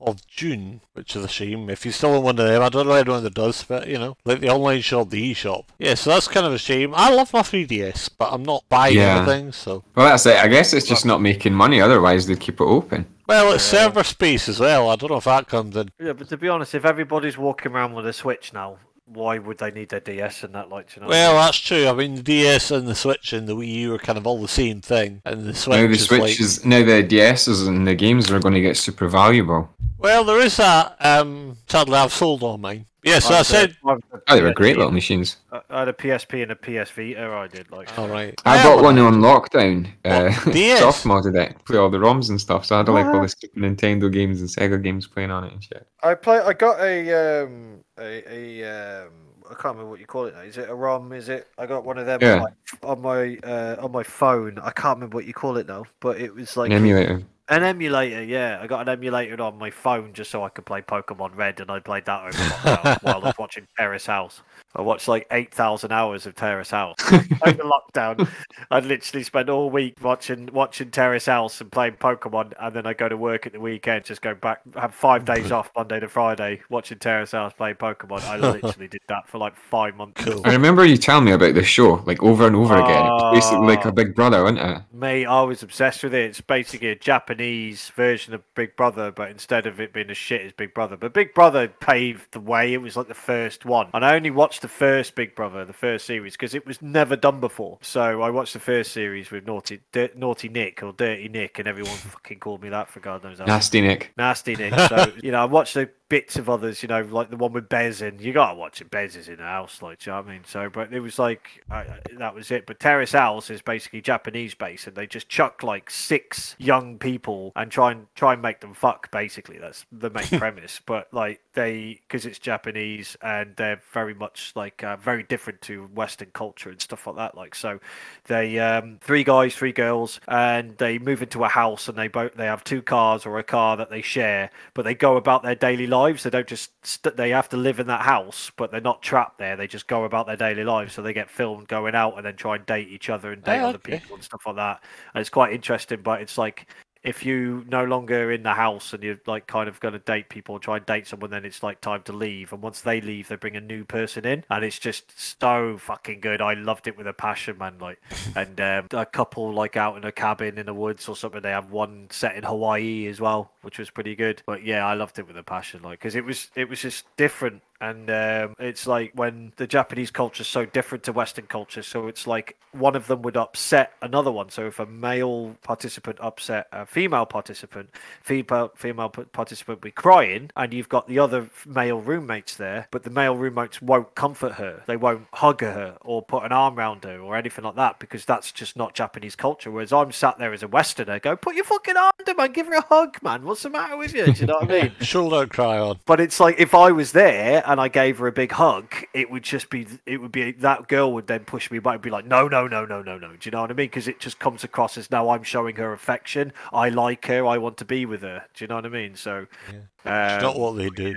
[0.06, 1.70] of June, which is a shame.
[1.70, 3.98] If you're still on one of them, I don't know anyone that does, but you
[3.98, 5.66] know, like the online shop, the eShop.
[5.80, 6.94] Yeah, so that's kind of a shame.
[6.96, 9.18] I love my 3DS, but I'm not buying Yeah.
[9.18, 9.84] anything, so.
[9.96, 10.38] Well, that's it.
[10.38, 11.80] I guess it's just not making money.
[11.82, 13.06] Otherwise, they'd keep it open.
[13.28, 14.90] Well, it's server space as well.
[14.90, 15.90] I don't know if that comes in.
[16.00, 19.58] Yeah, but to be honest, if everybody's walking around with a Switch now, why would
[19.60, 20.70] they need their DS and that?
[20.70, 21.08] Like, you know?
[21.08, 21.88] Well, that's true.
[21.88, 24.42] I mean, the DS and the Switch and the Wii U are kind of all
[24.42, 26.40] the same thing, and the Switch now the is Switch like.
[26.40, 29.70] is now the DSs and the games are going to get super valuable.
[30.04, 30.98] Well, there is that.
[31.00, 32.86] Um, sadly, I've sold all mine.
[33.04, 33.78] Yeah, so I I've, uh, said.
[33.88, 35.38] I've- Oh, they were great little machines.
[35.52, 37.26] I had a PSP and a PS Vita.
[37.30, 37.98] I did like.
[37.98, 38.40] All right.
[38.46, 39.88] I Yeah, bought one on lockdown.
[40.06, 40.80] Uh, DS?
[40.80, 42.66] soft modded it, play all the ROMs and stuff.
[42.66, 45.52] So I had like all the Super Nintendo games and Sega games playing on it
[45.54, 45.86] and shit.
[46.02, 46.40] I play.
[46.40, 49.10] I got a um a, a um.
[49.46, 50.42] I can't remember what you call it now.
[50.42, 51.12] Is it a ROM?
[51.12, 51.48] Is it?
[51.58, 52.36] I got one of them Yeah.
[52.36, 54.58] on my on my, uh, on my phone.
[54.60, 57.22] I can't remember what you call it now, but it was like An emulator.
[57.50, 58.60] An emulator, yeah.
[58.62, 61.70] I got an emulator on my phone just so I could play Pokemon Red, and
[61.70, 64.42] I played that over while I was watching Terrace House.
[64.76, 68.28] I watched like 8,000 hours of Terrace House over lockdown.
[68.72, 72.94] I'd literally spend all week watching watching Terrace House and playing Pokemon, and then I
[72.94, 76.08] go to work at the weekend, just go back, have five days off Monday to
[76.08, 78.22] Friday, watching Terrace House, playing Pokemon.
[78.24, 80.24] I literally did that for like five months.
[80.26, 80.42] Cool.
[80.44, 83.06] I remember you telling me about this show like over and over again.
[83.06, 83.92] It was basically like a ah.
[83.92, 84.82] Big Brother, wasn't it?
[84.92, 86.32] Mate, I was obsessed with it.
[86.32, 90.42] It's basically a Japanese version of Big Brother, but instead of it being as shit
[90.42, 90.98] as Big Brother.
[90.98, 92.74] But Big Brother paved the way.
[92.74, 93.90] It was like the first one.
[93.94, 97.16] And I only watched the first Big Brother, the first series, because it was never
[97.16, 97.78] done before.
[97.82, 101.68] So I watched the first series with Naughty Dir- Naughty Nick or Dirty Nick, and
[101.68, 103.46] everyone fucking called me that for God knows how.
[103.46, 104.14] Nasty Nick.
[104.18, 104.74] Nasty Nick.
[104.74, 107.68] So, you know, I watched the bits of others, you know, like the one with
[107.68, 108.20] Bez in.
[108.20, 108.92] You got to watch it.
[108.92, 110.42] Bez is in the house, like, do you know what I mean?
[110.46, 111.88] So, but it was like, I-
[112.20, 112.68] that was it.
[112.68, 117.52] But Terrace House is basically Japanese based, and they just chuck like six young people
[117.56, 119.58] and try and try and make them fuck, basically.
[119.58, 120.80] That's the main premise.
[120.86, 125.86] But like, they, because it's Japanese and they're very much like uh, very different to
[125.96, 127.34] Western culture and stuff like that.
[127.36, 127.80] Like, so
[128.26, 132.36] they, um, three guys, three girls, and they move into a house and they both,
[132.36, 135.56] they have two cars or a car that they share, but they go about their
[135.56, 136.24] daily lives.
[136.24, 139.38] They don't just, st- they have to live in that house, but they're not trapped
[139.38, 139.56] there.
[139.56, 140.94] They just go about their daily lives.
[140.94, 143.60] So they get filmed going out and then try and date each other and date
[143.60, 144.00] Oh, other okay.
[144.00, 144.84] people and stuff like that.
[145.14, 146.68] And it's quite interesting, but it's like,
[147.04, 150.30] if you no longer in the house and you're like kind of going to date
[150.30, 152.54] people, and try and date someone, then it's like time to leave.
[152.54, 156.22] And once they leave, they bring a new person in, and it's just so fucking
[156.22, 156.42] good.
[156.42, 157.78] I loved it with a passion, man.
[157.80, 158.00] Like,
[158.36, 161.42] and um, a couple like out in a cabin in the woods or something.
[161.42, 164.42] They have one set in Hawaii as well, which was pretty good.
[164.46, 167.06] But yeah, I loved it with a passion, like because it was it was just
[167.18, 167.62] different.
[167.84, 172.08] And um, it's like when the Japanese culture is so different to Western culture, so
[172.08, 174.50] it's like one of them would upset another one.
[174.50, 177.90] So if a male participant upset a female participant,
[178.22, 183.10] female female participant be crying, and you've got the other male roommates there, but the
[183.10, 187.20] male roommates won't comfort her, they won't hug her or put an arm around her
[187.20, 189.70] or anything like that because that's just not Japanese culture.
[189.70, 192.68] Whereas I'm sat there as a Westerner, go put your fucking arm down, man, give
[192.68, 193.44] her a hug, man.
[193.44, 194.32] What's the matter with you?
[194.32, 194.92] Do you know what I mean?
[195.02, 196.00] Sure, don't cry on.
[196.06, 199.32] But it's like if I was there and I gave her a big hug, it
[199.32, 202.12] would just be, it would be that girl would then push me back and be
[202.12, 203.30] like, no, no, no, no, no, no.
[203.30, 203.88] Do you know what I mean?
[203.88, 206.54] Because it just comes across as now I'm showing her affection.
[206.72, 207.48] I like her.
[207.48, 208.46] I want to be with her.
[208.54, 209.16] Do you know what I mean?
[209.16, 209.76] So, It's
[210.06, 211.16] um, not what they do.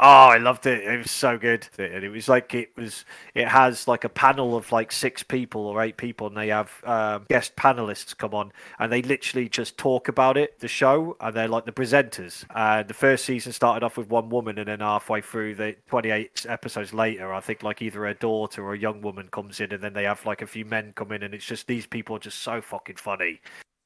[0.00, 0.84] Oh, I loved it.
[0.84, 1.66] It was so good.
[1.76, 3.04] And it was like it was.
[3.34, 6.70] It has like a panel of like six people or eight people, and they have
[6.84, 11.34] um, guest panelists come on, and they literally just talk about it, the show, and
[11.34, 12.44] they're like the presenters.
[12.54, 16.46] And the first season started off with one woman, and then halfway through the 28
[16.48, 19.82] episodes later, I think like either a daughter or a young woman comes in, and
[19.82, 22.20] then they have like a few men come in, and it's just these people are
[22.20, 23.40] just so fucking funny,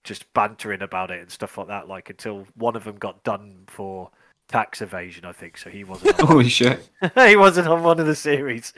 [0.05, 1.89] just bantering about it and stuff like that.
[1.89, 4.11] Like until one of them got done for
[4.53, 5.59] tax evasion, I think.
[5.59, 6.21] So he wasn't.
[6.21, 6.89] on- Holy shit.
[7.15, 8.73] he wasn't on one of the series.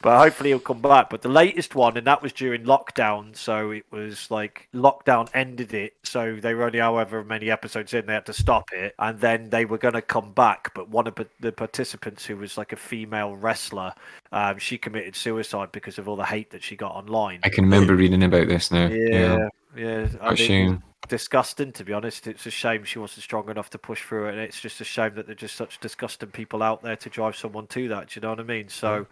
[0.00, 1.10] But hopefully he'll come back.
[1.10, 5.74] But the latest one, and that was during lockdown, so it was like lockdown ended
[5.74, 5.96] it.
[6.04, 9.50] So they were only however many episodes in, they had to stop it, and then
[9.50, 10.72] they were going to come back.
[10.74, 13.92] But one of the- participants, who was like a female wrestler,
[14.30, 17.40] um, she committed suicide because of all the hate that she got online.
[17.42, 18.86] I can remember reading about this now.
[18.86, 20.06] Yeah, yeah.
[20.20, 20.82] A I mean, shame.
[21.08, 22.28] disgusting to be honest.
[22.28, 24.84] It's a shame she wasn't strong enough to push through it, and it's just a
[24.84, 28.08] shame that there's just such disgusting people out there to drive someone to that.
[28.08, 28.68] Do you know what I mean?
[28.68, 29.06] So,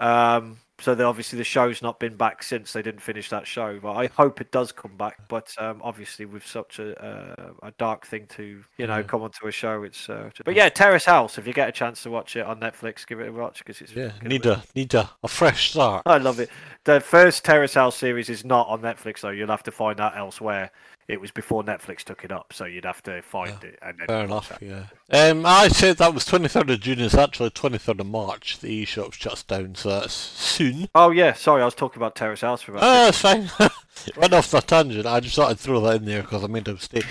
[0.00, 3.92] um, so obviously the show's not been back since they didn't finish that show, but
[3.92, 5.18] I hope it does come back.
[5.28, 9.02] But um, obviously with such a uh, a dark thing to you know Yeah.
[9.02, 11.38] come onto a show, it's uh, but yeah, Terrace House.
[11.38, 13.80] If you get a chance to watch it on Netflix, give it a watch because
[13.82, 16.02] it's Yeah, need a need a, a fresh start.
[16.06, 16.50] I love it.
[16.84, 19.30] The first Terrace House series is not on Netflix though.
[19.30, 20.70] You'll have to find that elsewhere.
[21.10, 24.06] It was before Netflix took it up, so you'd have to find it and then
[24.06, 24.48] Fair enough.
[24.50, 24.62] that.
[24.62, 24.84] Yeah.
[25.10, 27.00] Um, I said that was 23rd of June.
[27.00, 28.60] It's actually 23rd of March.
[28.60, 30.88] The eShop shuts down, so that's soon.
[30.94, 32.84] Oh yeah, sorry, I was talking about Terrace House for about.
[32.84, 33.50] Oh, it's fine.
[34.16, 35.04] Went off the tangent.
[35.04, 37.06] I just thought I'd throw that in there because I made a mistake.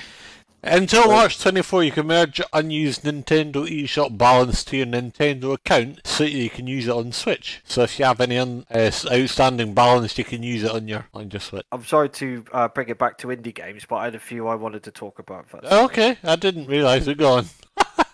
[0.62, 6.26] Until March 24, you can merge unused Nintendo eShop balance to your Nintendo account so
[6.26, 7.62] you can use it on Switch.
[7.64, 11.08] So if you have any un- uh, outstanding balance, you can use it on your
[11.14, 11.66] on your Switch.
[11.72, 14.48] I'm sorry to uh, bring it back to indie games, but I had a few
[14.48, 15.46] I wanted to talk about.
[15.64, 17.18] Okay, I didn't realise it.
[17.18, 17.46] Go on.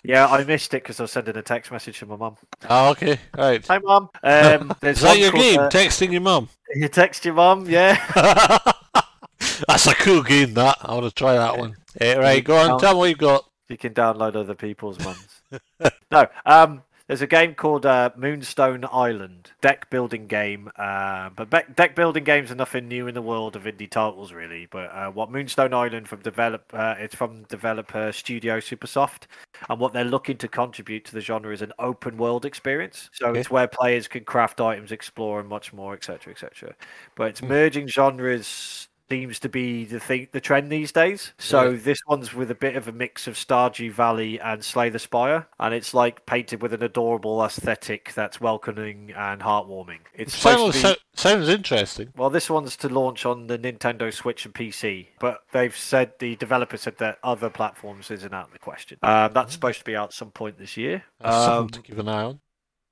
[0.02, 2.36] Yeah, I missed it because I was sending a text message to my mum.
[2.70, 3.66] Oh, okay, right.
[3.66, 4.08] Hi, mum.
[4.22, 5.58] Um, Is that your called, game?
[5.58, 6.48] uh, Texting your mum?
[6.76, 7.96] you text your mum, yeah.
[9.68, 10.78] That's a cool game, that.
[10.82, 11.76] I want to try that one.
[12.00, 12.80] Eh, right, go on.
[12.80, 13.44] Tell me what you've got.
[13.68, 15.42] You can download other people's ones.
[16.10, 20.70] no, um, There's a game called uh, Moonstone Island, deck building game.
[20.76, 24.32] Uh, but be- deck building games are nothing new in the world of indie titles,
[24.32, 24.66] really.
[24.70, 29.22] But uh, what Moonstone Island from develop, uh, it's from developer Studio Supersoft,
[29.68, 33.08] and what they're looking to contribute to the genre is an open world experience.
[33.12, 33.40] So Okay.
[33.40, 36.74] it's where players can craft items, explore, and much more, etc., etc.
[37.16, 37.48] But it's Hmm.
[37.48, 41.32] merging genres seems to be the thing, the trend these days.
[41.38, 41.78] So Yeah.
[41.82, 45.46] this one's with a bit of a mix of Stardew Valley and Slay the Spire,
[45.58, 50.00] and it's like painted with an adorable aesthetic that's welcoming and heartwarming.
[50.14, 50.80] It's supposed Sounds, be.
[50.80, 50.94] so-
[51.30, 52.12] sounds interesting.
[52.16, 56.36] Well, this one's to launch on the Nintendo Switch and PC, but they've said the
[56.36, 58.98] developer said that other platforms isn't out of the question.
[59.02, 61.04] Um, that's supposed to be out some point this year.
[61.20, 62.40] Um, something to keep an eye on.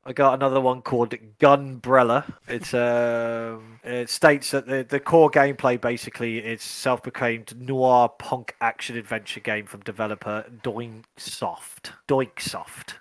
[0.07, 2.31] I got another one called Gunbrella.
[2.47, 8.97] It's um, it states that the, the core gameplay basically is self-proclaimed noir punk action
[8.99, 11.93] adventure game from developer Doinksoft.
[12.07, 12.95] Doinksoft.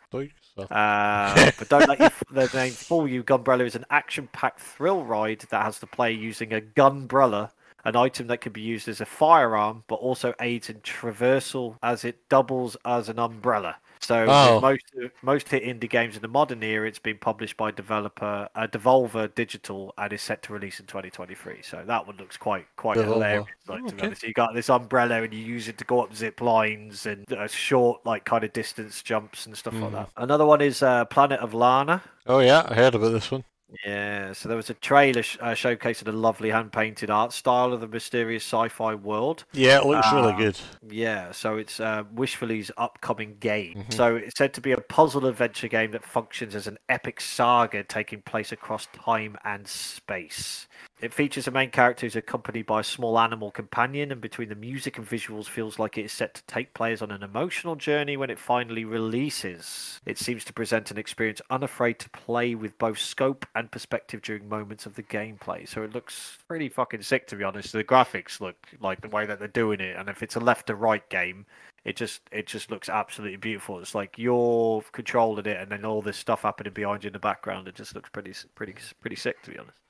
[0.56, 3.24] So- Uh, but don't let your, the name fool you.
[3.24, 7.50] Gunbrella is an action-packed thrill ride that has to play using a gunbrella,
[7.84, 12.06] an item that can be used as a firearm, but also aids in traversal as
[12.06, 13.76] it doubles as an umbrella.
[14.04, 14.60] So Oh.
[14.60, 14.84] most
[15.22, 19.34] most hit indie games in the modern era, it's been published by developer uh, Devolver
[19.34, 21.62] Digital and is set to release in 2023.
[21.62, 23.14] So that one looks quite quite Devolver.
[23.14, 23.48] hilarious.
[23.68, 24.28] Like, to be Okay.
[24.28, 27.48] you got this umbrella and you use it to go up zip lines and uh,
[27.48, 29.94] short like kind of distance jumps and stuff like Mhm.
[29.94, 30.10] that.
[30.18, 32.04] Another one is uh, Planet of Lana.
[32.28, 33.44] Oh yeah, I heard about this one.
[33.86, 37.74] Yeah, so there was a trailer sh- uh, showcasing the lovely hand painted art style
[37.74, 39.46] of the mysterious sci fi world.
[39.54, 40.38] Yeah, it looks really Ah.
[40.38, 40.60] good.
[40.90, 43.86] Yeah, so it's uh, Wishfully's upcoming game.
[43.90, 43.94] Mhm.
[43.94, 47.84] So it's said to be a puzzle adventure game that functions as an epic saga
[47.84, 50.68] taking place across time and space.
[51.04, 54.56] It features a main character who's accompanied by a small animal companion, and between the
[54.56, 58.16] music and visuals, feels like it is set to take players on an emotional journey
[58.16, 60.00] when it finally releases.
[60.06, 64.48] It seems to present an experience unafraid to play with both scope and perspective during
[64.48, 65.68] moments of the gameplay.
[65.68, 67.74] So it looks pretty fucking sick, to be honest.
[67.74, 70.68] The graphics look like the way that they're doing it, and if it's a left
[70.68, 71.46] to right game,
[71.84, 73.80] it just it just looks absolutely beautiful.
[73.80, 77.20] It's like you're controlling it, and then all this stuff happening behind you in the
[77.20, 77.68] background.
[77.68, 79.83] It just looks pretty pretty pretty sick, to be honest.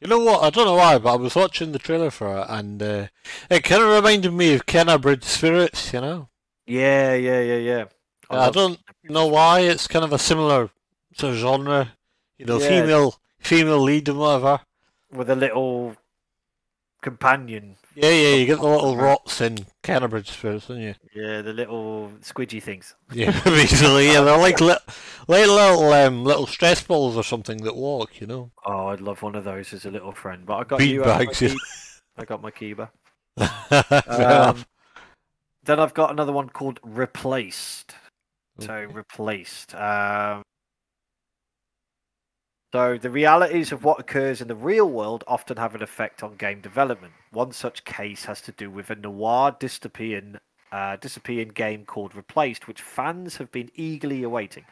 [0.00, 0.42] You know what?
[0.42, 3.06] I don't know why, but I was watching the trailer for it, and uh,
[3.50, 5.92] it kind of reminded me of Kena Bridge Spirits.
[5.92, 6.28] You know,
[6.66, 7.84] Yeah, yeah, yeah, yeah.
[8.28, 9.60] I love- don't know why.
[9.60, 10.70] It's kind of a similar
[11.16, 11.92] sort of genre.
[12.38, 12.68] You know, Yeah.
[12.68, 14.60] female female lead and whatever.
[15.12, 15.96] with a little
[17.06, 17.76] companion.
[17.94, 18.34] Yeah, yeah.
[18.34, 20.94] You get the little rots in Bridge Spirits, don't you?
[21.14, 22.96] Yeah, the little squidgy things.
[23.12, 24.08] Yeah, basically.
[24.08, 24.86] Yeah, they're like li-
[25.28, 28.20] like little um, little stress balls or something that walk.
[28.20, 28.50] You know.
[28.64, 30.44] Oh, I'd love one of those as a little friend.
[30.44, 31.04] But I got Bean you.
[31.04, 31.48] I got my bags, yeah.
[31.50, 31.58] Ki-
[32.18, 32.88] I got my Kiba.
[34.08, 34.64] Um,
[35.62, 37.94] then I've got another one called Replaced.
[38.58, 39.74] So replaced.
[39.74, 40.42] Um,
[42.76, 46.36] so the realities of what occurs in the real world often have an effect on
[46.36, 47.14] game development.
[47.30, 50.40] One such case has to do with a noir dystopian,
[50.70, 54.66] uh, dystopian game called Replaced, which fans have been eagerly awaiting.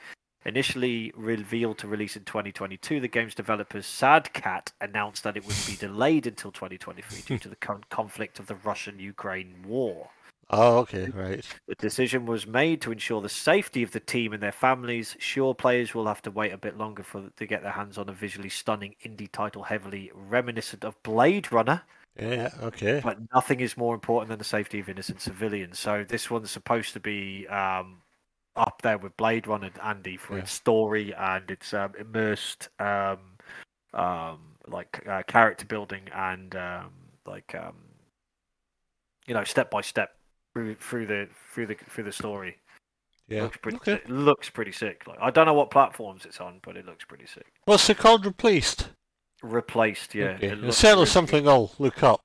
[0.44, 5.56] Initially revealed to release in 2022, the game's developers Sad Cat announced that it would
[5.66, 10.10] be delayed until 2023 due to the current conflict of the Russian-Ukraine war.
[10.50, 11.44] Oh, okay, right.
[11.66, 15.16] The decision was made to ensure the safety of the team and their families.
[15.18, 18.08] Sure, players will have to wait a bit longer for to get their hands on
[18.08, 21.82] a visually stunning indie title heavily reminiscent of Blade Runner,
[22.18, 23.02] Yeah, okay.
[23.02, 25.78] but nothing is more important than the safety of innocent civilians.
[25.78, 28.02] So this one's supposed to be um,
[28.56, 30.40] up there with Blade Runner, and Andy, for Yeah.
[30.42, 33.18] its story and its um, immersed, um,
[33.92, 36.92] um, like uh, character building and um,
[37.26, 37.76] like um,
[39.26, 40.16] you know, step by step
[40.54, 42.56] through through the through the through the story.
[43.28, 43.42] Yeah.
[43.42, 43.92] Looks pretty Okay.
[43.96, 44.04] sick.
[44.08, 45.06] looks pretty sick.
[45.06, 47.46] Like I don't know what platforms it's on, but it looks pretty sick.
[47.64, 48.24] What's it called?
[48.24, 48.88] Replaced.
[49.42, 50.24] Replaced, yeah.
[50.30, 50.46] Okay.
[50.48, 52.22] It It's looks certainly really something I'll look up.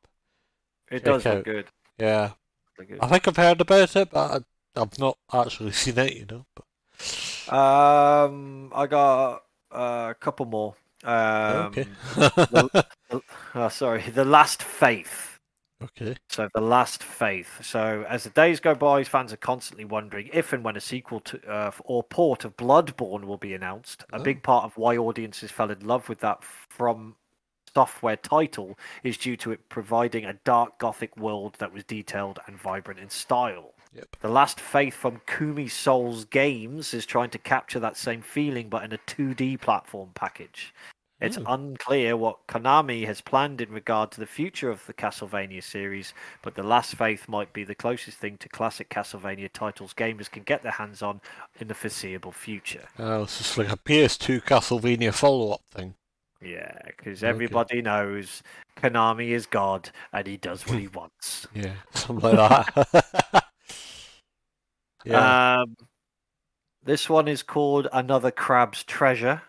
[0.91, 1.35] It check does out.
[1.35, 1.65] look good.
[1.97, 2.31] Yeah.
[2.77, 2.99] Look good.
[3.01, 4.45] I think I've heard about it, but
[4.75, 6.15] I, I've not actually seen it.
[6.15, 6.45] You know.
[6.55, 7.53] But...
[7.53, 10.75] Um, I got uh, a couple more.
[11.03, 11.87] Um, okay.
[13.55, 15.28] oh, sorry, the Last Faith.
[15.83, 16.15] Okay.
[16.29, 17.63] So the Last Faith.
[17.63, 21.19] So as the days go by, fans are constantly wondering if and when a sequel
[21.21, 24.03] to uh, or port of Bloodborne will be announced.
[24.13, 24.23] A Oh.
[24.23, 27.15] big part of why audiences fell in love with that from
[27.73, 32.57] software title is due to it providing a dark gothic world that was detailed and
[32.59, 33.73] vibrant in style.
[33.93, 34.17] Yep.
[34.21, 38.83] The Last Faith from Kumi Souls Games is trying to capture that same feeling, but
[38.83, 40.73] in a 2D platform package.
[41.21, 41.43] It's Hmm.
[41.47, 46.55] unclear what Konami has planned in regard to the future of the Castlevania series, but
[46.55, 50.63] The Last Faith might be the closest thing to classic Castlevania titles gamers can get
[50.63, 51.19] their hands on
[51.59, 52.87] in the foreseeable future.
[52.97, 55.95] Oh, it's just like a PS2 Castlevania follow-up thing.
[56.41, 57.29] Yeah, because Okay.
[57.29, 58.41] everybody knows
[58.77, 61.47] Konami is God and he does what he wants.
[61.53, 63.45] Yeah, something like that.
[65.05, 65.61] yeah.
[65.63, 65.75] Um,
[66.81, 69.41] this one is called Another Crab's Treasure.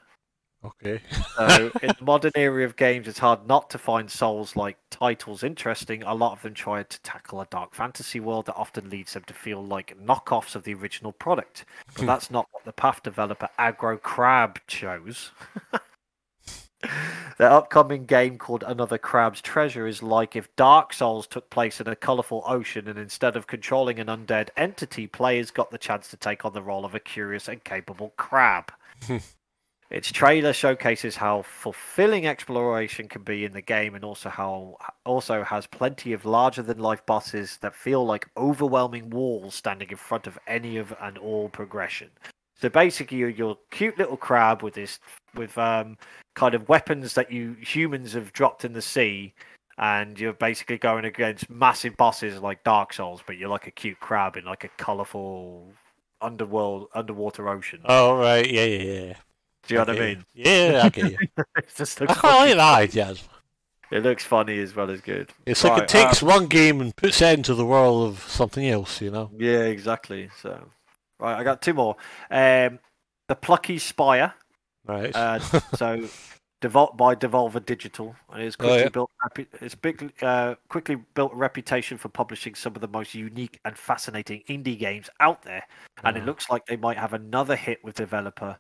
[0.65, 1.01] Okay.
[1.37, 5.43] So, in the modern era of games, it's hard not to find Souls like titles
[5.43, 6.03] interesting.
[6.03, 9.25] A lot of them try to tackle a dark fantasy world that often leads them
[9.25, 11.65] to feel like knockoffs of the original product.
[11.97, 15.31] But that's not what the Path developer Aggro Crab chose.
[17.39, 21.87] Their upcoming game called Another Crab's Treasure is like if Dark Souls took place in
[21.87, 26.17] a colourful ocean and instead of controlling an undead entity, players got the chance to
[26.17, 28.73] take on the role of a curious and capable crab.
[29.91, 35.43] Its trailer showcases how fulfilling exploration can be in the game, and also how also
[35.43, 40.29] has plenty of larger than life bosses that feel like overwhelming walls standing in front
[40.29, 42.09] of any of and all progression.
[42.55, 45.01] So basically, you're your cute little crab with this
[45.35, 45.97] with um
[46.35, 49.35] kind of weapons that you humans have dropped in the sea,
[49.77, 53.99] and you're basically going against massive bosses like Dark Souls, but you're like a cute
[53.99, 55.67] crab in like a colourful
[56.21, 57.81] underworld underwater ocean.
[57.87, 59.15] Oh right, yeah, yeah, yeah.
[59.71, 60.15] Do you know what I Okay.
[60.17, 60.25] mean?
[60.35, 61.19] Yeah, I get you.
[61.59, 63.15] It's just I looks quite like that idea.
[63.93, 65.31] It looks funny as well as good.
[65.47, 68.67] It's like it takes um, one game and puts it into the world of something
[68.69, 69.31] else, you know.
[69.37, 70.29] Yeah, exactly.
[70.43, 70.69] So,
[71.19, 71.97] right, I got two more.
[72.31, 72.79] Um,
[73.29, 74.35] the Plucky Spire.
[74.87, 75.15] Right.
[75.15, 75.39] Uh,
[75.77, 76.09] so,
[76.61, 78.89] Devol- by Devolver Digital, and it's Oh, quickly yeah.
[78.91, 79.11] built.
[79.25, 83.59] Repu- it's big, uh, quickly built a reputation for publishing some of the most unique
[83.65, 85.65] and fascinating indie games out there.
[86.05, 88.59] And it Uh, looks like they might have another hit with developer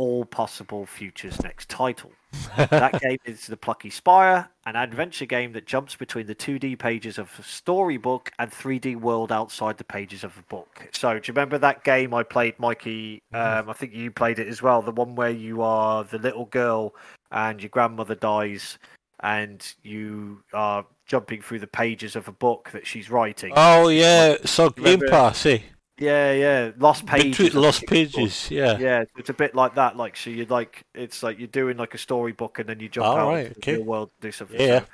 [0.00, 2.10] all possible futures next title.
[2.56, 7.18] that game is the Plucky Spire, an adventure game that jumps between the 2D pages
[7.18, 10.88] of a storybook and 3D world outside the pages of a book.
[10.92, 13.20] So, do you remember that game I played, Mikey?
[13.34, 14.80] Um, I think you played it as well.
[14.80, 16.94] The one where you are the little girl
[17.30, 18.78] and your grandmother dies,
[19.22, 23.52] and you are jumping through the pages of a book that she's writing.
[23.54, 25.58] oh yeah, so Game Pass, eh?
[26.00, 27.54] Yeah, yeah, Lost Pages.
[27.54, 28.24] Lost think it's called.
[28.24, 28.78] Pages, yeah.
[28.78, 29.96] Yeah, it's a bit like that.
[29.96, 33.06] Like, so you're like, it's like you're doing like a storybook, and then you jump
[33.06, 33.72] All out right, into okay.
[33.72, 34.60] the real world to do something.
[34.60, 34.80] Yeah.
[34.80, 34.86] so-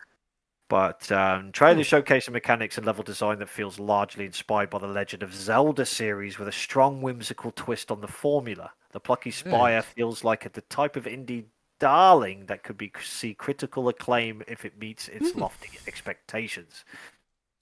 [0.69, 5.23] But um, trailers showcase mechanics and level design that feels largely inspired by the Legend
[5.23, 8.73] of Zelda series, with a strong whimsical twist on the formula.
[8.93, 11.45] The Plucky Spire feels like a, the type of indie
[11.79, 15.41] darling that could be see critical acclaim if it meets its Hmm.
[15.43, 16.85] lofty expectations.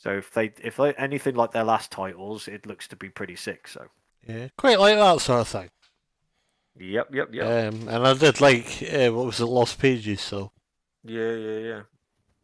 [0.05, 3.37] So if they if they, anything like their last titles, it looks to be pretty
[3.37, 3.67] sick.
[3.67, 3.87] So
[4.29, 5.71] Yeah, quite like that sort of thing.
[6.79, 7.73] yep, yep, yep.
[7.73, 10.21] Um, and I did like uh, what was it, Lost Pages.
[10.21, 10.53] So
[11.05, 11.59] Yeah, yeah,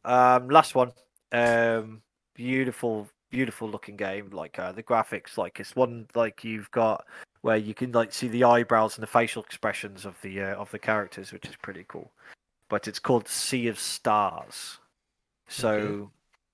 [0.07, 0.35] yeah.
[0.35, 0.93] Um, last one.
[1.33, 2.01] Um,
[2.35, 4.31] beautiful, beautiful looking game.
[4.31, 7.05] Like uh, the graphics, like it's one like you've got
[7.43, 10.71] where you can like see the eyebrows and the facial expressions of the uh, of
[10.71, 12.11] the characters, which is pretty cool.
[12.71, 14.79] But it's called Sea of Stars.
[15.47, 15.69] So.
[15.69, 16.11] Okay.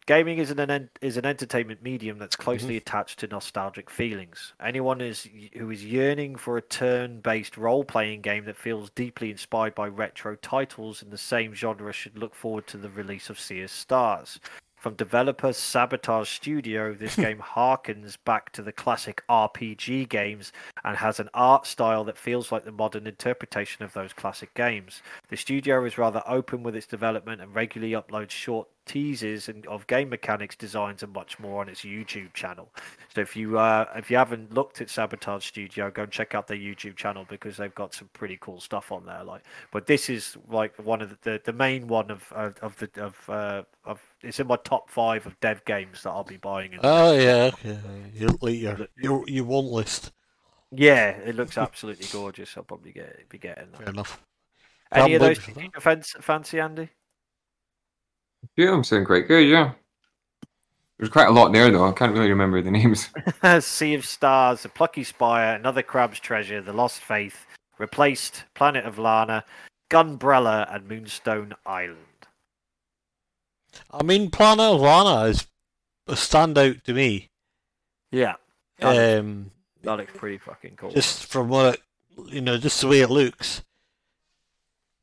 [0.07, 2.45] Gaming is an en- is an entertainment medium that's mm-hmm.
[2.45, 4.55] closely attached to nostalgic feelings.
[4.63, 9.89] Anyone is who is yearning for a turn-based role-playing game that feels deeply inspired by
[9.89, 13.71] retro titles in the same genre should look forward to the release of Sea of
[13.71, 14.39] Stars.
[14.77, 20.53] From developer Sabotage Studio, this game harkens back to the classic RPG games
[20.85, 25.03] and has an art style that feels like the modern interpretation of those classic games.
[25.31, 29.87] The studio is rather open with its development and regularly uploads short teases and of
[29.87, 32.73] game mechanics, designs, and much more on its YouTube channel.
[33.15, 36.47] So if you uh, if you haven't looked at Sabotage Studio, go and check out
[36.47, 39.25] their YouTube channel because they've got some pretty cool stuff on there.
[39.25, 39.43] Like,
[39.73, 42.91] but this is like one of the the, the main one of of, of the
[43.03, 46.73] of uh, of it's in my top five of dev games that I'll be buying.
[46.73, 47.79] In oh yeah, okay.
[48.15, 48.29] You
[48.97, 50.13] your you won't list.
[50.71, 52.57] yeah, it looks absolutely gorgeous.
[52.57, 53.79] I'll probably get be getting that.
[53.79, 54.23] Fair enough.
[54.93, 55.73] Any of Can't those wait for pique that.
[55.75, 56.91] your fancy, fancy, Andy?
[58.57, 59.49] Yeah, I'm saying quite good.
[59.49, 59.73] Yeah.
[60.99, 61.87] There's quite a lot there though.
[61.89, 63.11] I can't really remember the names.
[63.67, 67.47] sea of Stars, The Plucky Spire, Another Crab's Treasure, The Lost Faith,
[67.79, 69.45] Replaced, Planet of Lana,
[69.91, 71.99] Gunbrella, and Moonstone Island.
[73.91, 75.47] I mean, Planet of Lana is
[76.07, 77.29] a standout to me.
[78.11, 78.37] Yeah,
[78.79, 79.51] that, looks, Um,
[79.83, 80.91] that looks pretty fucking cool.
[80.93, 81.81] just from what it,
[82.33, 83.63] you know, just the way it looks,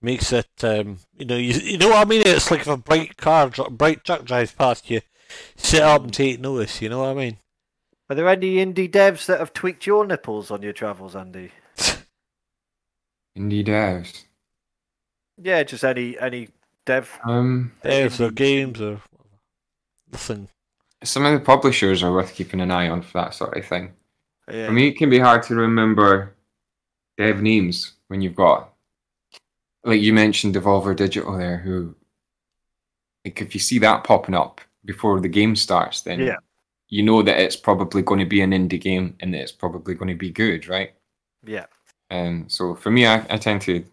[0.03, 0.49] makes it.
[0.61, 2.23] Um, you know, you, you know what I mean?
[2.25, 5.01] It's like if a bright car, bright truck drives past you,
[5.55, 6.81] sit up and take notice.
[6.81, 7.38] You know what I mean?
[8.09, 11.51] Are there any indie devs that have tweaked your nipples on your travels, Andy?
[13.38, 14.25] Indie devs.
[15.41, 16.49] Yeah, just any any
[16.85, 17.19] dev.
[17.25, 19.01] Um, Devs or games or
[20.11, 20.49] nothing.
[21.03, 23.93] some of the publishers are worth keeping an eye on for that sort of thing.
[24.51, 24.67] Yeah.
[24.67, 26.35] For me, it can be hard to remember
[27.17, 28.72] dev names when you've got,
[29.84, 31.95] like you mentioned, Devolver Digital there, who,
[33.26, 36.38] like, if you see that popping up before the game starts, then Yeah.
[36.89, 39.93] you know that it's probably going to be an indie game and that it's probably
[39.95, 40.93] going to be good, right?
[41.45, 41.65] yeah.
[42.11, 43.84] Um, so for me, I, I tend to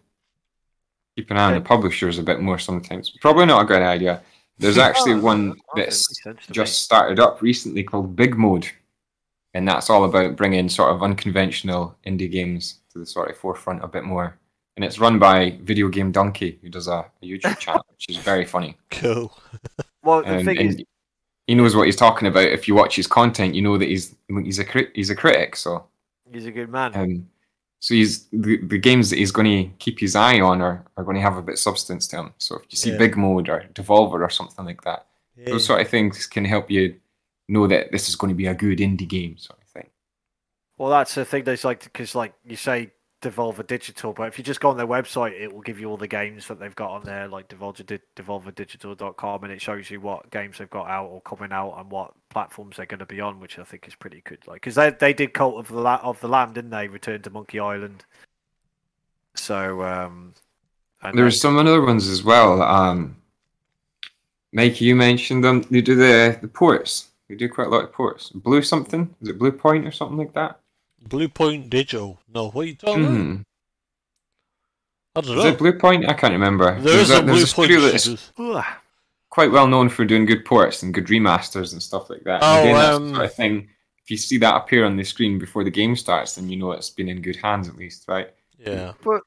[1.15, 3.09] keep an eye on the publishers a bit more sometimes.
[3.19, 4.21] Probably not a good idea.
[4.59, 6.39] There's actually Oh, one that's to me.
[6.51, 8.67] just started up recently called Big Mode,
[9.55, 13.83] and that's all about bringing sort of unconventional indie games to the sort of forefront
[13.83, 14.37] a bit more.
[14.77, 18.17] And it's run by Video Game Dunkey, who does a, a YouTube channel, which is
[18.17, 18.77] very funny.
[18.89, 19.35] Cool.
[20.03, 20.81] Well, the Um, thing is,
[21.45, 22.45] he knows what he's talking about.
[22.45, 25.55] If you watch his content, you know that he's he's a crit, he's a critic.
[25.55, 25.85] So
[26.31, 26.91] he's a good man.
[26.95, 27.29] um,
[27.79, 31.03] so he's the, the games that he's going to keep his eye on are, are
[31.03, 32.33] going to have a bit of substance to them.
[32.39, 32.97] So if you see Yeah.
[32.97, 35.05] Big Mode or Devolver or something like that,
[35.37, 35.49] Yeah.
[35.51, 36.95] those sort of things can help you
[37.47, 39.89] know that this is going to be a good indie game, sort of thing.
[40.79, 41.43] Well, that's the thing.
[41.43, 42.91] There's like because like you say
[43.21, 45.97] Devolver Digital, but if you just go on their website, it will give you all
[45.97, 50.01] the games that they've got on there, like Devolver Di- DevolverDigital.com, and it shows you
[50.01, 53.21] what games they've got out or coming out and what platforms they're going to be
[53.21, 54.39] on, which I think is pretty good.
[54.47, 56.87] Like because they they did Cult of the La- of the Lamb, didn't they?
[56.87, 58.05] Return to Monkey Island.
[59.35, 60.33] So um,
[61.13, 62.61] There's then- some other ones as well.
[62.61, 63.17] Um,
[64.53, 65.61] Mikey, you mentioned them.
[65.69, 67.09] They do the the ports.
[67.29, 68.29] They do quite a lot of ports.
[68.29, 69.13] Blue something?
[69.21, 70.59] Is it Blue Point or something like that?
[71.01, 72.19] Blue Point Digital.
[72.33, 73.15] No, what are you talking about?
[73.15, 73.35] Hmm.
[75.15, 75.49] I don't Is know.
[75.49, 76.07] it Blue Point?
[76.07, 76.79] I can't remember.
[76.79, 77.69] There is There's a Blue there's Point.
[78.53, 78.67] that's
[79.29, 82.41] quite well known for doing good ports and good remasters and stuff like that.
[82.43, 83.69] Oh, again, that's um, the sort of thing.
[84.03, 86.71] If you see that appear on the screen before the game starts, then you know
[86.71, 88.29] it's been in good hands at least, right?
[88.57, 88.93] Yeah.
[89.03, 89.21] But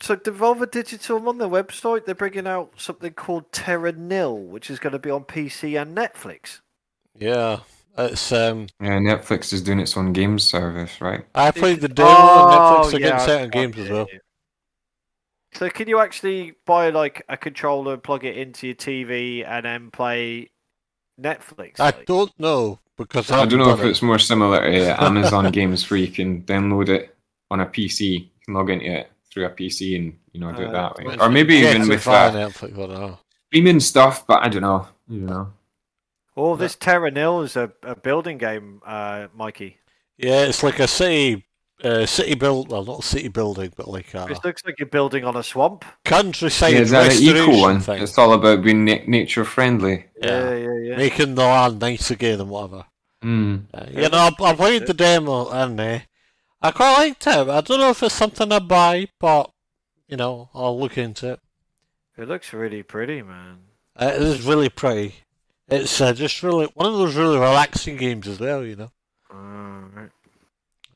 [0.00, 4.78] so Devolver Digital on their website, they're bringing out something called Terra Nil, which is
[4.78, 6.60] going to be on PC and Netflix.
[7.16, 7.60] Yeah.
[7.96, 8.66] It's um.
[8.80, 11.24] Yeah, Netflix is doing its own game service, right?
[11.34, 12.90] I played the demo Oh, on Netflix.
[12.90, 14.08] They're yeah, getting certain games as well.
[15.54, 19.90] So can you actually buy like a controller, plug it into your TV, and then
[19.90, 20.50] play
[21.20, 21.80] Netflix?
[21.80, 25.50] I don't know because I, I don't know if haven't it's more similar to Amazon
[25.50, 27.16] games where you can download it
[27.50, 30.62] on a PC, you can log into it through a PC and you know do
[30.62, 32.74] Uh, it that way, or maybe even with via uh, Netflix.
[32.74, 33.18] I don't know.
[33.48, 34.26] streaming stuff.
[34.26, 34.88] But I don't know.
[35.08, 35.52] You know.
[36.36, 39.78] Oh, this Terra Nil is a, a building game, uh, Mikey.
[40.16, 41.46] Yeah, it's like a city,
[41.82, 42.70] uh, city build.
[42.70, 45.84] Well, not city building, but like a It looks like you're building on a swamp.
[46.04, 47.80] countryside Yeah, is that an eco one?
[47.80, 48.02] thing.
[48.02, 50.06] It's all about being na- nature friendly.
[50.20, 50.54] Yeah.
[50.54, 50.96] yeah, yeah.
[50.96, 52.84] Making the land nice again and whatever.
[53.22, 53.64] Mm.
[53.72, 55.98] Uh, you know, I, I played the demo and uh,
[56.60, 57.48] I quite liked it.
[57.48, 59.50] I don't know if it's something I buy, but
[60.08, 61.40] you know, I'll look into it.
[62.18, 63.58] It looks really pretty, man.
[63.96, 65.16] Uh, it is really pretty.
[65.68, 68.90] It's uh, just really one of those really relaxing games as well, you know.
[69.32, 70.10] Alright.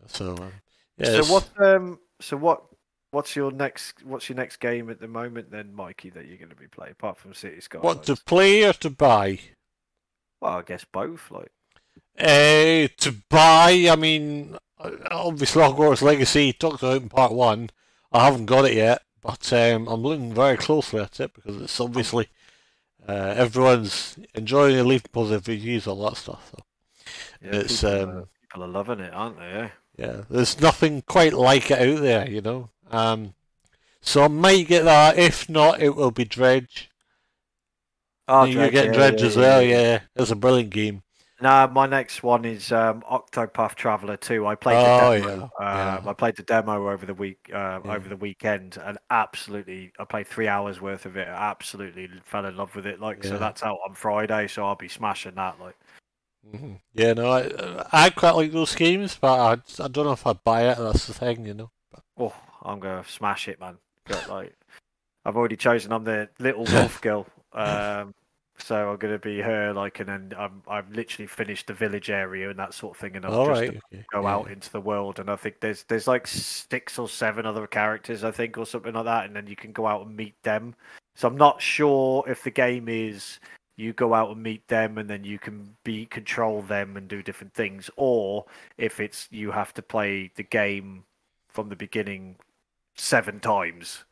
[0.07, 0.53] So, um,
[0.99, 1.49] yeah, so what?
[1.61, 1.99] Um.
[2.21, 2.63] So what?
[3.11, 4.05] What's your next?
[4.05, 6.11] What's your next game at the moment, then, Mikey?
[6.11, 7.85] That you're going to be playing, apart from City Skylines?
[7.85, 9.39] what to play or to buy?
[10.41, 11.31] Well, I guess both.
[11.31, 11.51] Like,
[12.19, 14.57] Uh, to buy, I mean,
[15.11, 17.71] obviously Hogwarts Legacy talked about in part one.
[18.13, 21.81] I haven't got it yet, but um, I'm looking very closely at it because it's
[21.81, 22.29] obviously
[23.09, 26.53] uh, everyone's enjoying it, leaving positive reviews, all that stuff.
[26.55, 26.63] So,
[27.43, 29.45] yeah, It's, people, um, are, people are loving it, aren't they?
[29.45, 29.69] Eh?
[29.99, 32.71] yeah, there's nothing quite like it out there, you know.
[32.91, 33.35] Um,
[34.01, 35.19] so I might get that.
[35.19, 36.89] If not, it will be Dredge.
[38.29, 39.81] Oh, You're Dredge, getting yeah, Dredge yeah, as well, yeah.
[39.81, 40.01] yeah.
[40.17, 41.03] It's a brilliant game.
[41.41, 44.45] Nah, my next one is um, Octopath Traveler 2.
[44.47, 45.51] I played Oh, the demo.
[45.63, 46.11] yeah, um, yeah.
[46.11, 47.95] I played the demo over the week, uh, Yeah.
[47.95, 51.29] over the weekend, and absolutely, I played three hours worth of it.
[51.29, 52.99] I absolutely fell in love with it.
[53.01, 55.61] Like, so that's out on Friday, so I'll be smashing that.
[55.61, 55.77] Like,
[56.45, 60.27] hmm Yeah, no, I, I quite like those games, but I, I don't know if
[60.27, 60.79] I'd buy it.
[60.79, 61.71] That's the thing, you know.
[62.19, 63.79] oh, I'm gonna smash it, man.
[64.07, 64.55] But, like,
[65.25, 65.93] I've already chosen.
[65.93, 67.27] I'm the little wolf girl.
[67.53, 68.15] Um,
[68.59, 69.73] so I'm gonna be her.
[69.73, 73.17] Like, and then I'm I've literally finished the village area and that sort of thing,
[73.17, 73.81] and I'll All just right.
[74.13, 74.29] Go yeah.
[74.29, 78.25] out into the world and i think there's there's like six or seven other characters
[78.25, 80.75] i think or something like that and then you can go out and meet them
[81.15, 83.39] so i'm not sure if the game is
[83.77, 87.23] you go out and meet them and then you can be control them and do
[87.23, 88.45] different things or
[88.77, 91.05] if it's you have to play the game
[91.49, 92.37] from the beginning
[92.97, 94.05] seven times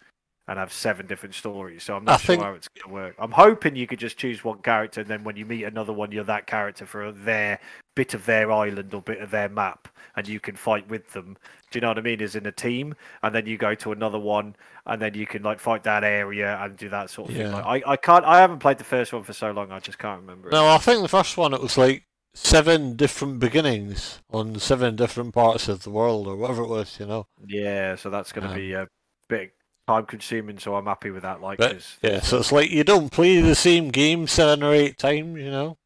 [0.48, 1.82] and have seven different stories.
[1.82, 3.14] So I'm not I sure think- how it's going to work.
[3.18, 6.12] I'm hoping you could just choose one character, and then when you meet another one,
[6.12, 7.59] you're that character for their
[7.94, 11.36] bit of their island or bit of their map, and you can fight with them.
[11.70, 12.23] Do you know what I mean?
[12.23, 14.55] As in a team, and then you go to another one,
[14.86, 17.47] and then you can like fight that area and do that sort of thing.
[17.47, 17.55] Yeah.
[17.62, 18.24] Like, I, I can't.
[18.24, 19.73] I haven't played the first one for so long.
[19.73, 20.48] I just can't remember.
[20.48, 20.52] it.
[20.52, 22.05] No, I think the first one it was like
[22.35, 27.06] seven different beginnings on seven different parts of the world or whatever it was, you
[27.06, 27.27] know.
[27.47, 28.86] Yeah, so that's going to Um, be a
[29.28, 29.52] bit
[29.86, 30.58] time consuming.
[30.58, 31.40] So I'm happy with that.
[31.40, 34.72] Like, But 'cause- yeah, so it's like you don't play the same game seven or
[34.74, 35.78] eight times, you know.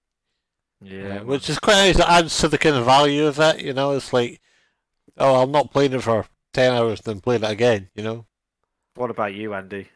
[0.81, 1.99] yeah, Uh, which is quite nice.
[1.99, 3.93] It adds to the kind of value of it, you know.
[3.93, 4.41] It's like,
[5.19, 8.27] oh, I'm not playing it for ten hours, then playing it again, you know.
[8.95, 9.89] What about you, Andy?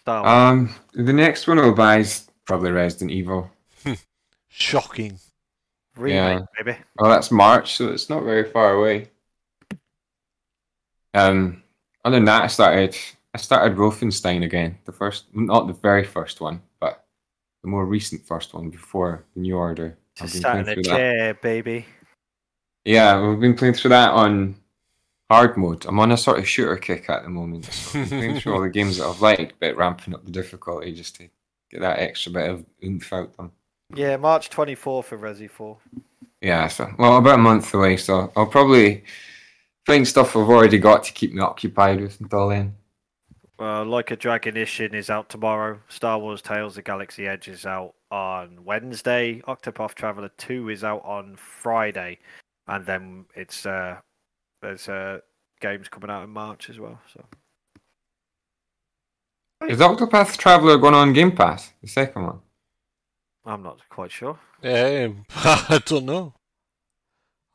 [0.00, 0.32] Star Wars.
[0.32, 0.74] Um,
[1.04, 3.50] the next one I'll buy is probably Resident Evil.
[4.48, 5.18] Shocking.
[5.96, 6.78] remake, maybe.
[6.98, 9.10] Well, that's March, so it's not very far away.
[11.14, 11.62] Um,
[12.06, 12.96] other than that, I started
[13.34, 14.78] I started Wolfenstein again.
[14.84, 17.04] The first, not the very first one, but
[17.62, 19.98] the more recent first one before the New Order.
[20.14, 20.96] Just sat in a through that.
[20.96, 21.84] chair, baby.
[22.84, 24.54] Yeah, we've been playing through that on
[25.28, 25.84] hard mode.
[25.84, 27.66] I'm on a sort of shooter kick at the moment.
[27.66, 30.92] So I'm playing through all the games that I've liked, but ramping up the difficulty
[30.92, 31.28] just to
[31.70, 33.50] get that extra bit of oomph out them.
[33.94, 35.76] Yeah, March 24th for Resi 4.
[36.40, 39.04] Yeah, so well, about a month away, so I'll probably
[39.86, 42.74] find stuff I've already got to keep me occupied with until then.
[43.58, 45.80] Uh, like a Dragonician is out tomorrow.
[45.88, 49.40] Star Wars Tales: The Galaxy Edge is out on Wednesday.
[49.48, 52.18] Octopath Traveler 2 is out on Friday,
[52.66, 53.96] and then it's uh,
[54.60, 55.20] there's uh,
[55.60, 57.00] games coming out in March as well.
[57.14, 57.24] So
[59.66, 61.72] Is Octopath Traveler going on Game Pass?
[61.80, 62.40] The second one.
[63.46, 64.38] I'm not quite sure.
[64.62, 66.34] Yeah, I don't know.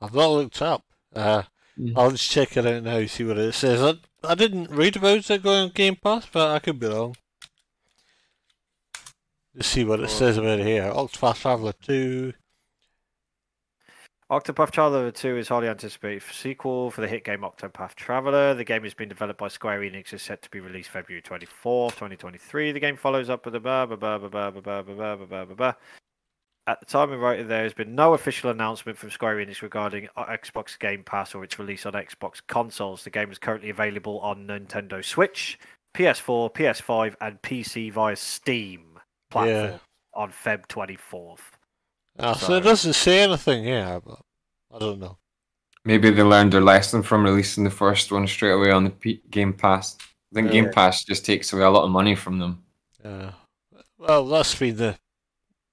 [0.01, 0.83] I've not looked up.
[1.13, 1.43] Uh,
[1.81, 1.93] Mm.
[1.97, 3.81] I'll just check it out now, see what it says.
[3.81, 7.15] I, I didn't read about it going on Game Pass, but I could be wrong.
[9.57, 10.07] Just see what it Oh.
[10.07, 10.83] says about it here.
[10.93, 12.33] Octopath Traveler 2.
[14.29, 18.53] Octopath Traveler 2 is highly anticipated sequel for the hit game Octopath Traveler.
[18.53, 21.21] The game has been developed by Square Enix and is set to be released February
[21.21, 22.71] 24th, 2023.
[22.71, 25.25] The game follows up with a blah blah blah blah blah blah blah blah blah
[25.25, 25.73] blah blah blah.
[26.67, 30.07] At the time of writing, there has been no official announcement from Square Enix regarding
[30.15, 33.03] Xbox Game Pass or its release on Xbox consoles.
[33.03, 35.57] The game is currently available on Nintendo Switch,
[35.95, 38.99] PS4, PS5, and PC via Steam
[39.31, 39.79] platform
[40.13, 41.39] on Feb 24th.
[42.19, 44.19] Ah, so So- it doesn't say anything yeah, but
[44.73, 45.17] I don't know.
[45.83, 49.23] Maybe they learned their lesson from releasing the first one straight away on the P-
[49.31, 49.97] Game Pass.
[50.31, 50.61] I think Yeah.
[50.61, 52.63] Game Pass just takes away a lot of money from them.
[53.03, 53.31] Uh,
[53.97, 54.99] well, that's been the.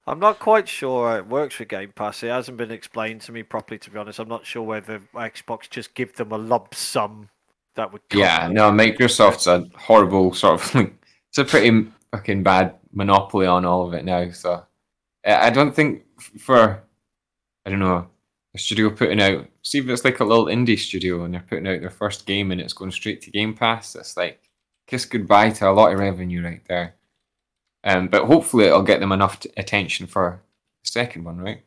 [0.09, 2.23] I'm not quite sure it works with Game Pass.
[2.23, 4.19] It hasn't been explained to me properly, to be honest.
[4.19, 7.29] I'm not sure whether Xbox just give them a lump sum
[7.75, 8.01] that would.
[8.13, 10.95] Yeah, no, Microsoft's a horrible sort of like
[11.29, 14.31] it's a pretty fucking bad monopoly on all of it now.
[14.31, 14.65] So
[15.27, 16.05] I I don't think
[16.39, 16.83] for
[17.67, 18.09] I don't know
[18.55, 21.67] a studio putting out see if it's like a little indie studio and they're putting
[21.67, 23.95] out their first game and it's going straight to Game Pass.
[23.95, 24.41] It's like
[24.87, 26.95] kiss goodbye to a lot of revenue right there.
[27.85, 30.41] Um, but hopefully it'll get them enough t- attention for
[30.85, 31.63] the second one, right?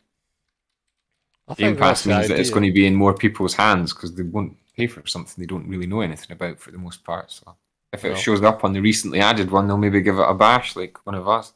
[1.47, 4.23] I Game Pass means that it's going to be in more people's hands because they
[4.23, 7.31] won't pay for something they don't really know anything about for the most part.
[7.31, 7.55] So
[7.91, 8.15] if it No.
[8.15, 11.15] shows up on the recently added one, they'll maybe give it a bash like one
[11.15, 11.53] of us.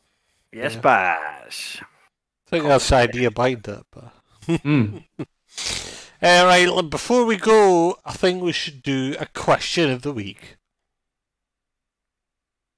[0.51, 0.81] Yes, Yeah.
[0.81, 1.81] Bash.
[1.81, 3.85] I think that's the idea behind it.
[3.91, 4.11] But...
[4.61, 4.97] Hmm.
[6.21, 10.57] Uh, right, before we go, I think we should do a question of the week.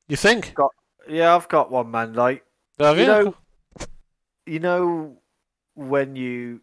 [0.08, 0.54] You think?
[1.10, 2.14] Yeah, I've got one, man.
[2.14, 2.44] Like,
[2.80, 3.08] Have You you?
[3.10, 3.36] know-
[4.46, 5.18] you know,
[5.76, 6.62] when you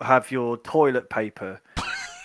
[0.00, 1.60] have your toilet paper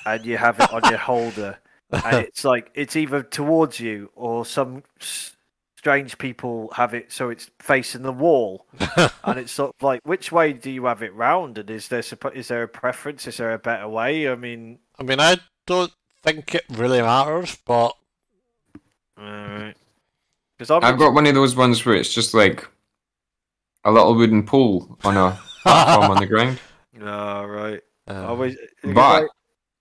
[0.06, 1.58] and you have it on your holder,
[1.92, 5.36] and it's like it's either towards you or some s-
[5.78, 8.66] strange people have it so it's facing the wall.
[9.24, 12.02] and it's sort of like which way do you have it round and is there
[12.02, 15.38] suppo- is there a preference is there a better way i mean I mean, I
[15.68, 15.92] don't
[16.24, 17.96] think it really matters, but
[20.58, 22.68] because i'm I've got one of those ones where it's just like
[23.84, 26.60] a little wooden pole on a platform on the ground.
[27.02, 29.28] oh, right uh, always But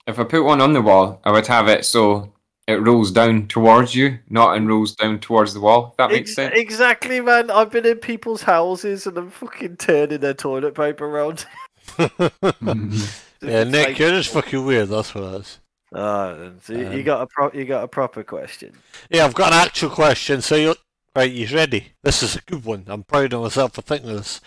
[0.07, 2.33] if I put one on the wall, I would have it so
[2.69, 5.91] it rolls down towards you, not and rolls down towards the wall.
[5.93, 6.55] If that makes Ex- sense.
[6.57, 11.47] exactly man i've been in people's houses and i'm fucking turning their toilet paper around
[11.99, 14.89] yeah, Nick, you're just fucking weird.
[14.89, 15.59] That's what it is.
[15.97, 18.73] Uh, so you- you Um, got a pro- you got a proper question
[19.11, 20.43] Yeah, I've got an actual question.
[20.43, 20.75] So you
[21.17, 21.31] right?
[21.33, 21.93] You ready?
[22.03, 22.85] This is a good one.
[22.89, 24.41] I'm proud of myself for thinking of this.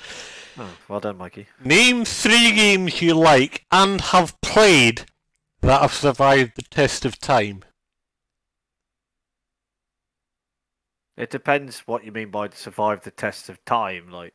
[0.57, 5.05] oh, well done mikey Name three games you like and have played
[5.61, 7.63] that have survived the test of time.
[11.17, 14.09] It depends what you mean by survive the test of time.
[14.09, 14.33] Like,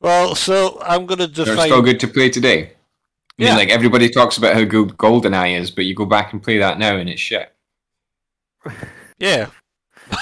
[0.00, 1.68] Well, so I'm going to They're define.
[1.68, 2.72] still good to play today.
[3.38, 3.56] I mean, Yeah.
[3.56, 6.78] like everybody talks about how good GoldenEye is, but you go back and play that
[6.78, 7.52] now and it's shit.
[9.18, 9.46] Yeah,
[10.10, 10.18] well,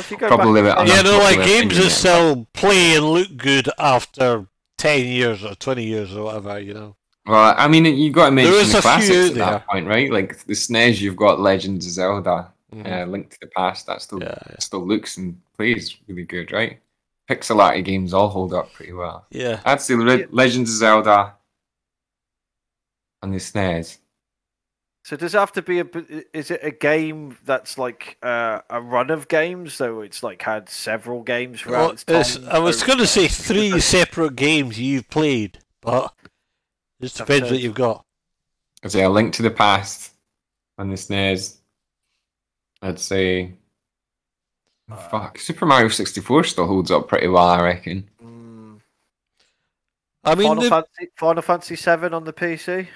[0.00, 3.36] if you go Probably back, yeah, no, like games opinion, that still play and look
[3.36, 4.46] good after
[4.76, 6.58] ten years or twenty years or whatever.
[6.58, 6.96] You know.
[7.26, 9.44] Well, I mean, you got to mention the classics out at there.
[9.50, 10.10] that point, right?
[10.10, 12.86] Like the SNES, you've got Legends of Zelda, Mhm.
[12.90, 13.86] uh, Link to the Past.
[13.86, 14.56] That still Yeah, yeah.
[14.58, 16.80] still looks and plays really good, right?
[17.30, 19.26] Pixel art games all hold up pretty well.
[19.30, 19.60] Yeah.
[19.64, 21.34] I'd say Le- Legends of Zelda
[23.22, 23.98] on the SNES.
[25.04, 25.84] so does it have to be a?
[25.84, 29.74] b- Is it a game that's like uh, a run of games?
[29.74, 32.20] So it's like had several games throughout Well, its time.
[32.20, 36.12] it's, I was going to say three separate games you've played, but
[37.00, 38.04] it just depends what you've got.
[38.84, 40.12] I'd say A Link to the Past
[40.78, 41.56] on the SNES.
[42.82, 43.54] I'd say.
[44.90, 48.08] Uh, Fuck, Super Mario 64 still holds up pretty well, I reckon.
[48.24, 48.80] Mm,
[50.24, 52.86] I mean, Final the, Fantasy, Final Fantasy Seven on the PC.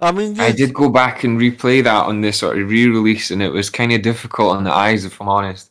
[0.00, 3.42] I mean, I did go back and replay that on this sort of re-release, and
[3.42, 5.70] it was kind of difficult on the eyes, if I'm honest.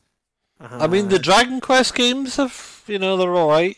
[0.60, 3.78] I mean, the Uh, Dragon Quest games have, you know, they're all right.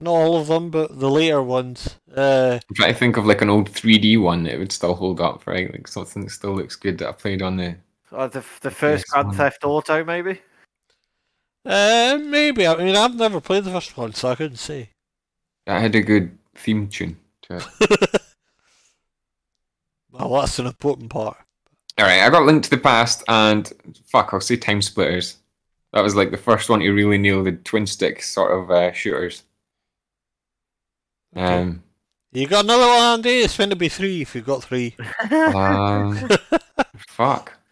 [0.00, 1.96] Not all of them, but the later ones.
[2.14, 5.20] Uh, I'm trying to think of like an old 3D one that would still hold
[5.20, 5.72] up, right?
[5.72, 7.76] Like something that still looks good that I played on the.
[8.12, 9.36] uh, the the first Grand one.
[9.36, 10.42] Theft Auto, maybe.
[11.64, 12.66] uh, maybe.
[12.66, 14.90] I mean, I've never played the first one, so I couldn't say.
[15.66, 17.16] That had a good theme tune
[17.48, 18.20] to it.
[20.12, 21.36] well, that's an important part.
[21.98, 23.72] All right, I got Link to the Past, and
[24.06, 25.36] fuck, I'll say Time Splitters.
[25.92, 28.92] That was like the first one to really nail the twin stick sort of uh,
[28.92, 29.44] shooters.
[31.36, 31.44] Okay.
[31.62, 31.82] Um,
[32.32, 33.40] You got another one, Andy?
[33.40, 34.96] It's going to be three if you've got three.
[35.30, 36.28] um,
[37.08, 37.52] fuck.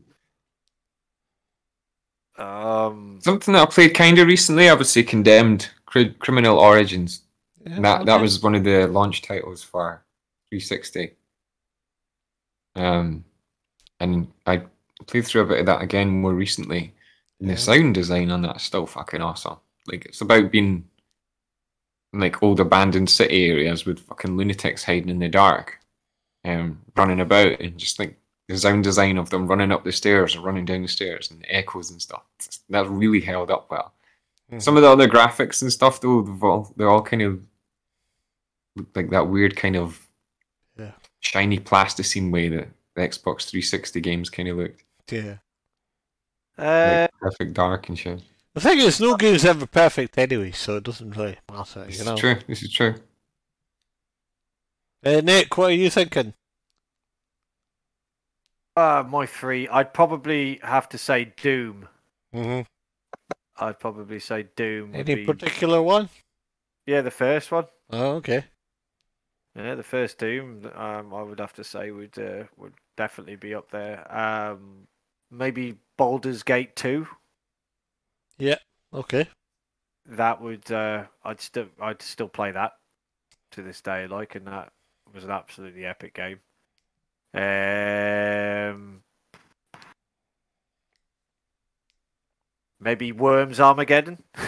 [2.38, 7.21] Um, Something that I played kind of recently, I would say Condemned Cri- Criminal Origins.
[7.64, 10.04] Yeah, that that was one of the launch titles for
[10.50, 11.14] 360.
[12.74, 13.24] Um,
[14.00, 14.62] and I
[15.06, 16.94] played through a bit of that again more recently.
[17.40, 17.54] And Yeah.
[17.54, 19.58] the sound design on that's still fucking awesome.
[19.86, 20.88] Like it's about being
[22.12, 25.78] in like old abandoned city areas with fucking lunatics hiding in the dark,
[26.44, 28.16] um, running about and just like
[28.48, 31.40] the sound design of them running up the stairs and running down the stairs and
[31.40, 32.22] the echoes and stuff.
[32.68, 33.92] That really held up well.
[34.50, 34.60] Mhm.
[34.62, 37.40] Some of the other graphics and stuff though, they've all, they're all kind of
[38.94, 40.06] like that weird kind of
[40.78, 40.92] Yeah.
[41.20, 44.84] shiny plasticine way that the Xbox 360 games kind of looked.
[45.10, 45.36] Yeah.
[46.58, 48.22] uh, Like perfect dark and shit.
[48.54, 52.12] The thing is, no game's ever perfect anyway, so it doesn't really matter, This you
[52.12, 52.36] is true.
[52.46, 52.94] This is true.
[55.04, 56.34] Uh, Nick, what are you thinking?
[58.76, 59.68] uh, my three.
[59.68, 61.88] I'd probably have to say Doom.
[62.34, 62.62] Mm-hmm.
[63.64, 64.92] I'd probably say Doom.
[64.92, 66.08] would Any be- particular one?
[66.86, 67.66] Yeah, the first one.
[67.90, 68.44] Oh, okay.
[69.54, 70.70] Yeah, the first Doom.
[70.74, 74.10] Um, I would have to say would uh, would definitely be up there.
[74.14, 74.86] Um,
[75.30, 77.06] maybe Baldur's Gate two.
[78.38, 78.56] Yeah.
[78.92, 79.28] Okay.
[80.06, 82.72] That would uh, I'd still I'd still play that
[83.52, 84.06] to this day.
[84.06, 84.72] Like, and that
[85.14, 86.40] was an absolutely epic game.
[87.34, 89.02] Um,
[92.80, 94.18] maybe Worms Armageddon.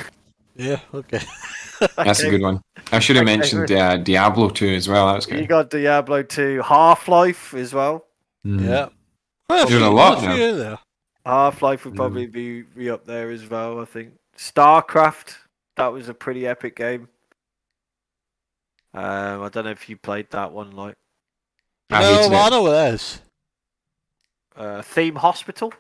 [0.57, 1.21] Yeah, okay.
[1.97, 2.61] That's a good one.
[2.93, 5.13] I should have Okay, mentioned uh, Diablo 2 as well.
[5.13, 5.41] That's You good.
[5.43, 8.07] You got Diablo two, Half Life as well.
[8.47, 8.65] Mm.
[8.65, 8.89] Yeah.
[9.49, 10.79] Well, There's a lot now.
[11.27, 11.97] Half Life would Mm.
[11.97, 14.15] probably be, be up there as well, I think.
[14.37, 15.37] StarCraft,
[15.77, 17.09] that was a pretty epic game.
[18.93, 20.95] Um, I don't know if you played that one, like
[21.91, 23.21] I no, hated I know what it is.
[24.57, 25.73] uh, Theme Hospital.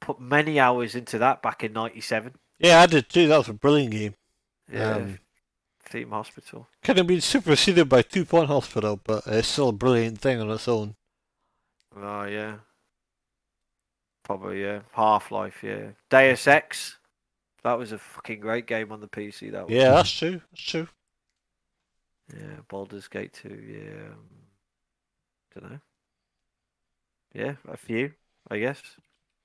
[0.00, 2.34] Put many hours into that back in '97.
[2.58, 3.28] Yeah, I did too.
[3.28, 4.14] That was a brilliant game.
[4.72, 5.18] Yeah, Um,
[5.80, 6.68] Theme Hospital.
[6.84, 10.50] Could have been superseded by Two Point Hospital, but it's still a brilliant thing on
[10.50, 10.94] its own.
[11.96, 12.58] Oh yeah,
[14.22, 14.80] probably yeah.
[14.92, 15.90] Half Life, yeah.
[16.10, 16.98] Deus Ex.
[17.64, 19.50] That was a fucking great game on the PC.
[19.52, 19.74] That was.
[19.74, 20.42] Yeah, that's true.
[20.52, 20.88] That's true.
[22.32, 24.12] Yeah, Baldur's Gate 2, yeah.
[24.12, 24.28] Um,
[25.54, 25.80] don't know.
[27.34, 28.14] Yeah, a few,
[28.50, 28.82] I guess.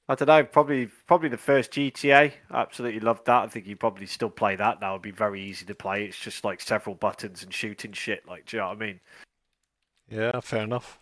[0.09, 2.33] I don't know, probably probably the first GTA.
[2.51, 3.43] Absolutely loved that.
[3.43, 4.93] I think you probably still play that now.
[4.93, 6.05] It'd be very easy to play.
[6.05, 8.27] It's just like several buttons and shooting shit.
[8.27, 8.99] Like, do you know what I mean?
[10.09, 10.97] Yeah, fair enough.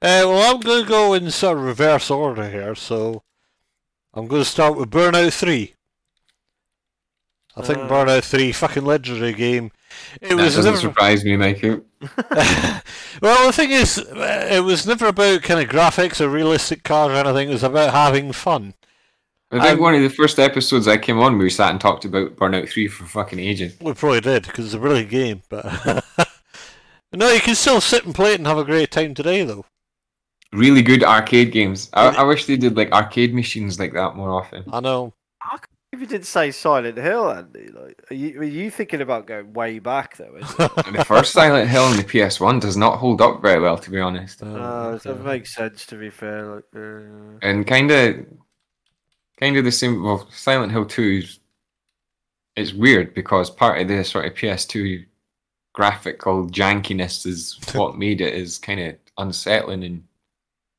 [0.00, 3.24] Uh, well, I'm going to go in sort of reverse order here, so
[4.14, 5.74] I'm going to start with Burnout 3.
[7.56, 7.88] I think Uh.
[7.88, 9.72] Burnout 3, fucking legendary game.
[10.22, 10.76] It That was doesn't never.
[10.76, 11.84] surprise me, Michael.
[13.22, 17.10] well, the thing is, uh, it was never about kind of graphics or realistic cars
[17.12, 17.48] or anything.
[17.48, 18.74] It was about having fun.
[19.50, 22.04] I think Um, one of the first episodes I came on, we sat and talked
[22.06, 23.76] about Burnout 3 for fucking ages.
[23.80, 25.64] We probably did because it's a brilliant game, but
[27.12, 29.64] no, you can still sit and play it and have a great time today, though.
[30.52, 31.88] Really good arcade games.
[31.94, 34.66] I, I wish they did like arcade machines like that more often.
[34.72, 35.14] I know.
[35.98, 39.52] If you did say Silent Hill, Andy, like, are you, are you thinking about going
[39.52, 40.36] way back though?
[40.36, 40.56] Is it?
[40.92, 43.98] the first Silent Hill on the PS1 does not hold up very well, to be
[43.98, 44.40] honest.
[44.44, 46.54] Oh, uh, that makes sense to be fair.
[46.54, 48.26] Like, uh, and kind of
[49.40, 51.40] kind of the same well silent hill 2 is
[52.54, 55.04] it's weird because part of the sort of ps2
[55.72, 60.04] graphical jankiness is what made it is kind of unsettling and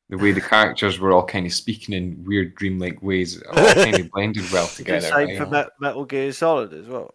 [0.10, 3.98] the way the characters were all kind of speaking in weird dreamlike ways all kind
[4.00, 5.38] of blended well together same right?
[5.38, 7.14] for Met- Metal Gear Solid as well.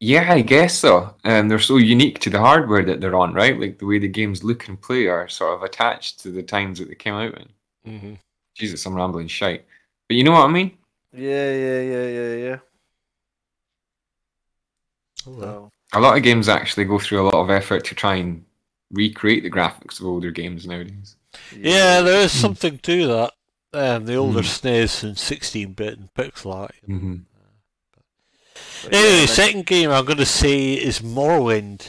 [0.00, 3.58] yeah i guess so and they're so unique to the hardware that they're on right
[3.58, 6.78] like the way the games look and play are sort of attached to the times
[6.78, 7.48] that they came out in
[7.86, 8.18] Mhm.
[8.54, 9.64] jesus i'm rambling shite
[10.08, 10.76] but you know what i mean
[11.14, 12.58] Yeah, yeah, yeah, yeah, yeah.
[15.26, 15.70] Oh, well.
[15.92, 18.44] A lot of games actually go through a lot of effort to try and
[18.90, 21.16] recreate the graphics of older games nowadays.
[21.56, 23.32] Yeah, there is something to that.
[23.74, 24.44] Um, the older Mm.
[24.44, 26.74] SNES and 16-bit and pixel art.
[26.88, 27.16] Mm-hmm.
[28.84, 31.88] but yeah, Anyway, they- second game I'm going to say is Morrowind.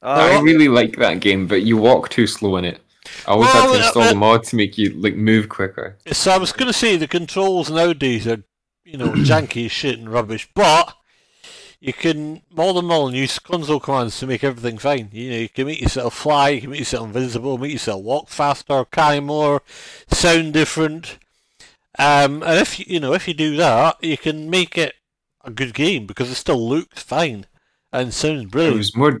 [0.00, 2.80] I Oh, really like that game, but you walk too slow in it.
[3.26, 5.48] I always Well, had to uh, install uh, the mod to make you like move
[5.48, 5.96] quicker.
[6.12, 8.44] So I was going to say the controls nowadays are,
[8.84, 10.94] you know, janky as shit and rubbish, but
[11.80, 15.10] you can them all and use console commands to make everything fine.
[15.12, 18.28] You know, you can make yourself fly, you can make yourself invisible, make yourself walk
[18.28, 19.62] faster, carry more,
[20.08, 21.18] sound different.
[21.98, 24.94] Um, and if you, you know, if you do that, you can make it
[25.44, 27.46] a good game because it still looks fine
[27.92, 28.74] and sounds brilliant.
[28.74, 29.20] It was more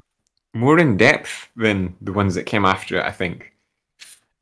[0.54, 3.04] more in depth than the ones that came after it.
[3.04, 3.52] I think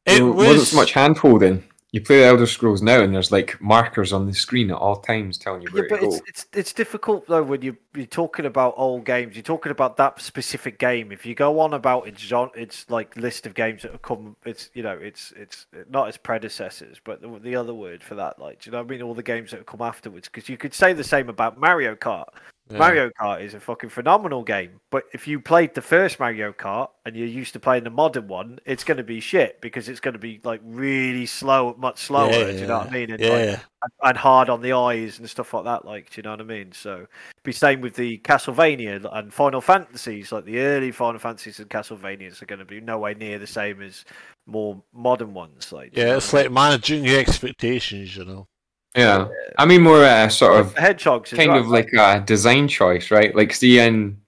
[0.06, 1.64] It There wasn't so much hand holding.
[1.92, 4.96] You play the Elder Scrolls now, and there's like markers on the screen at all
[4.96, 6.14] times telling you Yeah, but to go.
[6.14, 9.36] it's, it's it's difficult though when you're you're talking about old games.
[9.36, 11.12] You're talking about that specific game.
[11.12, 14.36] If you go on about its genre, its like list of games that have come,
[14.44, 18.38] it's you know, it's it's not its predecessors, but the, the other word for that,
[18.38, 19.02] like, do you know what I mean?
[19.02, 21.94] All the games that have come afterwards, because you could say the same about Mario
[21.94, 22.26] Kart.
[22.68, 22.78] Yeah.
[22.78, 26.88] Mario Kart is a fucking phenomenal game, but if you played the first Mario Kart
[27.04, 30.00] and you're used to playing the modern one, it's going to be shit because it's
[30.00, 32.32] going to be like really slow, much slower.
[32.32, 33.10] Yeah, do you know what I mean?
[33.12, 33.60] And, yeah, like, yeah.
[33.82, 35.84] and, and hard on the eyes and stuff like that.
[35.84, 36.72] Like, do you know what I mean?
[36.72, 37.06] So,
[37.44, 40.32] be same with the Castlevania and Final Fantasies.
[40.32, 43.80] Like the early Final Fantasies and Castlevanias are going to be nowhere near the same
[43.80, 44.04] as
[44.44, 45.70] more modern ones.
[45.70, 48.48] Like, do you know Yeah, it's like managing your expectations, you know.
[48.94, 53.10] Yeah, I mean more uh, sort of hedgehogs, kind well, of like a design choice,
[53.10, 53.34] right?
[53.34, 54.18] Like, see in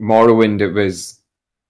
[0.00, 1.20] Morrowind, it was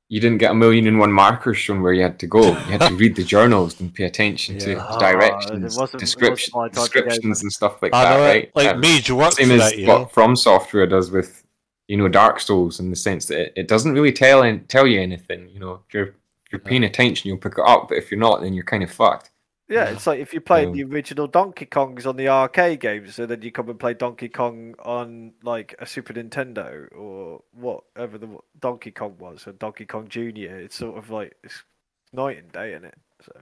[0.09, 2.41] you didn't get a million and one markers shown where you had to go.
[2.47, 4.79] You had to read the journals and pay attention to Yeah.
[4.89, 7.93] Ah, it directions, wasn't- it wasn't description, my type of game, descriptions, and stuff like
[7.95, 8.51] I that, know right?
[8.55, 10.07] like Um, major work same as that, you what know.
[10.07, 11.45] FromSoftware does with
[11.89, 14.87] you know Dark Souls in the sense that it, it doesn't really tell an- tell
[14.87, 15.49] you anything.
[15.53, 18.21] You know, if you're if you're paying attention, you'll pick it up, but if you're
[18.21, 19.31] not, then you're kind of fucked.
[19.69, 19.91] Yeah, Yeah.
[19.91, 23.29] it's like if you played Um, the original Donkey Kongs on the arcade games, and
[23.29, 28.39] then you come and play Donkey Kong on like a Super Nintendo or whatever the
[28.61, 30.57] Donkey Kong was, or Donkey Kong Junior.
[30.61, 31.65] It's sort of like it's
[32.13, 32.99] night and day, isn't it?
[33.23, 33.33] So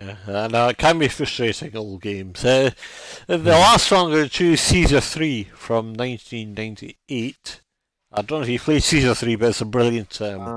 [0.00, 2.44] Yeah, I know it can be frustrating old games.
[2.44, 2.70] Uh,
[3.26, 3.52] the Hmm.
[3.52, 7.60] last one I'm going to choose Caesar 3 from 1998.
[8.12, 10.54] I don't know if you played Caesar 3, but it's a brilliant um,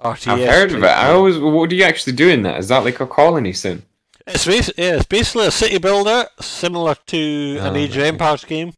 [0.00, 0.26] RTS.
[0.32, 0.86] I've heard of it.
[0.86, 1.38] type I always.
[1.38, 2.58] What do you actually do in that?
[2.58, 3.82] Is that like a colony sim?
[4.26, 8.08] It's, basi- yeah, it's basically a city builder, similar to an Oh, Age of okay.
[8.08, 8.72] Empires game.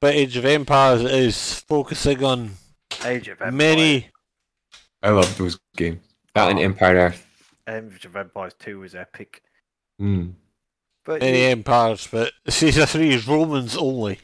[0.00, 2.50] But Age of Empires is focusing on
[3.04, 3.54] Age of Empires.
[3.54, 4.08] many.
[5.02, 6.00] I love those games.
[6.34, 6.62] That and Oh.
[6.62, 7.26] Empire Earth.
[7.66, 9.42] Age of Empires Two was epic,
[10.00, 10.34] Mm.
[11.04, 14.18] but Many you- empires, but Caesar 3 is Romans only.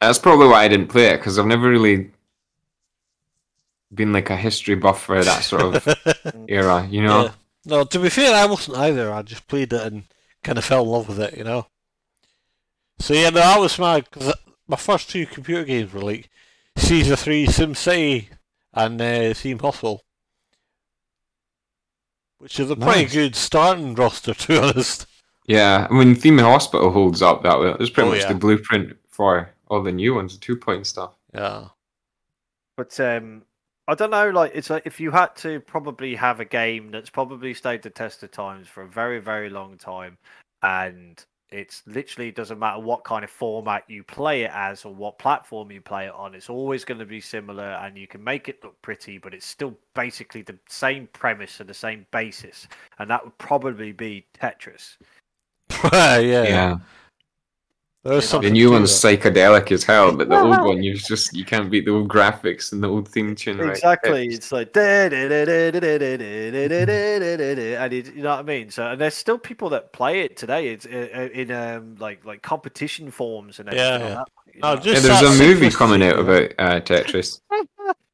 [0.00, 2.10] That's probably why I didn't play it because I've never really
[3.94, 6.86] been like a history buff for that sort of era.
[6.90, 7.24] You know.
[7.24, 7.32] Yeah.
[7.64, 9.12] No, to be fair, I wasn't either.
[9.12, 10.04] I just played it and
[10.42, 11.66] kind of fell in love with it, you know.
[12.98, 14.34] So yeah, no, that was my cause
[14.66, 16.28] my first two computer games were like
[16.76, 18.26] Caesar Three, SimCity,
[18.74, 20.02] and uh, Theme Hospital,
[22.38, 25.06] which is a pretty good starting roster, to be honest.
[25.46, 27.76] Yeah, I mean, Theme Hospital holds up that well.
[27.80, 28.28] It's pretty Oh, much yeah.
[28.32, 31.12] the blueprint for all the new ones, the two point stuff.
[31.34, 31.66] Yeah.
[32.76, 33.42] But um,
[33.88, 34.30] I don't know.
[34.30, 37.90] Like, it's like if you had to probably have a game that's probably stayed the
[37.90, 40.18] test of times for a very, very long time,
[40.62, 45.18] and It's literally doesn't matter what kind of format you play it as or what
[45.18, 46.34] platform you play it on.
[46.34, 49.46] It's always going to be similar, and you can make it look pretty, but it's
[49.46, 52.66] still basically the same premise and the same basis,
[52.98, 54.96] and that would probably be Tetris.
[55.92, 56.18] yeah.
[56.18, 56.78] Yeah.
[58.04, 61.36] There's The something The new one's psychedelic as hell, but the old one, you just
[61.36, 63.58] you can't beat the old graphics and the old theme tune.
[63.58, 63.70] right?
[63.70, 64.26] Exactly.
[64.26, 65.12] It's like and
[67.92, 68.70] it, you know what I mean.
[68.70, 70.68] So and there's still people that play it today.
[70.68, 73.86] It's uh, uh, in um like like competition forms and everything.
[73.86, 74.14] Yeah, like yeah.
[74.16, 74.28] that,
[74.84, 77.40] No, Yeah, there's a movie coming out about uh, Tetris.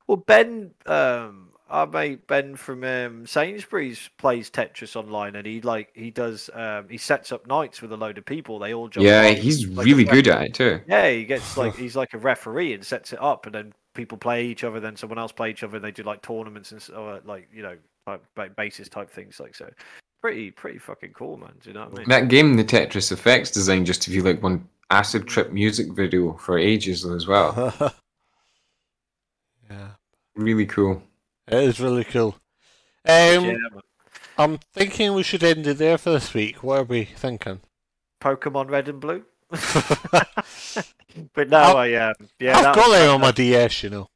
[0.06, 5.90] Well, Ben, um, our mate Ben from um, Sainsbury's plays Tetris online, and he like
[5.94, 8.58] he does um, he sets up nights with a load of people.
[8.58, 9.04] They all jump.
[9.04, 10.80] Yeah, on, he's like really good at it too.
[10.88, 14.16] Yeah, he gets like he's like a referee and sets it up, and then people
[14.16, 14.80] play each other.
[14.80, 15.76] Then someone else play each other.
[15.76, 17.76] And they do like tournaments and s- or like you know
[18.06, 19.68] type ba- basis type things like so.
[20.22, 21.52] Pretty pretty fucking cool, man.
[21.62, 22.08] Do you know what I mean?
[22.08, 26.32] That game, the Tetris Effect's design, just to be like one acid trip music video
[26.34, 27.72] for ages as well.
[29.70, 29.88] yeah.
[30.34, 31.02] Really cool.
[31.50, 32.36] It is really cool.
[33.06, 33.58] Um, man.
[34.36, 36.62] I'm thinking we should end it there for this week.
[36.62, 37.60] What are we thinking?
[38.20, 39.24] Pokemon Red and Blue.
[41.34, 44.08] but no, I've- I um, yeah, I've got them on my DS, you know.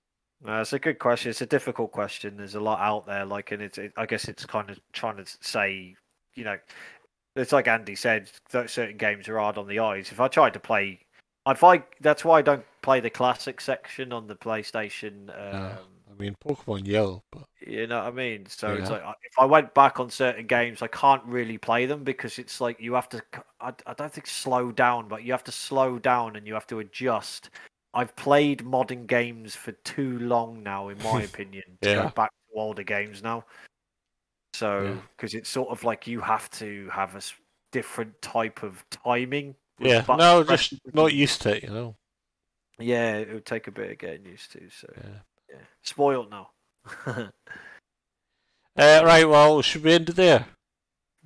[0.44, 1.30] No, it's a good question.
[1.30, 2.36] It's a difficult question.
[2.36, 3.24] There's a lot out there.
[3.24, 3.78] Like, and it's.
[3.78, 5.94] It, I guess it's kind of trying to say,
[6.34, 6.58] you know,
[7.36, 8.28] it's like Andy said.
[8.50, 10.10] That certain games are hard on the eyes.
[10.10, 10.98] If I tried to play,
[11.46, 15.28] if I, that's why I don't play the classic section on the PlayStation.
[15.30, 15.76] Um, Yeah.
[16.12, 18.46] I mean, Pokemon Yellow, but You know what I mean?
[18.46, 21.86] So it's like I- if I went back on certain games, I can't really play
[21.86, 25.52] them because it's like you have to—I don't think slow down, but you have to
[25.52, 27.50] slow down and you have to adjust.
[27.94, 32.02] I've played modern games for too long now, in my opinion, to Yeah.
[32.04, 33.44] go back to older games now.
[34.54, 35.00] So Yeah.
[35.16, 37.22] because it's sort of like you have to have a
[37.70, 39.54] different type of timing.
[39.78, 41.96] yeah, no, just not used to it, you know.
[42.78, 44.68] Yeah, it would take a bit of getting used to.
[44.70, 45.20] So Yeah.
[45.52, 46.50] Yeah, spoiled now.
[48.74, 50.46] Uh, right, well, should we end it there?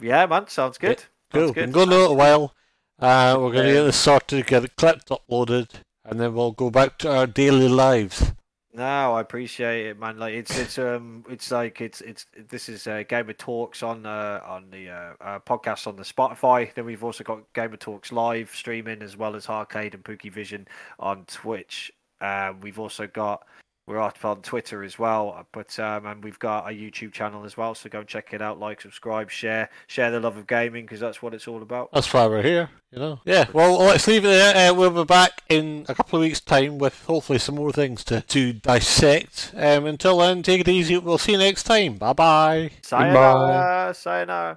[0.01, 1.05] yeah, man, sounds good.
[1.33, 1.43] Cool.
[1.49, 1.73] Sounds good.
[1.73, 2.53] going a little while.
[2.99, 3.75] Uh, we're going to Yeah.
[3.81, 5.71] get this sorted, get it clipped, uploaded,
[6.05, 8.33] and then we'll go back to our daily lives.
[8.73, 10.19] No, I appreciate it, man.
[10.19, 14.43] Like it's it's um it's like it's it's this is uh, Gamer Talks on uh
[14.45, 16.75] on the uh, uh podcast on the Spotify.
[16.75, 20.69] Then we've also got Gamer Talks live streaming as well as Arcade and Pookie Vision
[20.99, 21.91] on Twitch.
[22.21, 23.47] Um, we've also got
[23.87, 27.57] we're up on Twitter as well, but um and we've got a YouTube channel as
[27.57, 27.75] well.
[27.75, 31.01] So go and check it out, like, subscribe, share, share the love of gaming because
[31.01, 31.91] that's what it's all about.
[31.93, 33.21] That's why we're here, you know.
[33.25, 34.71] Yeah, well, let's leave it there.
[34.71, 38.03] Uh, we'll be back in a couple of weeks' time with hopefully some more things
[38.05, 39.53] to, to dissect.
[39.57, 40.99] Um, until then, take it easy.
[40.99, 41.97] We'll see you next time.
[41.97, 42.71] Bye bye.
[42.83, 44.55] Sayonara, sayonara.